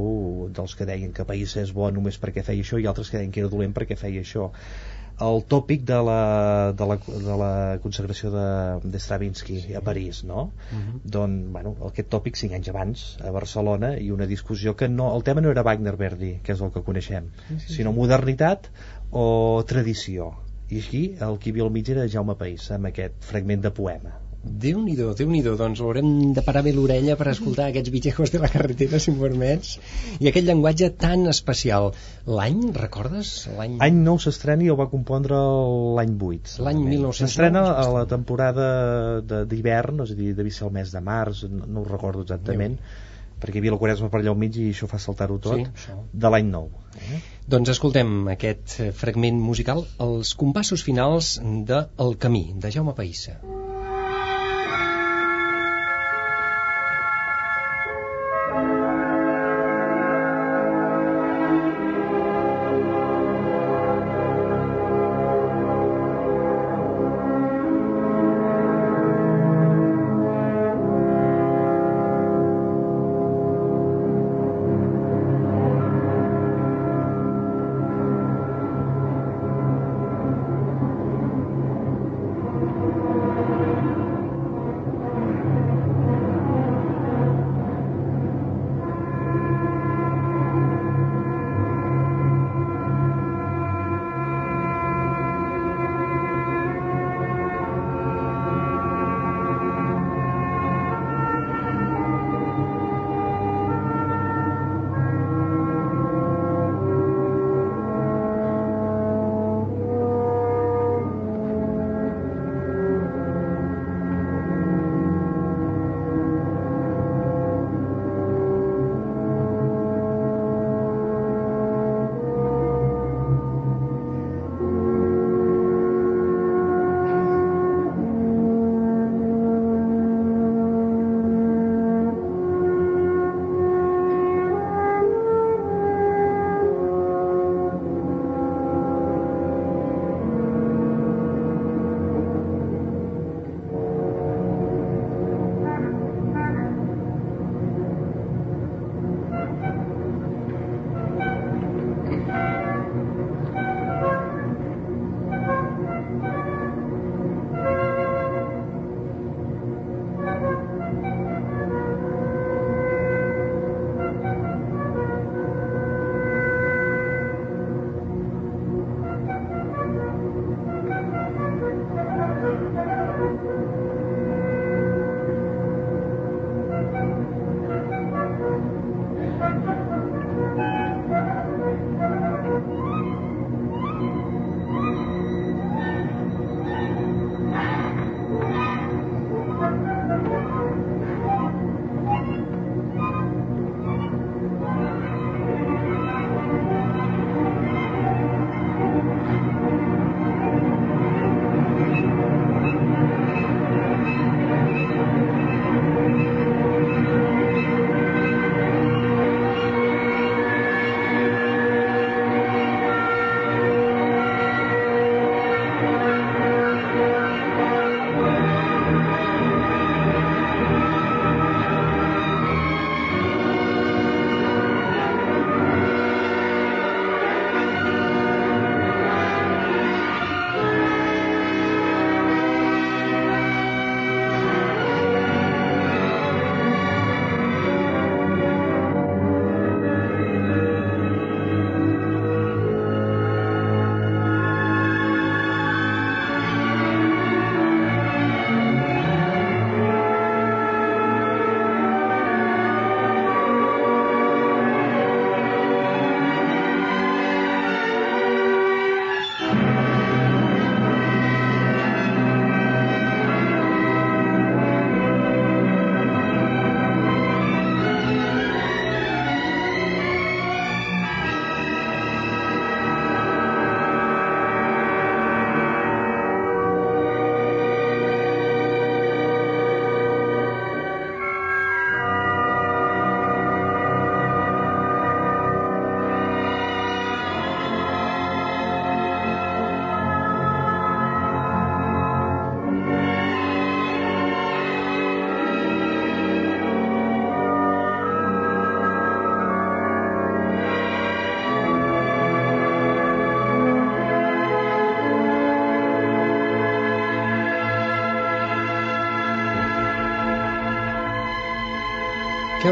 dels 0.56 0.76
que 0.80 0.88
deien 0.88 1.12
que 1.16 1.28
País 1.28 1.58
és 1.60 1.74
bo 1.76 1.90
només 1.92 2.20
perquè 2.24 2.46
feia 2.48 2.64
això 2.64 2.80
i 2.80 2.88
altres 2.88 3.12
que 3.12 3.20
deien 3.20 3.36
que 3.36 3.44
era 3.44 3.52
dolent 3.52 3.76
perquè 3.76 4.00
feia 4.00 4.24
això 4.24 4.48
el 5.26 5.42
tòpic 5.52 5.84
de 5.88 5.98
la, 6.08 6.20
de 6.80 6.86
la, 6.88 6.98
de 7.28 7.38
la 7.42 7.52
consagració 7.84 8.32
de, 8.32 8.46
de 8.84 9.02
Stravinsky 9.04 9.76
a 9.76 9.82
París, 9.86 10.24
no? 10.24 10.52
Uh 10.72 10.76
mhm. 10.76 10.90
-huh. 10.90 11.02
Doncs, 11.16 11.52
bueno, 11.52 11.76
aquest 11.88 12.10
tòpic 12.10 12.36
cinc 12.36 12.54
anys 12.54 12.70
abans 12.70 13.18
a 13.22 13.32
Barcelona 13.32 13.98
i 13.98 14.12
una 14.12 14.26
discussió 14.26 14.76
que 14.76 14.88
no, 14.88 15.16
el 15.16 15.24
tema 15.24 15.42
no 15.42 15.52
era 15.52 15.64
Wagner-Verdi, 15.64 16.40
que 16.44 16.54
és 16.54 16.62
el 16.62 16.72
que 16.72 16.84
coneixem, 16.84 17.32
sí, 17.48 17.60
sí, 17.60 17.74
sinó 17.74 17.92
modernitat 17.92 18.70
o 19.12 19.64
tradició 19.68 20.34
i 20.70 20.80
aquí 20.80 21.04
el 21.20 21.38
qui 21.42 21.52
viu 21.52 21.66
al 21.66 21.72
mig 21.72 21.90
era 21.90 22.08
Jaume 22.08 22.36
País 22.36 22.72
amb 22.72 22.86
aquest 22.86 23.24
fragment 23.26 23.62
de 23.62 23.72
poema 23.72 24.12
Déu 24.40 24.80
nhi 24.80 24.94
déu 25.44 25.56
doncs 25.60 25.82
haurem 25.84 26.32
de 26.36 26.42
parar 26.48 26.62
bé 26.64 26.72
l'orella 26.72 27.18
per 27.20 27.28
escoltar 27.32 27.66
aquests 27.70 27.92
bitxejos 27.92 28.32
de 28.32 28.40
la 28.40 28.48
carretera, 28.52 29.00
si 29.04 29.12
m'ho 29.12 29.26
permets, 29.26 29.74
i 30.20 30.30
aquest 30.32 30.48
llenguatge 30.48 30.90
tan 31.02 31.28
especial. 31.32 31.90
L'any, 32.40 32.62
recordes? 32.78 33.34
L'any 33.58 33.76
Any 33.84 34.00
nou 34.06 34.22
s'estrena 34.24 34.64
i 34.64 34.72
el 34.72 34.80
va 34.80 34.88
compondre 34.94 35.36
l'any 36.00 36.16
8. 36.16 36.56
L'any 36.64 36.80
1909. 36.86 37.20
S'estrena 37.20 37.66
a 37.74 37.86
la 37.98 38.06
temporada 38.08 38.70
d'hivern, 39.44 40.06
és 40.08 40.16
a 40.16 40.20
dir, 40.22 40.32
devia 40.40 40.56
ser 40.56 40.70
el 40.70 40.74
mes 40.80 40.96
de 40.96 41.04
març, 41.04 41.44
no, 41.52 41.68
no 41.68 41.84
ho 41.84 41.88
recordo 41.92 42.24
exactament, 42.28 42.80
Déu 42.80 43.08
perquè 43.40 43.56
hi 43.56 43.62
havia 43.62 43.72
la 43.72 43.80
Quaresma 43.80 44.10
per 44.12 44.20
allà 44.20 44.34
al 44.34 44.40
mig 44.40 44.58
i 44.60 44.66
això 44.74 44.88
fa 44.92 45.00
saltar-ho 45.00 45.38
tot, 45.40 45.70
sí, 45.80 45.94
de 46.12 46.32
l'any 46.32 46.50
nou. 46.52 46.68
Eh? 47.00 47.22
Doncs 47.48 47.72
escoltem 47.72 48.28
aquest 48.34 48.76
fragment 49.00 49.40
musical, 49.40 49.86
els 50.04 50.34
compassos 50.42 50.84
finals 50.84 51.38
de 51.72 51.86
El 52.04 52.18
camí, 52.20 52.50
de 52.60 52.72
Jaume 52.76 52.96
Païssa. 52.98 53.40
Què 53.40 53.79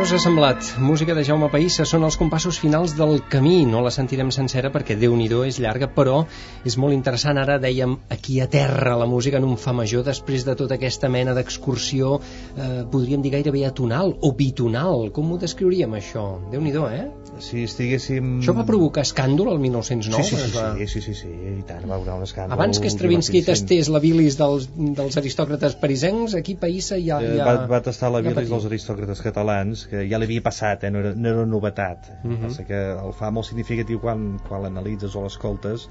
us 0.07 0.13
ha 0.13 0.19
semblat? 0.23 0.67
Música 0.79 1.11
de 1.11 1.23
Jaume 1.27 1.49
Païssa 1.51 1.83
són 1.83 2.05
els 2.07 2.15
compassos 2.15 2.55
finals 2.63 2.93
del 2.95 3.17
camí. 3.27 3.65
No 3.67 3.81
la 3.83 3.91
sentirem 3.91 4.29
sencera 4.31 4.69
perquè 4.71 4.95
déu 4.95 5.15
nhi 5.19 5.27
és 5.43 5.57
llarga, 5.59 5.89
però 5.91 6.21
és 6.63 6.77
molt 6.79 6.95
interessant. 6.95 7.35
Ara 7.41 7.57
dèiem 7.59 7.97
aquí 8.15 8.39
a 8.39 8.47
terra 8.47 8.95
la 8.95 9.05
música 9.05 9.41
en 9.41 9.43
un 9.43 9.57
fa 9.57 9.73
major 9.75 10.05
després 10.07 10.45
de 10.47 10.55
tota 10.55 10.77
aquesta 10.77 11.09
mena 11.09 11.33
d'excursió, 11.35 12.21
eh, 12.55 12.85
podríem 12.89 13.21
dir 13.21 13.33
gairebé 13.33 13.65
atonal 13.67 14.15
o 14.21 14.31
bitonal. 14.31 15.09
Com 15.11 15.33
ho 15.33 15.37
descriuríem 15.37 15.99
això? 15.99 16.39
déu 16.51 16.61
nhi 16.61 16.71
eh? 16.71 17.07
Si 17.43 17.63
estiguéssim... 17.67 18.39
Això 18.39 18.55
va 18.55 18.63
provocar 18.65 19.03
escàndol 19.05 19.51
el 19.51 19.59
1909? 19.59 20.23
Sí, 20.23 20.35
sí, 20.35 20.41
sí, 20.41 20.55
va... 20.55 20.71
sí, 20.77 20.87
sí, 20.87 21.01
sí, 21.01 21.13
sí, 21.19 21.33
i 21.59 21.65
tant, 21.67 21.83
va 21.89 21.97
haver 21.99 22.15
un 22.15 22.23
escàndol. 22.25 22.55
Abans 22.55 22.79
que 22.81 22.89
Stravinsky 22.89 23.43
tastés 23.45 23.91
la 23.93 24.01
bilis 24.01 24.39
dels, 24.39 24.69
dels 24.73 25.19
aristòcrates 25.21 25.75
parisencs, 25.81 26.37
aquí 26.39 26.55
Païssa 26.57 26.97
ja... 26.97 27.19
Eh, 27.21 27.35
ja... 27.37 27.45
Va, 27.45 27.67
va 27.69 27.81
tastar 27.85 28.09
la 28.13 28.23
ja 28.23 28.29
bilis 28.29 28.39
patia. 28.39 28.53
dels 28.55 28.69
aristòcrates 28.71 29.21
catalans, 29.25 29.85
que 29.91 29.96
ja 30.05 30.17
l'havia 30.19 30.41
passat, 30.41 30.83
eh? 30.83 30.89
no, 30.93 30.99
era, 30.99 31.13
no 31.15 31.29
era 31.29 31.45
novetat. 31.45 32.11
Uh 32.23 32.27
Mhm. 32.29 32.45
-huh. 32.45 32.65
que 32.65 32.81
el 33.05 33.13
fa 33.13 33.31
molt 33.31 33.45
significatiu 33.47 33.99
quan, 33.99 34.39
quan 34.47 34.61
l'analitzes 34.63 35.15
o 35.15 35.23
l'escoltes, 35.23 35.89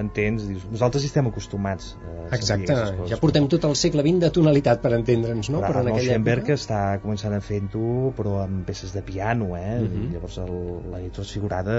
entens, 0.00 0.44
dius, 0.48 0.64
nosaltres 0.70 1.04
hi 1.04 1.08
estem 1.10 1.28
acostumats 1.30 1.92
eh, 1.94 2.14
Exacte, 2.34 2.74
coses, 2.74 3.10
ja 3.12 3.18
portem 3.22 3.46
tot 3.50 3.66
el 3.68 3.76
segle 3.78 4.02
XX 4.02 4.22
de 4.24 4.30
tonalitat 4.34 4.80
per 4.82 4.90
entendre'ns, 4.96 5.50
no? 5.54 5.60
Clar, 5.62 5.70
però 5.70 5.82
en 5.84 5.90
el 5.90 5.92
aquella 5.94 6.16
Schoenberg 6.16 6.48
època... 6.48 6.56
està 6.58 6.80
començant 7.02 7.36
a 7.36 7.40
fent-ho 7.44 8.12
però 8.18 8.40
amb 8.42 8.64
peces 8.66 8.94
de 8.96 9.04
piano 9.06 9.52
eh? 9.58 9.76
Mhm. 9.84 10.08
I 10.08 10.16
llavors 10.16 10.38
el, 10.42 10.54
la 10.90 11.02
lletra 11.02 11.26
figurada 11.28 11.76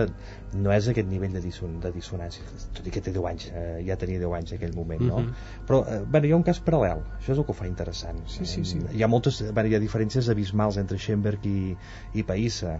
no 0.56 0.72
és 0.72 0.88
aquest 0.92 1.10
nivell 1.12 1.36
de, 1.36 1.42
disson, 1.44 1.80
de 1.84 1.92
dissonància 1.96 2.46
tot 2.78 2.88
i 2.88 2.94
que 2.96 3.04
té 3.04 3.12
10 3.16 3.28
anys, 3.32 3.50
eh, 3.52 3.82
ja 3.88 3.98
tenia 4.00 4.22
10 4.22 4.38
anys 4.40 4.54
en 4.54 4.62
aquell 4.62 4.76
moment 4.78 5.04
no? 5.04 5.20
Mhm. 5.26 5.34
però 5.68 5.82
eh, 5.84 6.00
bueno, 6.06 6.30
hi 6.30 6.32
ha 6.32 6.40
un 6.40 6.48
cas 6.48 6.62
paral·lel 6.64 7.04
això 7.18 7.34
és 7.36 7.42
el 7.42 7.44
que 7.44 7.52
ho 7.52 7.58
fa 7.58 7.68
interessant 7.68 8.24
Sí, 8.32 8.46
sí, 8.48 8.64
sí. 8.66 8.80
Hi 8.96 9.04
ha 9.04 9.10
moltes 9.12 9.42
bueno, 9.52 9.68
hi 9.70 9.76
ha 9.76 9.82
diferències 9.84 10.30
abismals 10.32 10.80
entre 10.82 10.98
Schoenberg 10.98 11.46
i, 11.50 11.76
i 12.16 12.24
Païssa 12.24 12.80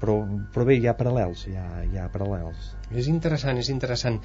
però, 0.00 0.16
però 0.54 0.64
bé, 0.64 0.78
hi 0.80 0.88
ha 0.88 0.96
paral·lels 0.96 1.44
hi 1.50 1.56
ha, 1.60 1.66
hi 1.84 2.00
ha 2.00 2.08
paral·lels 2.12 2.72
És 2.96 3.06
interessant, 3.12 3.60
és 3.60 3.68
interessant. 3.70 4.18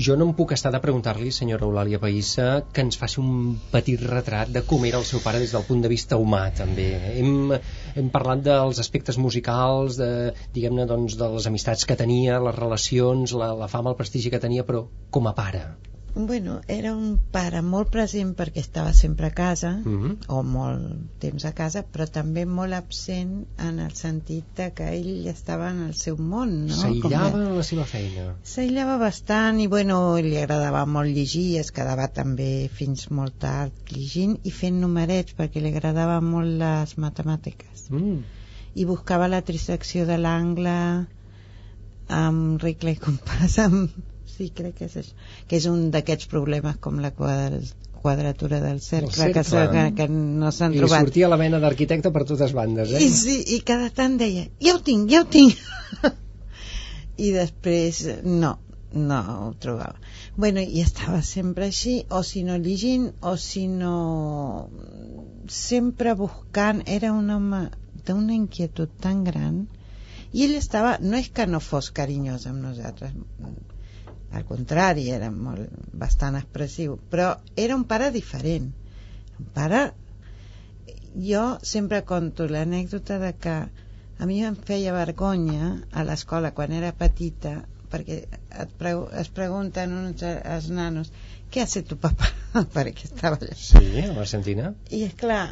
Jo 0.00 0.14
no 0.16 0.24
em 0.24 0.30
puc 0.32 0.54
estar 0.54 0.70
de 0.72 0.78
preguntar-li, 0.80 1.28
senyora 1.36 1.66
Eulàlia 1.66 1.98
Païssa, 2.00 2.46
que 2.72 2.80
ens 2.86 2.96
faci 2.96 3.20
un 3.20 3.58
petit 3.74 4.00
retrat 4.00 4.48
de 4.54 4.62
com 4.70 4.86
era 4.88 4.96
el 5.02 5.04
seu 5.04 5.20
pare 5.20 5.42
des 5.42 5.52
del 5.52 5.66
punt 5.68 5.84
de 5.84 5.90
vista 5.92 6.16
humà, 6.16 6.46
també. 6.56 6.88
Hem, 7.12 7.52
hem 8.00 8.08
parlat 8.16 8.40
dels 8.48 8.80
aspectes 8.80 9.20
musicals, 9.20 10.00
de, 10.00 10.32
diguem-ne, 10.56 10.88
doncs, 10.88 11.20
de 11.20 11.28
les 11.36 11.52
amistats 11.52 11.84
que 11.84 12.00
tenia, 12.00 12.40
les 12.40 12.56
relacions, 12.56 13.36
la, 13.36 13.52
la 13.52 13.68
fama, 13.68 13.92
el 13.92 14.00
prestigi 14.00 14.32
que 14.32 14.40
tenia, 14.40 14.64
però 14.64 14.86
com 15.12 15.28
a 15.28 15.36
pare. 15.36 15.66
Bueno, 16.14 16.60
era 16.68 16.90
un 16.92 17.14
pare 17.32 17.62
molt 17.64 17.88
present 17.88 18.34
perquè 18.36 18.60
estava 18.60 18.92
sempre 18.92 19.26
a 19.26 19.30
casa, 19.30 19.70
Mm 19.84 20.00
-hmm. 20.02 20.16
o 20.28 20.42
molt 20.42 20.98
temps 21.20 21.44
a 21.44 21.52
casa, 21.52 21.82
però 21.92 22.06
també 22.06 22.44
molt 22.44 22.74
absent 22.74 23.46
en 23.58 23.78
el 23.78 23.94
sentit 23.94 24.44
de 24.56 24.72
que 24.74 24.88
ell 24.98 25.26
estava 25.26 25.70
en 25.70 25.80
el 25.86 25.94
seu 25.94 26.16
món, 26.18 26.66
no? 26.66 26.74
S'aïllava 26.74 27.30
Com 27.30 27.40
en 27.40 27.56
la 27.56 27.62
seva 27.62 27.84
feina. 27.84 28.34
S'aïllava 28.44 28.98
bastant 28.98 29.58
i 29.60 29.66
bueno, 29.66 30.16
li 30.18 30.36
agradava 30.36 30.84
molt 30.84 31.08
llegir, 31.16 31.58
es 31.58 31.70
quedava 31.70 32.08
també 32.08 32.68
fins 32.68 33.10
molt 33.10 33.38
tard 33.38 33.72
llegint 33.90 34.38
i 34.44 34.50
fent 34.50 34.80
numerets 34.80 35.34
perquè 35.34 35.60
li 35.62 35.68
agradava 35.74 36.20
molt 36.20 36.48
les 36.58 36.98
matemàtiques 36.98 37.90
Mm. 37.90 38.22
i 38.74 38.84
buscava 38.84 39.28
la 39.28 39.42
trisecció 39.42 40.06
de 40.06 40.18
l'angle 40.18 41.06
amb 42.08 42.60
regle 42.62 42.90
i 42.92 42.96
compàs 42.96 43.58
amb... 43.58 43.90
sí, 44.36 44.50
crec 44.56 44.80
que 44.80 44.88
és 44.90 44.98
això 45.02 45.30
que 45.48 45.60
és 45.60 45.68
un 45.70 45.88
d'aquests 45.94 46.28
problemes 46.32 46.80
com 46.84 47.00
la 47.04 47.14
quadra... 47.16 47.62
quadratura 48.02 48.58
del 48.58 48.80
cercle, 48.82 49.12
cercle. 49.14 49.66
Que, 49.70 49.72
que, 49.74 49.82
que 50.00 50.06
no 50.10 50.50
s'han 50.50 50.72
I 50.74 50.80
trobat 50.80 51.04
sortia 51.04 51.28
la 51.30 51.36
vena 51.38 51.60
d'arquitecte 51.62 52.10
per 52.10 52.24
totes 52.26 52.50
bandes, 52.56 52.90
eh? 52.90 53.02
i, 53.04 53.10
sí, 53.14 53.36
i 53.54 53.60
cada 53.68 53.92
tant 53.94 54.16
deia 54.18 54.48
ja 54.58 54.74
ho 54.74 54.80
tinc, 54.82 55.06
ja 55.12 55.22
ho 55.22 55.28
tinc 55.30 55.54
i 57.26 57.30
després 57.36 58.02
no 58.26 58.56
no 58.92 59.20
ho 59.46 59.52
trobava 59.54 59.94
bueno, 60.36 60.60
i 60.60 60.80
estava 60.80 61.20
sempre 61.22 61.66
així 61.70 61.94
o 62.10 62.22
si 62.24 62.42
no 62.44 62.56
llegint 62.56 63.10
o 63.20 63.36
si 63.36 63.66
no 63.68 64.68
sempre 65.48 66.14
buscant 66.18 66.82
era 66.86 67.12
un 67.12 67.30
home 67.30 67.62
d'una 68.06 68.34
inquietud 68.34 68.92
tan 69.00 69.24
gran 69.24 69.62
i 70.32 70.46
ell 70.46 70.56
estava, 70.56 70.96
no 71.00 71.18
és 71.20 71.28
que 71.28 71.46
no 71.46 71.60
fos 71.60 71.90
carinyós 71.92 72.48
amb 72.48 72.64
nosaltres 72.64 73.12
al 74.32 74.44
contrari, 74.48 75.08
era 75.12 75.30
molt, 75.30 75.68
bastant 75.92 76.36
expressiu 76.38 76.98
però 77.12 77.34
era 77.54 77.76
un 77.76 77.84
pare 77.84 78.10
diferent 78.14 78.70
un 79.38 79.50
pare 79.54 79.82
jo 81.28 81.58
sempre 81.62 82.02
conto 82.08 82.46
l'anècdota 82.48 83.18
de 83.18 83.32
que 83.36 83.56
a 84.22 84.26
mi 84.26 84.40
em 84.46 84.56
feia 84.56 84.92
vergonya 84.94 85.74
a 85.92 86.04
l'escola 86.08 86.52
quan 86.56 86.72
era 86.72 86.92
petita 86.96 87.58
perquè 87.92 88.22
et 88.64 88.70
pregu 88.80 89.08
es 89.20 89.28
pregunten 89.28 89.92
uns 89.98 90.22
els 90.24 90.68
nanos 90.72 91.10
què 91.52 91.60
hace 91.66 91.82
tu 91.84 91.98
papá? 92.00 92.30
perquè 92.76 93.04
estava 93.10 93.36
allà 93.36 93.56
Sí, 93.56 93.84
a 94.00 94.12
l'Argentina. 94.14 94.72
i 94.90 95.02
és 95.08 95.12
clar 95.20 95.42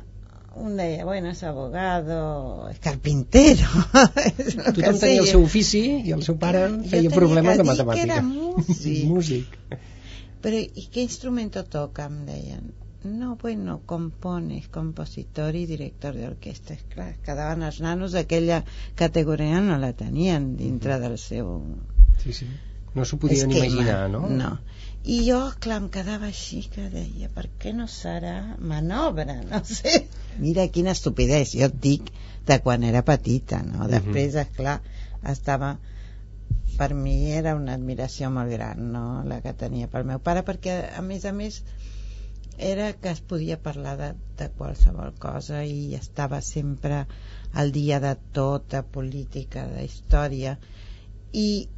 un 0.57 0.77
deia, 0.77 1.05
bueno, 1.05 1.31
es 1.31 1.43
abogado, 1.43 2.69
carpintero. 2.81 3.67
és 4.39 4.57
que 4.57 4.73
Tothom 4.73 4.99
tenia 4.99 5.23
el 5.23 5.29
seu 5.31 5.45
ofici 5.45 5.83
i 6.05 6.13
el 6.17 6.23
seu 6.27 6.37
pare 6.43 6.65
Jo 6.69 6.91
feia 6.91 7.11
problemes 7.15 7.57
de 7.57 7.63
dir 7.63 7.67
que 7.67 7.71
matemàtica. 7.71 8.05
era 8.05 8.23
músic. 8.23 9.05
músic. 9.15 9.59
Pero, 10.43 10.57
¿y 10.59 10.89
qué 10.93 11.03
instrumento 11.03 11.65
toca? 11.65 12.07
Em 12.07 12.25
deien. 12.27 12.73
No, 13.05 13.37
bueno, 13.41 13.81
compone, 13.87 14.59
és 14.61 14.67
compositor 14.69 15.55
i 15.57 15.67
director 15.69 16.13
d'orquestra. 16.17 16.75
És 16.77 16.83
clar, 16.93 17.15
quedaven 17.25 17.63
els 17.65 17.79
nanos 17.81 18.13
d'aquella 18.13 18.63
categoria 18.95 19.61
no 19.65 19.79
la 19.81 19.93
tenien 19.97 20.57
dintre 20.59 20.99
del 21.01 21.17
seu 21.19 21.63
Sí, 22.21 22.35
sí. 22.37 22.49
No 22.93 23.05
s'ho 23.07 23.17
podien 23.23 23.49
esquema. 23.49 23.67
imaginar, 23.71 24.11
no? 24.11 24.27
No. 24.29 24.59
I 25.05 25.21
jo, 25.25 25.39
clar, 25.65 25.79
em 25.81 25.89
quedava 25.93 26.29
així 26.29 26.65
que 26.73 26.89
deia, 26.93 27.31
per 27.33 27.47
què 27.61 27.73
no 27.73 27.87
serà 27.89 28.57
manobra? 28.59 29.39
No 29.49 29.63
sé. 29.65 30.05
Mira 30.39 30.67
quina 30.69 30.93
estupidesa, 30.93 31.57
jo 31.57 31.71
et 31.71 31.79
dic 31.87 32.11
de 32.47 32.59
quan 32.61 32.85
era 32.85 33.01
petita, 33.03 33.63
no? 33.65 33.85
Mhm. 33.85 33.91
Després, 33.95 34.37
és 34.45 34.53
clar, 34.57 34.81
estava 35.33 35.79
per 36.81 36.95
mi 36.95 37.31
era 37.37 37.55
una 37.59 37.75
admiració 37.77 38.31
molt 38.33 38.53
gran 38.55 38.87
no? 38.93 39.05
la 39.29 39.41
que 39.45 39.53
tenia 39.63 39.89
pel 39.93 40.07
meu 40.09 40.21
pare 40.25 40.43
perquè 40.47 40.77
a 40.97 41.03
més 41.05 41.27
a 41.29 41.33
més 41.37 41.59
era 42.71 42.87
que 42.93 43.11
es 43.13 43.21
podia 43.21 43.59
parlar 43.61 43.97
de, 43.99 44.09
de 44.39 44.49
qualsevol 44.57 45.13
cosa 45.21 45.63
i 45.65 45.95
estava 45.99 46.41
sempre 46.45 47.03
al 47.63 47.73
dia 47.73 48.01
de 48.01 48.15
tot, 48.37 48.67
de 48.73 48.83
política, 48.97 49.67
de 49.69 49.85
història 49.85 50.57
i 51.33 51.69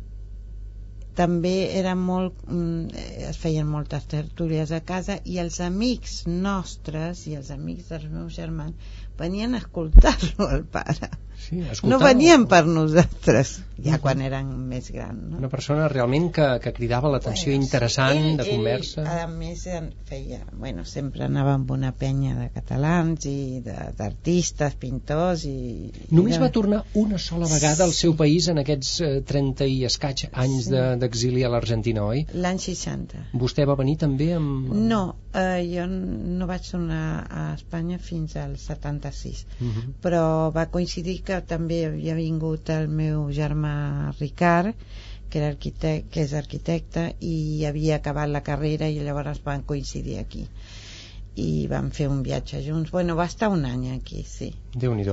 també 1.18 1.52
era 1.78 1.92
molt 1.98 2.38
mm, 2.46 3.02
es 3.30 3.40
feien 3.42 3.68
moltes 3.68 4.06
tertúlies 4.12 4.72
a 4.72 4.80
casa 4.90 5.18
i 5.34 5.38
els 5.42 5.58
amics 5.66 6.14
nostres 6.46 7.26
i 7.28 7.36
els 7.40 7.50
amics 7.56 7.90
dels 7.92 8.08
meus 8.14 8.38
germans 8.38 8.94
venien 9.24 9.54
a 9.54 9.62
escoltar-lo 9.64 10.48
el 10.56 10.64
pare 10.78 11.10
Sí, 11.43 11.57
no 11.59 11.72
escoltava 11.72 12.05
venien 12.12 12.47
per 12.47 12.64
nosaltres 12.66 13.61
ja 13.82 13.97
quan 13.99 14.20
eren 14.22 14.47
més 14.70 14.90
grans 14.95 15.18
no? 15.30 15.38
Una 15.40 15.49
persona 15.51 15.88
realment 15.90 16.28
que, 16.36 16.45
que 16.62 16.72
cridava 16.76 17.09
l'atenció 17.11 17.51
Bueno, 17.51 17.64
interessant, 17.64 18.18
ell- 18.18 18.36
de 18.38 18.45
conversa. 18.51 19.03
Ell, 19.03 19.22
a 19.24 19.26
més, 19.26 19.64
feia... 20.07 20.38
Bueno, 20.53 20.84
sempre 20.84 21.24
anava 21.24 21.55
amb 21.59 21.70
una 21.74 21.90
penya 21.93 22.36
de 22.38 22.49
catalans 22.55 23.26
i 23.26 23.61
de- 23.64 23.88
d'artistes, 23.99 24.76
pintors 24.78 25.45
i... 25.49 25.90
Només 26.11 26.36
de- 26.36 26.43
va 26.45 26.51
tornar 26.55 26.82
una 26.95 27.18
sola 27.18 27.49
vegada 27.51 27.84
al 27.88 27.93
seu 27.97 28.14
país 28.16 28.47
en 28.53 28.61
aquests 28.62 28.93
eh, 29.01 29.11
30 29.32 29.66
i 29.72 29.80
escaig 29.88 30.26
anys 30.32 30.68
Sí. 30.68 30.70
de- 30.76 30.97
d'exili 31.03 31.43
a 31.43 31.51
l'Argentina, 31.51 32.05
oi? 32.07 32.26
L'any 32.34 32.61
60. 32.62 33.24
Vostè 33.34 33.66
va 33.66 33.74
venir 33.80 33.97
també 34.05 34.30
amb... 34.36 34.70
No, 34.93 35.03
eh, 35.34 35.59
jo 35.72 35.88
no 35.90 36.47
vaig 36.47 36.70
tornar 36.70 37.03
a 37.30 37.49
Espanya 37.57 37.99
fins 37.99 38.36
al 38.36 38.55
76 38.59 39.43
Uh 39.62 39.66
-huh. 39.66 39.82
però 40.03 40.53
va 40.55 40.66
coincidir 40.70 41.22
que 41.22 41.32
també 41.41 41.85
havia 41.87 42.14
vingut 42.18 42.70
el 42.74 42.89
meu 42.89 43.30
germà 43.33 43.74
Ricard 44.20 44.76
que, 45.30 45.39
era 45.41 45.49
arquitecte, 45.49 46.11
que 46.12 46.26
és 46.26 46.35
arquitecte 46.37 47.07
i 47.24 47.64
havia 47.64 47.97
acabat 47.97 48.28
la 48.28 48.45
carrera 48.45 48.89
i 48.93 49.01
llavors 49.01 49.41
van 49.45 49.64
coincidir 49.64 50.18
aquí 50.20 50.45
i 51.35 51.66
vam 51.66 51.87
fer 51.97 52.09
un 52.12 52.22
viatge 52.22 52.59
junts 52.66 52.91
bueno, 52.93 53.14
va 53.16 53.24
estar 53.24 53.49
un 53.49 53.64
any 53.64 53.87
aquí, 53.95 54.22
sí 54.28 54.51
déu 54.76 54.93
nhi 54.95 55.05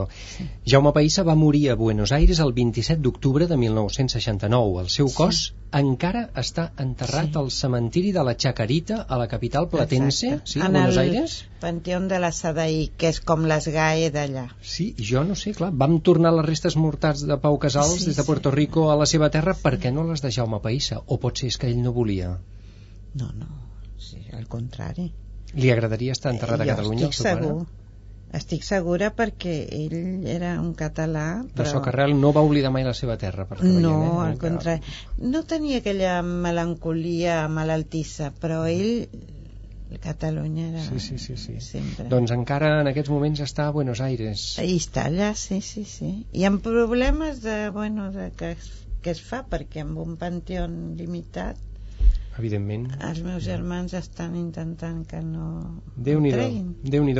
Jaume 0.67 0.91
Païssa 0.95 1.23
va 1.23 1.35
morir 1.35 1.69
a 1.71 1.75
Buenos 1.75 2.11
Aires 2.11 2.39
el 2.39 2.51
27 2.53 3.01
d'octubre 3.01 3.47
de 3.47 3.55
1969. 3.57 4.81
El 4.81 4.89
seu 4.89 5.07
cos 5.15 5.53
encara 5.71 6.29
està 6.35 6.71
enterrat 6.77 7.29
Sí. 7.33 7.37
al 7.39 7.51
cementiri 7.51 8.11
de 8.11 8.23
la 8.23 8.35
Chacarita, 8.35 9.01
a 9.07 9.17
la 9.17 9.27
capital 9.27 9.67
platense, 9.69 10.27
Exacte. 10.27 10.51
sí, 10.51 10.59
a 10.61 10.65
en 10.65 10.71
Buenos 10.73 10.95
el 10.97 10.99
Aires. 10.99 11.45
Panteón 11.59 12.07
de 12.07 12.19
la 12.19 12.31
Sadaí 12.31 12.89
que 12.97 13.09
és 13.09 13.19
com 13.21 13.45
les 13.45 13.67
GAE 13.67 14.09
d'allà 14.11 14.47
Sí, 14.61 14.95
jo 14.97 15.23
no 15.23 15.35
sé, 15.35 15.53
clar, 15.53 15.71
vam 15.73 15.99
tornar 16.01 16.33
les 16.33 16.45
restes 16.45 16.75
mortals 16.75 17.25
de 17.27 17.37
Pau 17.37 17.57
Casals 17.59 17.99
Sí, 17.99 18.05
des 18.07 18.15
de 18.15 18.21
sí. 18.23 18.27
Puerto 18.27 18.51
Rico 18.51 18.91
a 18.91 18.95
la 18.95 19.05
seva 19.05 19.29
terra 19.29 19.55
perquè 19.55 19.91
no 19.93 20.03
les 20.03 20.21
de 20.21 20.31
Jaume 20.31 20.59
Païssa, 20.59 21.01
o 21.05 21.17
pot 21.19 21.37
ser 21.37 21.47
és 21.47 21.57
que 21.57 21.67
ell 21.67 21.81
no 21.81 21.91
volia. 21.93 22.37
no, 23.15 23.31
no, 23.33 23.47
sí, 23.97 24.25
al 24.33 24.47
contrari 24.47 25.11
Li 25.57 25.71
agradaria 25.73 26.13
estar 26.13 26.33
enterrat 26.35 26.61
a 26.61 26.69
Catalunya, 26.73 27.09
estic 27.09 27.25
pare? 27.25 27.41
segur 27.41 27.67
Estic 28.37 28.61
segura 28.61 29.07
perquè 29.17 29.53
ell 29.73 30.27
era 30.29 30.51
un 30.61 30.75
català, 30.77 31.41
Però 31.41 31.63
però... 31.63 31.71
Socarrel 31.71 32.11
no 32.13 32.29
va 32.35 32.43
oblidar 32.45 32.69
mai 32.69 32.83
la 32.85 32.93
seva 32.93 33.15
terra, 33.17 33.47
per 33.49 33.57
No, 33.63 33.71
veiem, 33.73 34.03
eh? 34.05 34.25
al 34.27 34.37
contrari. 34.43 34.93
No 35.33 35.41
tenia 35.49 35.79
aquella 35.81 36.19
melancolia 36.21 37.39
malaltissa, 37.49 38.29
però 38.43 38.61
ell, 38.69 39.07
Catalunya 40.03 40.67
era 40.67 40.83
Sí, 40.85 40.99
sí, 40.99 41.17
sí, 41.17 41.35
sí. 41.41 41.55
sempre. 41.59 42.05
Doncs 42.11 42.29
encara 42.35 42.75
en 42.83 42.91
aquests 42.91 43.09
moments 43.09 43.41
està 43.41 43.65
a 43.65 43.73
Buenos 43.73 44.03
Aires. 44.05 44.43
Ahí 44.61 44.75
està 44.77 45.07
allà, 45.09 45.31
sí, 45.33 45.57
sí, 45.65 45.81
sí. 45.89 46.11
I 46.29 46.45
amb 46.45 46.61
problemes 46.61 47.41
de, 47.41 47.57
bueno, 47.73 48.11
de 48.13 48.29
que, 48.37 48.51
es, 48.51 48.69
que 49.01 49.15
es 49.17 49.23
fa, 49.25 49.41
perquè 49.49 49.81
amb 49.81 49.97
un 50.05 50.13
panteó 50.21 50.67
limitat 50.69 51.57
Evidentment. 52.39 52.89
els 53.09 53.21
meus 53.25 53.43
germans 53.45 53.93
estan 53.99 54.35
intentant 54.39 55.05
que 55.07 55.21
no 55.21 55.47
Déu-n'hi-do, 55.95 56.37
treguin. 56.37 56.75
déu 56.83 57.03
nhi 57.03 57.15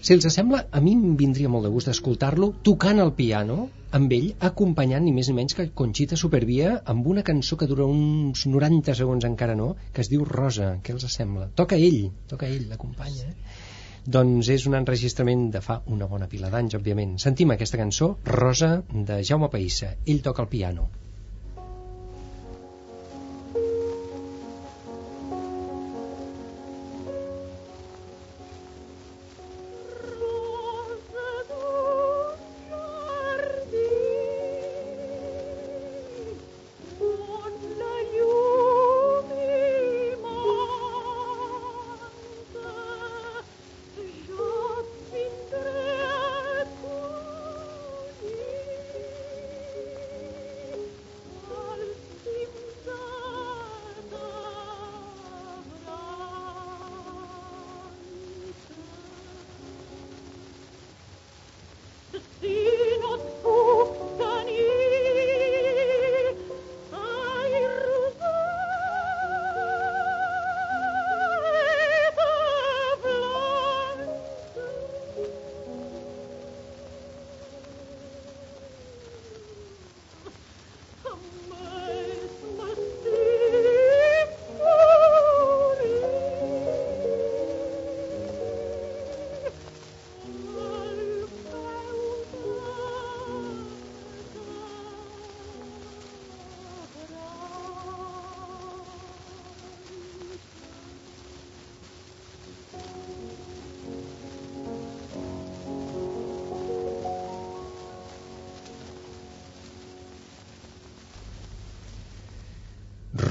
Si 0.00 0.14
els 0.14 0.26
sembla, 0.32 0.66
a 0.72 0.80
mi 0.80 0.92
em 0.96 1.16
vindria 1.16 1.48
molt 1.52 1.66
de 1.66 1.70
gust 1.72 1.88
escoltar-lo 1.92 2.54
tocant 2.68 3.00
el 3.02 3.12
piano 3.12 3.68
amb 3.98 4.12
ell, 4.16 4.28
acompanyant 4.48 5.04
ni 5.04 5.12
més 5.12 5.28
ni 5.28 5.34
menys 5.34 5.56
que 5.58 5.66
Conxita 5.80 6.16
Supervia 6.16 6.76
amb 6.92 7.06
una 7.12 7.24
cançó 7.26 7.58
que 7.60 7.66
dura 7.66 7.84
uns 7.84 8.46
90 8.46 8.94
segons 8.94 9.26
encara 9.28 9.56
no, 9.58 9.74
que 9.92 10.04
es 10.04 10.08
diu 10.12 10.24
Rosa. 10.24 10.70
Què 10.84 10.94
els 10.94 11.04
sembla? 11.12 11.50
Toca 11.62 11.76
ell, 11.76 12.00
toca 12.32 12.48
ell, 12.48 12.68
l'acompanya. 12.70 13.28
Eh? 13.28 13.68
Doncs 14.16 14.48
és 14.54 14.64
un 14.70 14.78
enregistrament 14.78 15.50
de 15.52 15.60
fa 15.60 15.82
una 15.96 16.08
bona 16.14 16.30
pila 16.30 16.48
d'anys, 16.54 16.78
òbviament. 16.78 17.18
Sentim 17.26 17.52
aquesta 17.52 17.80
cançó, 17.82 18.14
Rosa, 18.24 18.70
de 19.10 19.20
Jaume 19.30 19.50
Païssa. 19.52 19.94
Ell 20.06 20.22
toca 20.24 20.46
el 20.46 20.48
piano. 20.54 20.88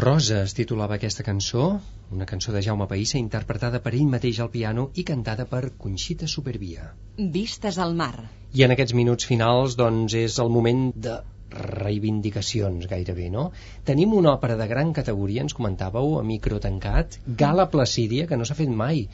Rosa 0.10 0.40
es 0.42 0.56
titulava 0.58 0.96
aquesta 0.96 1.22
cançó, 1.22 1.64
una 2.10 2.26
cançó 2.30 2.54
de 2.54 2.64
Jaume 2.66 2.88
Païssa 2.90 3.20
interpretada 3.20 3.78
per 3.84 3.92
ell 3.94 4.08
mateix 4.10 4.40
al 4.42 4.50
piano 4.50 4.88
i 4.98 5.04
cantada 5.06 5.46
per 5.52 5.60
Conxita 5.84 6.26
Supervia. 6.32 6.88
Vistes 7.36 7.78
al 7.78 7.94
mar. 8.00 8.16
I 8.58 8.66
en 8.66 8.74
aquests 8.74 8.96
minuts 8.98 9.30
finals, 9.30 9.76
doncs, 9.78 10.16
és 10.18 10.40
el 10.42 10.50
moment 10.56 10.88
de 11.08 11.20
reivindicacions 11.54 12.90
gairebé, 12.90 13.28
no? 13.36 13.52
Tenim 13.86 14.16
una 14.18 14.34
òpera 14.34 14.58
de 14.58 14.70
gran 14.72 14.96
categoria, 14.98 15.46
ens 15.46 15.54
comentàveu, 15.60 16.18
a 16.18 16.26
micro 16.26 16.58
tancat, 16.64 17.20
Gala 17.44 17.70
Placídia, 17.70 18.26
que 18.26 18.42
no 18.42 18.50
s'ha 18.50 18.58
fet 18.58 18.74
mai. 18.82 19.06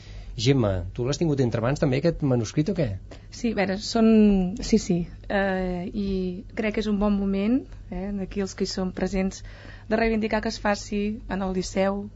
Gemma, 0.48 0.72
tu 0.96 1.04
l'has 1.04 1.20
tingut 1.20 1.44
entre 1.44 1.60
mans 1.64 1.80
també 1.80 2.00
aquest 2.00 2.24
manuscrit 2.24 2.72
o 2.72 2.76
què? 2.76 2.90
Sí, 3.28 3.52
a 3.52 3.60
veure, 3.60 3.76
són... 3.84 4.08
Sí, 4.64 4.80
sí. 4.80 5.02
Eh, 5.28 5.88
I 5.92 6.08
crec 6.56 6.76
que 6.76 6.84
és 6.84 6.88
un 6.88 7.00
bon 7.00 7.16
moment, 7.20 7.62
eh, 7.90 8.10
d'aquí 8.16 8.44
els 8.44 8.56
que 8.56 8.64
hi 8.64 8.72
són 8.78 8.96
presents, 8.96 9.44
de 9.88 9.96
reivindicar 9.96 10.42
que 10.42 10.48
es 10.48 10.60
faci 10.60 11.20
en 11.28 11.42
el 11.42 11.54
Liceu, 11.54 12.06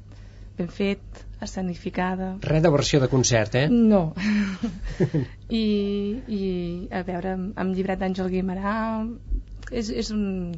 ben 0.58 0.68
fet, 0.68 1.00
escenificada. 1.40 2.34
Res 2.44 2.62
de 2.62 2.70
versió 2.70 3.00
de 3.00 3.08
concert, 3.08 3.54
eh? 3.54 3.68
No. 3.70 4.12
I, 5.62 5.64
I, 6.26 6.42
a 6.92 7.02
veure, 7.06 7.34
amb, 7.38 7.52
amb 7.56 7.74
llibret 7.76 8.02
d'Àngel 8.02 8.30
Guimarà, 8.34 8.76
és, 9.70 9.90
és, 9.90 10.12
un, 10.12 10.54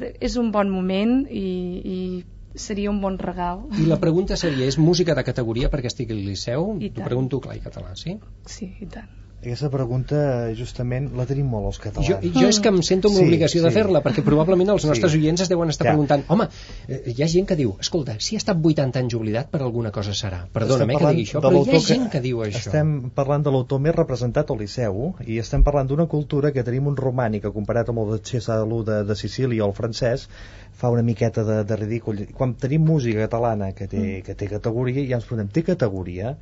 és 0.00 0.36
un 0.40 0.50
bon 0.54 0.72
moment 0.72 1.22
i, 1.30 1.46
i 1.94 2.58
seria 2.58 2.90
un 2.90 3.00
bon 3.04 3.18
regal. 3.20 3.66
I 3.78 3.86
la 3.88 4.00
pregunta 4.02 4.36
seria, 4.40 4.66
és 4.66 4.78
música 4.78 5.16
de 5.18 5.24
categoria 5.24 5.70
perquè 5.72 5.92
estigui 5.92 6.16
al 6.16 6.24
Liceu? 6.26 6.72
T'ho 6.82 7.08
pregunto 7.08 7.40
clar 7.44 7.58
i 7.60 7.64
català, 7.64 7.94
sí? 7.96 8.18
Sí, 8.48 8.72
i 8.80 8.90
tant. 8.90 9.21
Aquesta 9.42 9.68
pregunta, 9.72 10.18
justament, 10.54 11.08
la 11.18 11.24
tenim 11.26 11.48
molt 11.50 11.66
els 11.66 11.78
catalans. 11.82 12.06
Jo, 12.06 12.18
jo 12.40 12.46
és 12.46 12.60
que 12.62 12.70
em 12.70 12.76
sento 12.86 13.08
amb 13.10 13.16
Sí, 13.16 13.24
l'obligació 13.24 13.62
de 13.64 13.70
sí. 13.72 13.74
fer-la, 13.74 13.98
perquè 14.04 14.22
probablement 14.22 14.70
els 14.70 14.82
Sí. 14.84 14.88
nostres 14.92 15.16
oients 15.18 15.40
es 15.42 15.48
deuen 15.50 15.68
estar 15.68 15.84
Ja. 15.88 15.90
preguntant 15.96 16.22
home, 16.28 16.46
eh, 16.86 17.00
hi 17.16 17.22
ha 17.24 17.26
gent 17.26 17.48
que 17.48 17.56
diu, 17.56 17.74
escolta, 17.80 18.14
si 18.20 18.36
ha 18.36 18.38
estat 18.38 18.56
80 18.62 19.00
anys 19.00 19.14
oblidat 19.18 19.50
per 19.50 19.62
alguna 19.62 19.90
cosa 19.90 20.12
serà. 20.12 20.46
Perdóname 20.52 20.92
Estem 20.94 21.08
que 21.08 21.14
digui 21.16 21.26
això, 21.26 21.40
de 21.40 21.48
però 21.48 21.66
hi 21.66 21.74
ha 21.76 21.80
gent 21.80 22.08
que 22.12 22.20
diu 22.20 22.38
això. 22.38 22.68
Estem 22.68 23.10
parlant 23.10 23.42
de 23.42 23.50
l'autor 23.50 23.80
més 23.80 23.94
representat 23.96 24.48
al 24.50 24.58
Liceu 24.58 25.14
i 25.26 25.38
estem 25.38 25.64
parlant 25.64 25.88
d'una 25.88 26.06
cultura 26.06 26.52
que 26.52 26.62
tenim 26.62 26.86
un 26.86 26.96
romànic 26.96 27.42
que 27.42 27.50
comparat 27.52 27.88
amb 27.88 27.98
el 27.98 28.10
de 28.12 28.18
Cesalú 28.22 28.84
de, 28.84 29.02
de 29.02 29.16
Sicília 29.16 29.64
o 29.64 29.68
el 29.68 29.74
francès 29.74 30.28
fa 30.72 30.88
una 30.88 31.02
miqueta 31.02 31.42
de, 31.44 31.64
de 31.64 31.76
ridícul. 31.76 32.28
Quan 32.32 32.54
tenim 32.54 32.84
música 32.86 33.18
catalana 33.28 33.72
que 33.72 33.88
té, 33.88 33.98
Mm. 33.98 34.22
que 34.22 34.34
té 34.36 34.46
categoria, 34.46 35.02
ja 35.08 35.16
ens 35.16 35.24
preguntem, 35.24 35.52
té 35.52 35.62
categoria? 35.64 36.36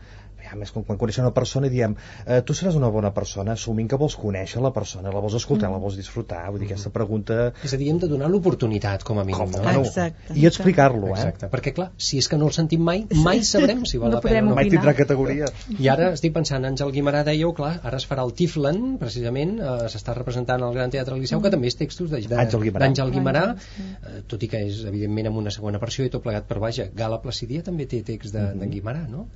Ja, 0.51 0.57
més 0.59 0.71
com 0.75 0.83
quan 0.85 0.99
coneixem 0.99 1.25
una 1.25 1.33
persona 1.35 1.69
i 1.69 1.71
diem 1.71 1.95
eh, 2.27 2.41
tu 2.43 2.55
seràs 2.59 2.75
una 2.79 2.89
bona 2.91 3.13
persona, 3.15 3.53
assumint 3.59 3.89
que 3.91 3.97
vols 4.01 4.17
conèixer 4.19 4.61
la 4.63 4.73
persona, 4.75 5.13
la 5.15 5.21
vols 5.23 5.35
escoltar, 5.39 5.69
Mm. 5.71 5.73
la 5.73 5.79
vols 5.79 5.97
disfrutar 5.97 6.41
vull 6.51 6.61
dir, 6.61 6.67
aquesta 6.71 6.91
pregunta 6.91 7.53
És 7.65 7.75
a 7.75 7.77
dir, 7.77 7.89
hem 7.91 7.99
de 8.03 8.09
donar 8.09 8.29
l'oportunitat, 8.31 9.03
com 9.05 9.19
a 9.21 9.25
mínim. 9.25 9.39
com, 9.39 9.51
no? 9.63 9.81
Exacte. 9.85 10.35
i 10.35 10.47
explicar-lo 10.47 11.09
eh? 11.09 11.19
Exacte, 11.19 11.49
perquè 11.53 11.73
clar, 11.77 11.91
si 11.97 12.19
és 12.19 12.29
que 12.29 12.37
no 12.41 12.47
el 12.47 12.53
sentim 12.57 12.83
mai, 12.83 13.05
mai 13.15 13.43
sabrem 13.45 13.85
si 13.87 13.99
val 13.99 14.11
No 14.11 14.17
la 14.17 14.21
pena 14.25 14.41
o 14.41 14.49
no. 14.49 14.55
mai 14.57 14.67
opinar. 14.67 14.83
tindrà 14.83 14.95
categoria 14.97 15.47
I 15.79 15.89
ara 15.89 16.11
estic 16.17 16.33
pensant, 16.35 16.65
Àngel 16.65 16.91
Guimarà 16.93 17.23
dèieu, 17.25 17.53
clar, 17.55 17.81
ara 17.85 17.97
es 18.01 18.07
farà 18.11 18.25
el 18.27 18.33
Tiflen, 18.35 18.97
precisament, 18.99 19.59
eh, 19.61 19.87
s'està 19.93 20.15
representant 20.17 20.63
al 20.63 20.75
Gran 20.75 20.91
Teatre 20.91 21.17
Liceu, 21.21 21.41
que 21.41 21.51
també 21.51 21.69
és 21.69 21.77
textos 21.77 22.11
d'Àngel 22.11 23.11
Guimarà, 23.15 23.45
eh, 23.55 24.23
tot 24.27 24.43
i 24.43 24.49
que 24.49 24.65
és, 24.67 24.85
evidentment, 24.91 25.27
amb 25.31 25.37
una 25.45 25.51
segona 25.51 25.79
versió 25.79 26.05
i 26.05 26.11
tot 26.11 26.23
plegat 26.23 26.47
per 26.51 26.59
vaja. 26.59 26.89
Gala 26.95 27.21
Placidia 27.23 27.63
també 27.63 27.87
té 27.87 28.03
text 28.03 28.33
de, 28.35 28.53
de 28.55 28.67
Guimarà, 28.67 29.07
no? 29.09 29.27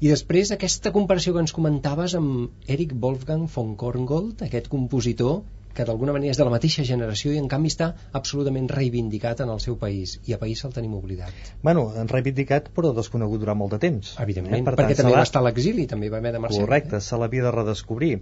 I 0.00 0.08
després 0.08 0.50
aquesta 0.54 0.92
comparació 0.96 1.34
que 1.36 1.42
ens 1.44 1.52
comentaves 1.52 2.14
amb 2.16 2.68
Eric 2.72 2.94
Wolfgang 3.02 3.46
von 3.54 3.74
Korngold, 3.76 4.40
aquest 4.46 4.70
compositor 4.72 5.42
que 5.76 5.84
d'alguna 5.86 6.14
manera 6.16 6.32
és 6.34 6.38
de 6.40 6.44
la 6.46 6.50
mateixa 6.50 6.82
generació 6.88 7.30
i 7.34 7.38
en 7.38 7.46
canvi 7.52 7.68
està 7.70 7.90
absolutament 8.18 8.64
reivindicat 8.72 9.42
en 9.44 9.52
el 9.52 9.60
seu 9.62 9.76
país 9.78 10.16
i 10.26 10.34
a 10.34 10.38
país 10.40 10.58
se'l 10.64 10.72
tenim 10.74 10.96
oblidat 10.98 11.52
Bueno, 11.62 11.84
reivindicat 12.10 12.72
però 12.74 12.90
desconegut 12.96 13.44
durant 13.44 13.60
molt 13.60 13.76
de 13.76 13.78
temps. 13.84 14.14
evidentment, 14.24 14.62
Eh? 14.62 14.64
Per 14.66 14.74
perquè 14.74 14.96
tant, 14.96 15.04
també 15.04 15.14
va 15.20 15.26
estar 15.28 15.44
a 15.44 15.46
l'exili 15.46 15.86
també 15.86 16.08
va 16.10 16.18
haver 16.18 16.32
de 16.32 16.40
marxar 16.46 16.64
Correcte, 16.64 17.00
se 17.00 17.16
l'havia 17.20 17.44
de 17.44 17.52
redescobrir. 17.58 18.16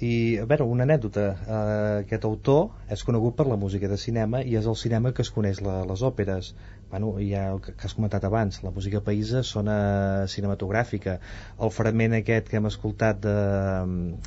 i, 0.00 0.38
a 0.38 0.44
veure, 0.46 0.62
una 0.64 0.84
anècdota. 0.86 1.22
Uh, 1.42 2.02
aquest 2.04 2.24
autor 2.24 2.68
és 2.88 3.00
conegut 3.02 3.34
per 3.34 3.46
la 3.50 3.56
música 3.56 3.88
de 3.90 3.96
cinema 3.98 4.42
i 4.46 4.54
és 4.54 4.66
el 4.70 4.76
cinema 4.78 5.10
que 5.12 5.22
es 5.22 5.30
coneix 5.34 5.58
la, 5.60 5.80
les 5.84 6.02
òperes. 6.06 6.52
Bueno, 6.90 7.12
ja 7.20 7.50
el 7.52 7.60
que, 7.60 7.74
has 7.84 7.92
comentat 7.92 8.24
abans, 8.24 8.62
la 8.64 8.70
música 8.72 9.02
païsa 9.04 9.42
sona 9.44 9.76
cinematogràfica. 10.32 11.18
El 11.60 11.72
fragment 11.74 12.14
aquest 12.16 12.48
que 12.48 12.56
hem 12.56 12.68
escoltat 12.70 13.20
de, 13.24 13.34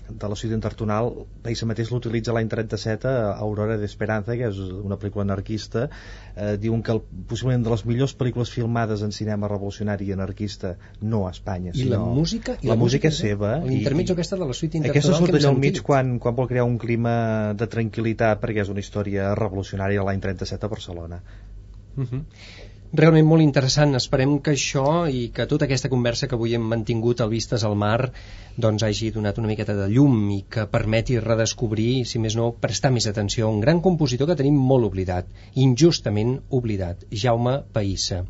de 0.09 0.29
la 0.29 0.37
ciutat 0.37 0.59
intertonal, 0.59 1.09
Païssa 1.41 1.65
mateix 1.69 1.89
l'utilitza 1.89 2.35
l'any 2.35 2.51
37 2.51 3.09
a 3.09 3.31
Aurora 3.47 3.79
d'Esperanza, 3.81 4.37
que 4.37 4.51
és 4.51 4.59
una 4.61 4.99
pel·lícula 5.01 5.25
anarquista. 5.25 5.87
Eh, 6.35 6.53
diuen 6.61 6.83
que 6.85 6.93
el, 6.93 7.01
possiblement 7.31 7.65
de 7.65 7.73
les 7.73 7.83
millors 7.89 8.13
pel·lícules 8.19 8.53
filmades 8.53 9.01
en 9.01 9.15
cinema 9.15 9.49
revolucionari 9.49 10.11
i 10.11 10.13
anarquista, 10.13 10.75
no 11.01 11.25
a 11.27 11.31
Espanya, 11.33 11.73
I 11.73 11.87
sinó... 11.87 11.97
la 11.97 12.19
música? 12.21 12.57
I 12.61 12.69
la, 12.69 12.77
música 12.77 13.09
és 13.09 13.21
seva. 13.25 13.55
L'intermitjo 13.65 14.13
aquesta 14.13 14.37
de 14.37 14.45
la 14.45 14.57
suite 14.57 14.77
intertonal 14.77 15.01
aquesta 15.01 15.17
surt 15.17 15.39
allà 15.39 15.49
al 15.49 15.57
mig 15.65 15.81
quan, 15.87 16.19
quan 16.21 16.37
vol 16.37 16.51
crear 16.51 16.67
un 16.69 16.77
clima 16.81 17.15
de 17.57 17.69
tranquil·litat 17.73 18.43
perquè 18.43 18.61
és 18.67 18.69
una 18.73 18.85
història 18.85 19.33
revolucionària 19.39 20.05
l'any 20.05 20.21
37 20.21 20.69
a 20.69 20.71
Barcelona. 20.75 21.21
Uh. 21.97 22.21
Realment 22.99 23.27
molt 23.27 23.43
interessant. 23.43 23.95
Esperem 23.95 24.33
que 24.43 24.51
això 24.57 24.85
i 25.07 25.29
que 25.35 25.45
tota 25.47 25.63
aquesta 25.67 25.89
conversa 25.91 26.27
que 26.27 26.35
avui 26.35 26.55
hem 26.57 26.65
mantingut 26.73 27.21
al 27.23 27.29
Vistes 27.31 27.63
al 27.63 27.77
Mar 27.83 28.11
doncs 28.65 28.83
hagi 28.83 29.11
donat 29.15 29.39
una 29.39 29.47
miqueta 29.51 29.75
de 29.77 29.85
llum 29.93 30.17
i 30.35 30.41
que 30.55 30.65
permeti 30.73 31.15
redescobrir, 31.23 32.03
si 32.11 32.19
més 32.19 32.35
no, 32.35 32.49
prestar 32.65 32.91
més 32.91 33.07
atenció 33.07 33.47
a 33.47 33.53
un 33.55 33.61
gran 33.63 33.79
compositor 33.85 34.27
que 34.27 34.35
tenim 34.41 34.57
molt 34.71 34.89
oblidat, 34.89 35.31
injustament 35.67 36.35
oblidat, 36.59 37.07
Jaume 37.23 37.61
Païssa. 37.71 38.25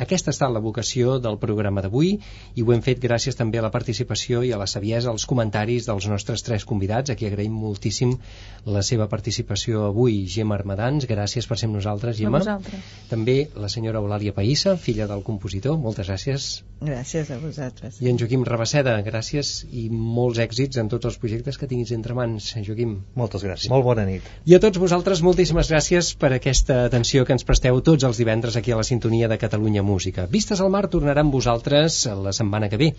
Aquesta 0.00 0.30
ha 0.30 0.34
estat 0.34 0.52
la 0.54 0.62
vocació 0.64 1.18
del 1.20 1.36
programa 1.42 1.82
d'avui 1.84 2.14
i 2.56 2.62
ho 2.64 2.72
hem 2.72 2.80
fet 2.84 3.02
gràcies 3.02 3.36
també 3.36 3.60
a 3.60 3.64
la 3.66 3.70
participació 3.74 4.42
i 4.46 4.52
a 4.52 4.58
la 4.60 4.68
saviesa, 4.70 5.10
als 5.12 5.26
comentaris 5.28 5.86
dels 5.90 6.06
nostres 6.08 6.44
tres 6.46 6.64
convidats, 6.64 7.10
a 7.12 7.16
qui 7.18 7.28
agraïm 7.28 7.52
moltíssim 7.52 8.16
la 8.64 8.82
seva 8.86 9.08
participació 9.12 9.84
avui. 9.90 10.24
Gemma 10.30 10.56
Armadans, 10.56 11.06
gràcies 11.10 11.46
per 11.48 11.58
ser 11.60 11.68
amb 11.68 11.76
nosaltres, 11.78 12.16
A 12.16 12.24
Gemma. 12.24 12.38
vosaltres. 12.38 12.80
També 13.10 13.36
la 13.56 13.68
senyora 13.68 14.00
Eulàlia 14.00 14.32
Païssa, 14.36 14.76
filla 14.76 15.06
del 15.10 15.22
compositor, 15.22 15.76
moltes 15.78 16.08
gràcies. 16.08 16.50
Gràcies 16.80 17.28
a 17.30 17.36
vosaltres. 17.38 18.00
I 18.00 18.08
en 18.08 18.16
Joaquim 18.16 18.44
Rabasseda, 18.48 18.94
gràcies 19.04 19.66
i 19.70 19.88
molts 19.90 20.40
èxits 20.40 20.80
en 20.80 20.88
tots 20.88 21.10
els 21.10 21.18
projectes 21.20 21.58
que 21.60 21.68
tinguis 21.68 21.92
entre 21.92 22.16
mans, 22.16 22.54
Joaquim. 22.66 22.96
Moltes 23.20 23.44
gràcies. 23.44 23.68
Molt 23.68 23.84
bona 23.84 24.06
nit. 24.08 24.24
I 24.48 24.56
a 24.56 24.60
tots 24.64 24.80
vosaltres, 24.80 25.20
moltíssimes 25.20 25.68
gràcies 25.68 26.14
per 26.16 26.32
aquesta 26.32 26.84
atenció 26.86 27.26
que 27.28 27.36
ens 27.36 27.44
presteu 27.44 27.82
tots 27.84 28.04
els 28.08 28.16
divendres 28.16 28.56
aquí 28.56 28.72
a 28.72 28.80
la 28.80 28.86
sintonia 28.86 29.28
de 29.28 29.36
Catalunya 29.38 29.82
Música. 29.90 30.26
Vistes 30.30 30.60
al 30.62 30.70
Mar 30.74 30.86
tornarà 30.92 31.24
amb 31.24 31.34
vosaltres 31.34 32.04
la 32.24 32.32
setmana 32.36 32.68
que 32.70 32.78
ve 32.80 32.90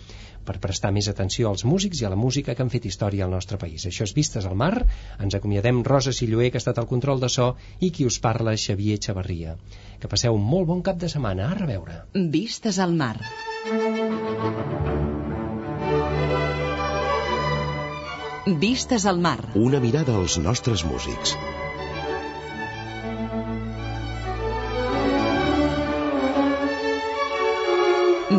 per 0.46 0.58
prestar 0.62 0.90
més 0.94 1.08
atenció 1.10 1.50
als 1.50 1.64
músics 1.64 2.02
i 2.02 2.06
a 2.06 2.10
la 2.12 2.18
música 2.18 2.54
que 2.54 2.64
han 2.64 2.72
fet 2.72 2.86
història 2.90 3.24
al 3.26 3.32
nostre 3.34 3.58
país. 3.62 3.86
Això 3.88 4.06
és 4.08 4.14
Vistes 4.16 4.48
al 4.48 4.58
Mar. 4.58 4.74
Ens 5.22 5.36
acomiadem 5.38 5.82
Rosa 5.86 6.12
Silloé, 6.12 6.50
que 6.50 6.58
ha 6.58 6.64
estat 6.64 6.82
al 6.82 6.90
control 6.90 7.22
de 7.22 7.30
so, 7.32 7.52
i 7.80 7.92
qui 7.94 8.06
us 8.08 8.18
parla, 8.20 8.56
Xavier 8.56 8.98
Xavarria. 9.06 9.56
Que 10.02 10.10
passeu 10.10 10.34
un 10.36 10.44
molt 10.52 10.68
bon 10.68 10.82
cap 10.82 10.98
de 10.98 11.08
setmana. 11.08 11.48
A 11.48 11.58
reveure. 11.62 12.02
Vistes 12.36 12.78
al 12.82 12.92
mar. 12.92 13.16
Vistes 18.66 19.06
al 19.06 19.22
mar. 19.22 19.38
Una 19.54 19.80
mirada 19.80 20.18
als 20.18 20.38
nostres 20.42 20.82
músics. 20.84 21.36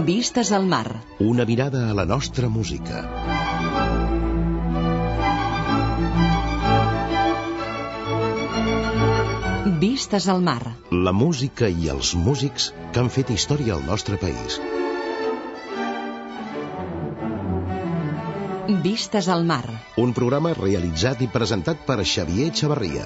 Vistes 0.01 0.51
al 0.51 0.65
mar. 0.65 1.03
Una 1.19 1.45
mirada 1.45 1.89
a 1.89 1.93
la 1.93 2.03
nostra 2.03 2.49
música. 2.49 3.03
Vistes 9.79 10.27
al 10.27 10.41
mar. 10.41 10.73
La 10.89 11.13
música 11.13 11.69
i 11.69 11.91
els 11.93 12.15
músics 12.15 12.71
que 12.91 13.03
han 13.03 13.11
fet 13.13 13.29
història 13.29 13.75
al 13.77 13.85
nostre 13.85 14.17
país. 14.17 14.57
Vistes 18.87 19.29
al 19.29 19.45
mar. 19.45 19.63
Un 20.01 20.17
programa 20.17 20.55
realitzat 20.57 21.21
i 21.21 21.29
presentat 21.37 21.85
per 21.85 22.01
Xavier 22.01 22.49
Xavarria. 22.49 23.05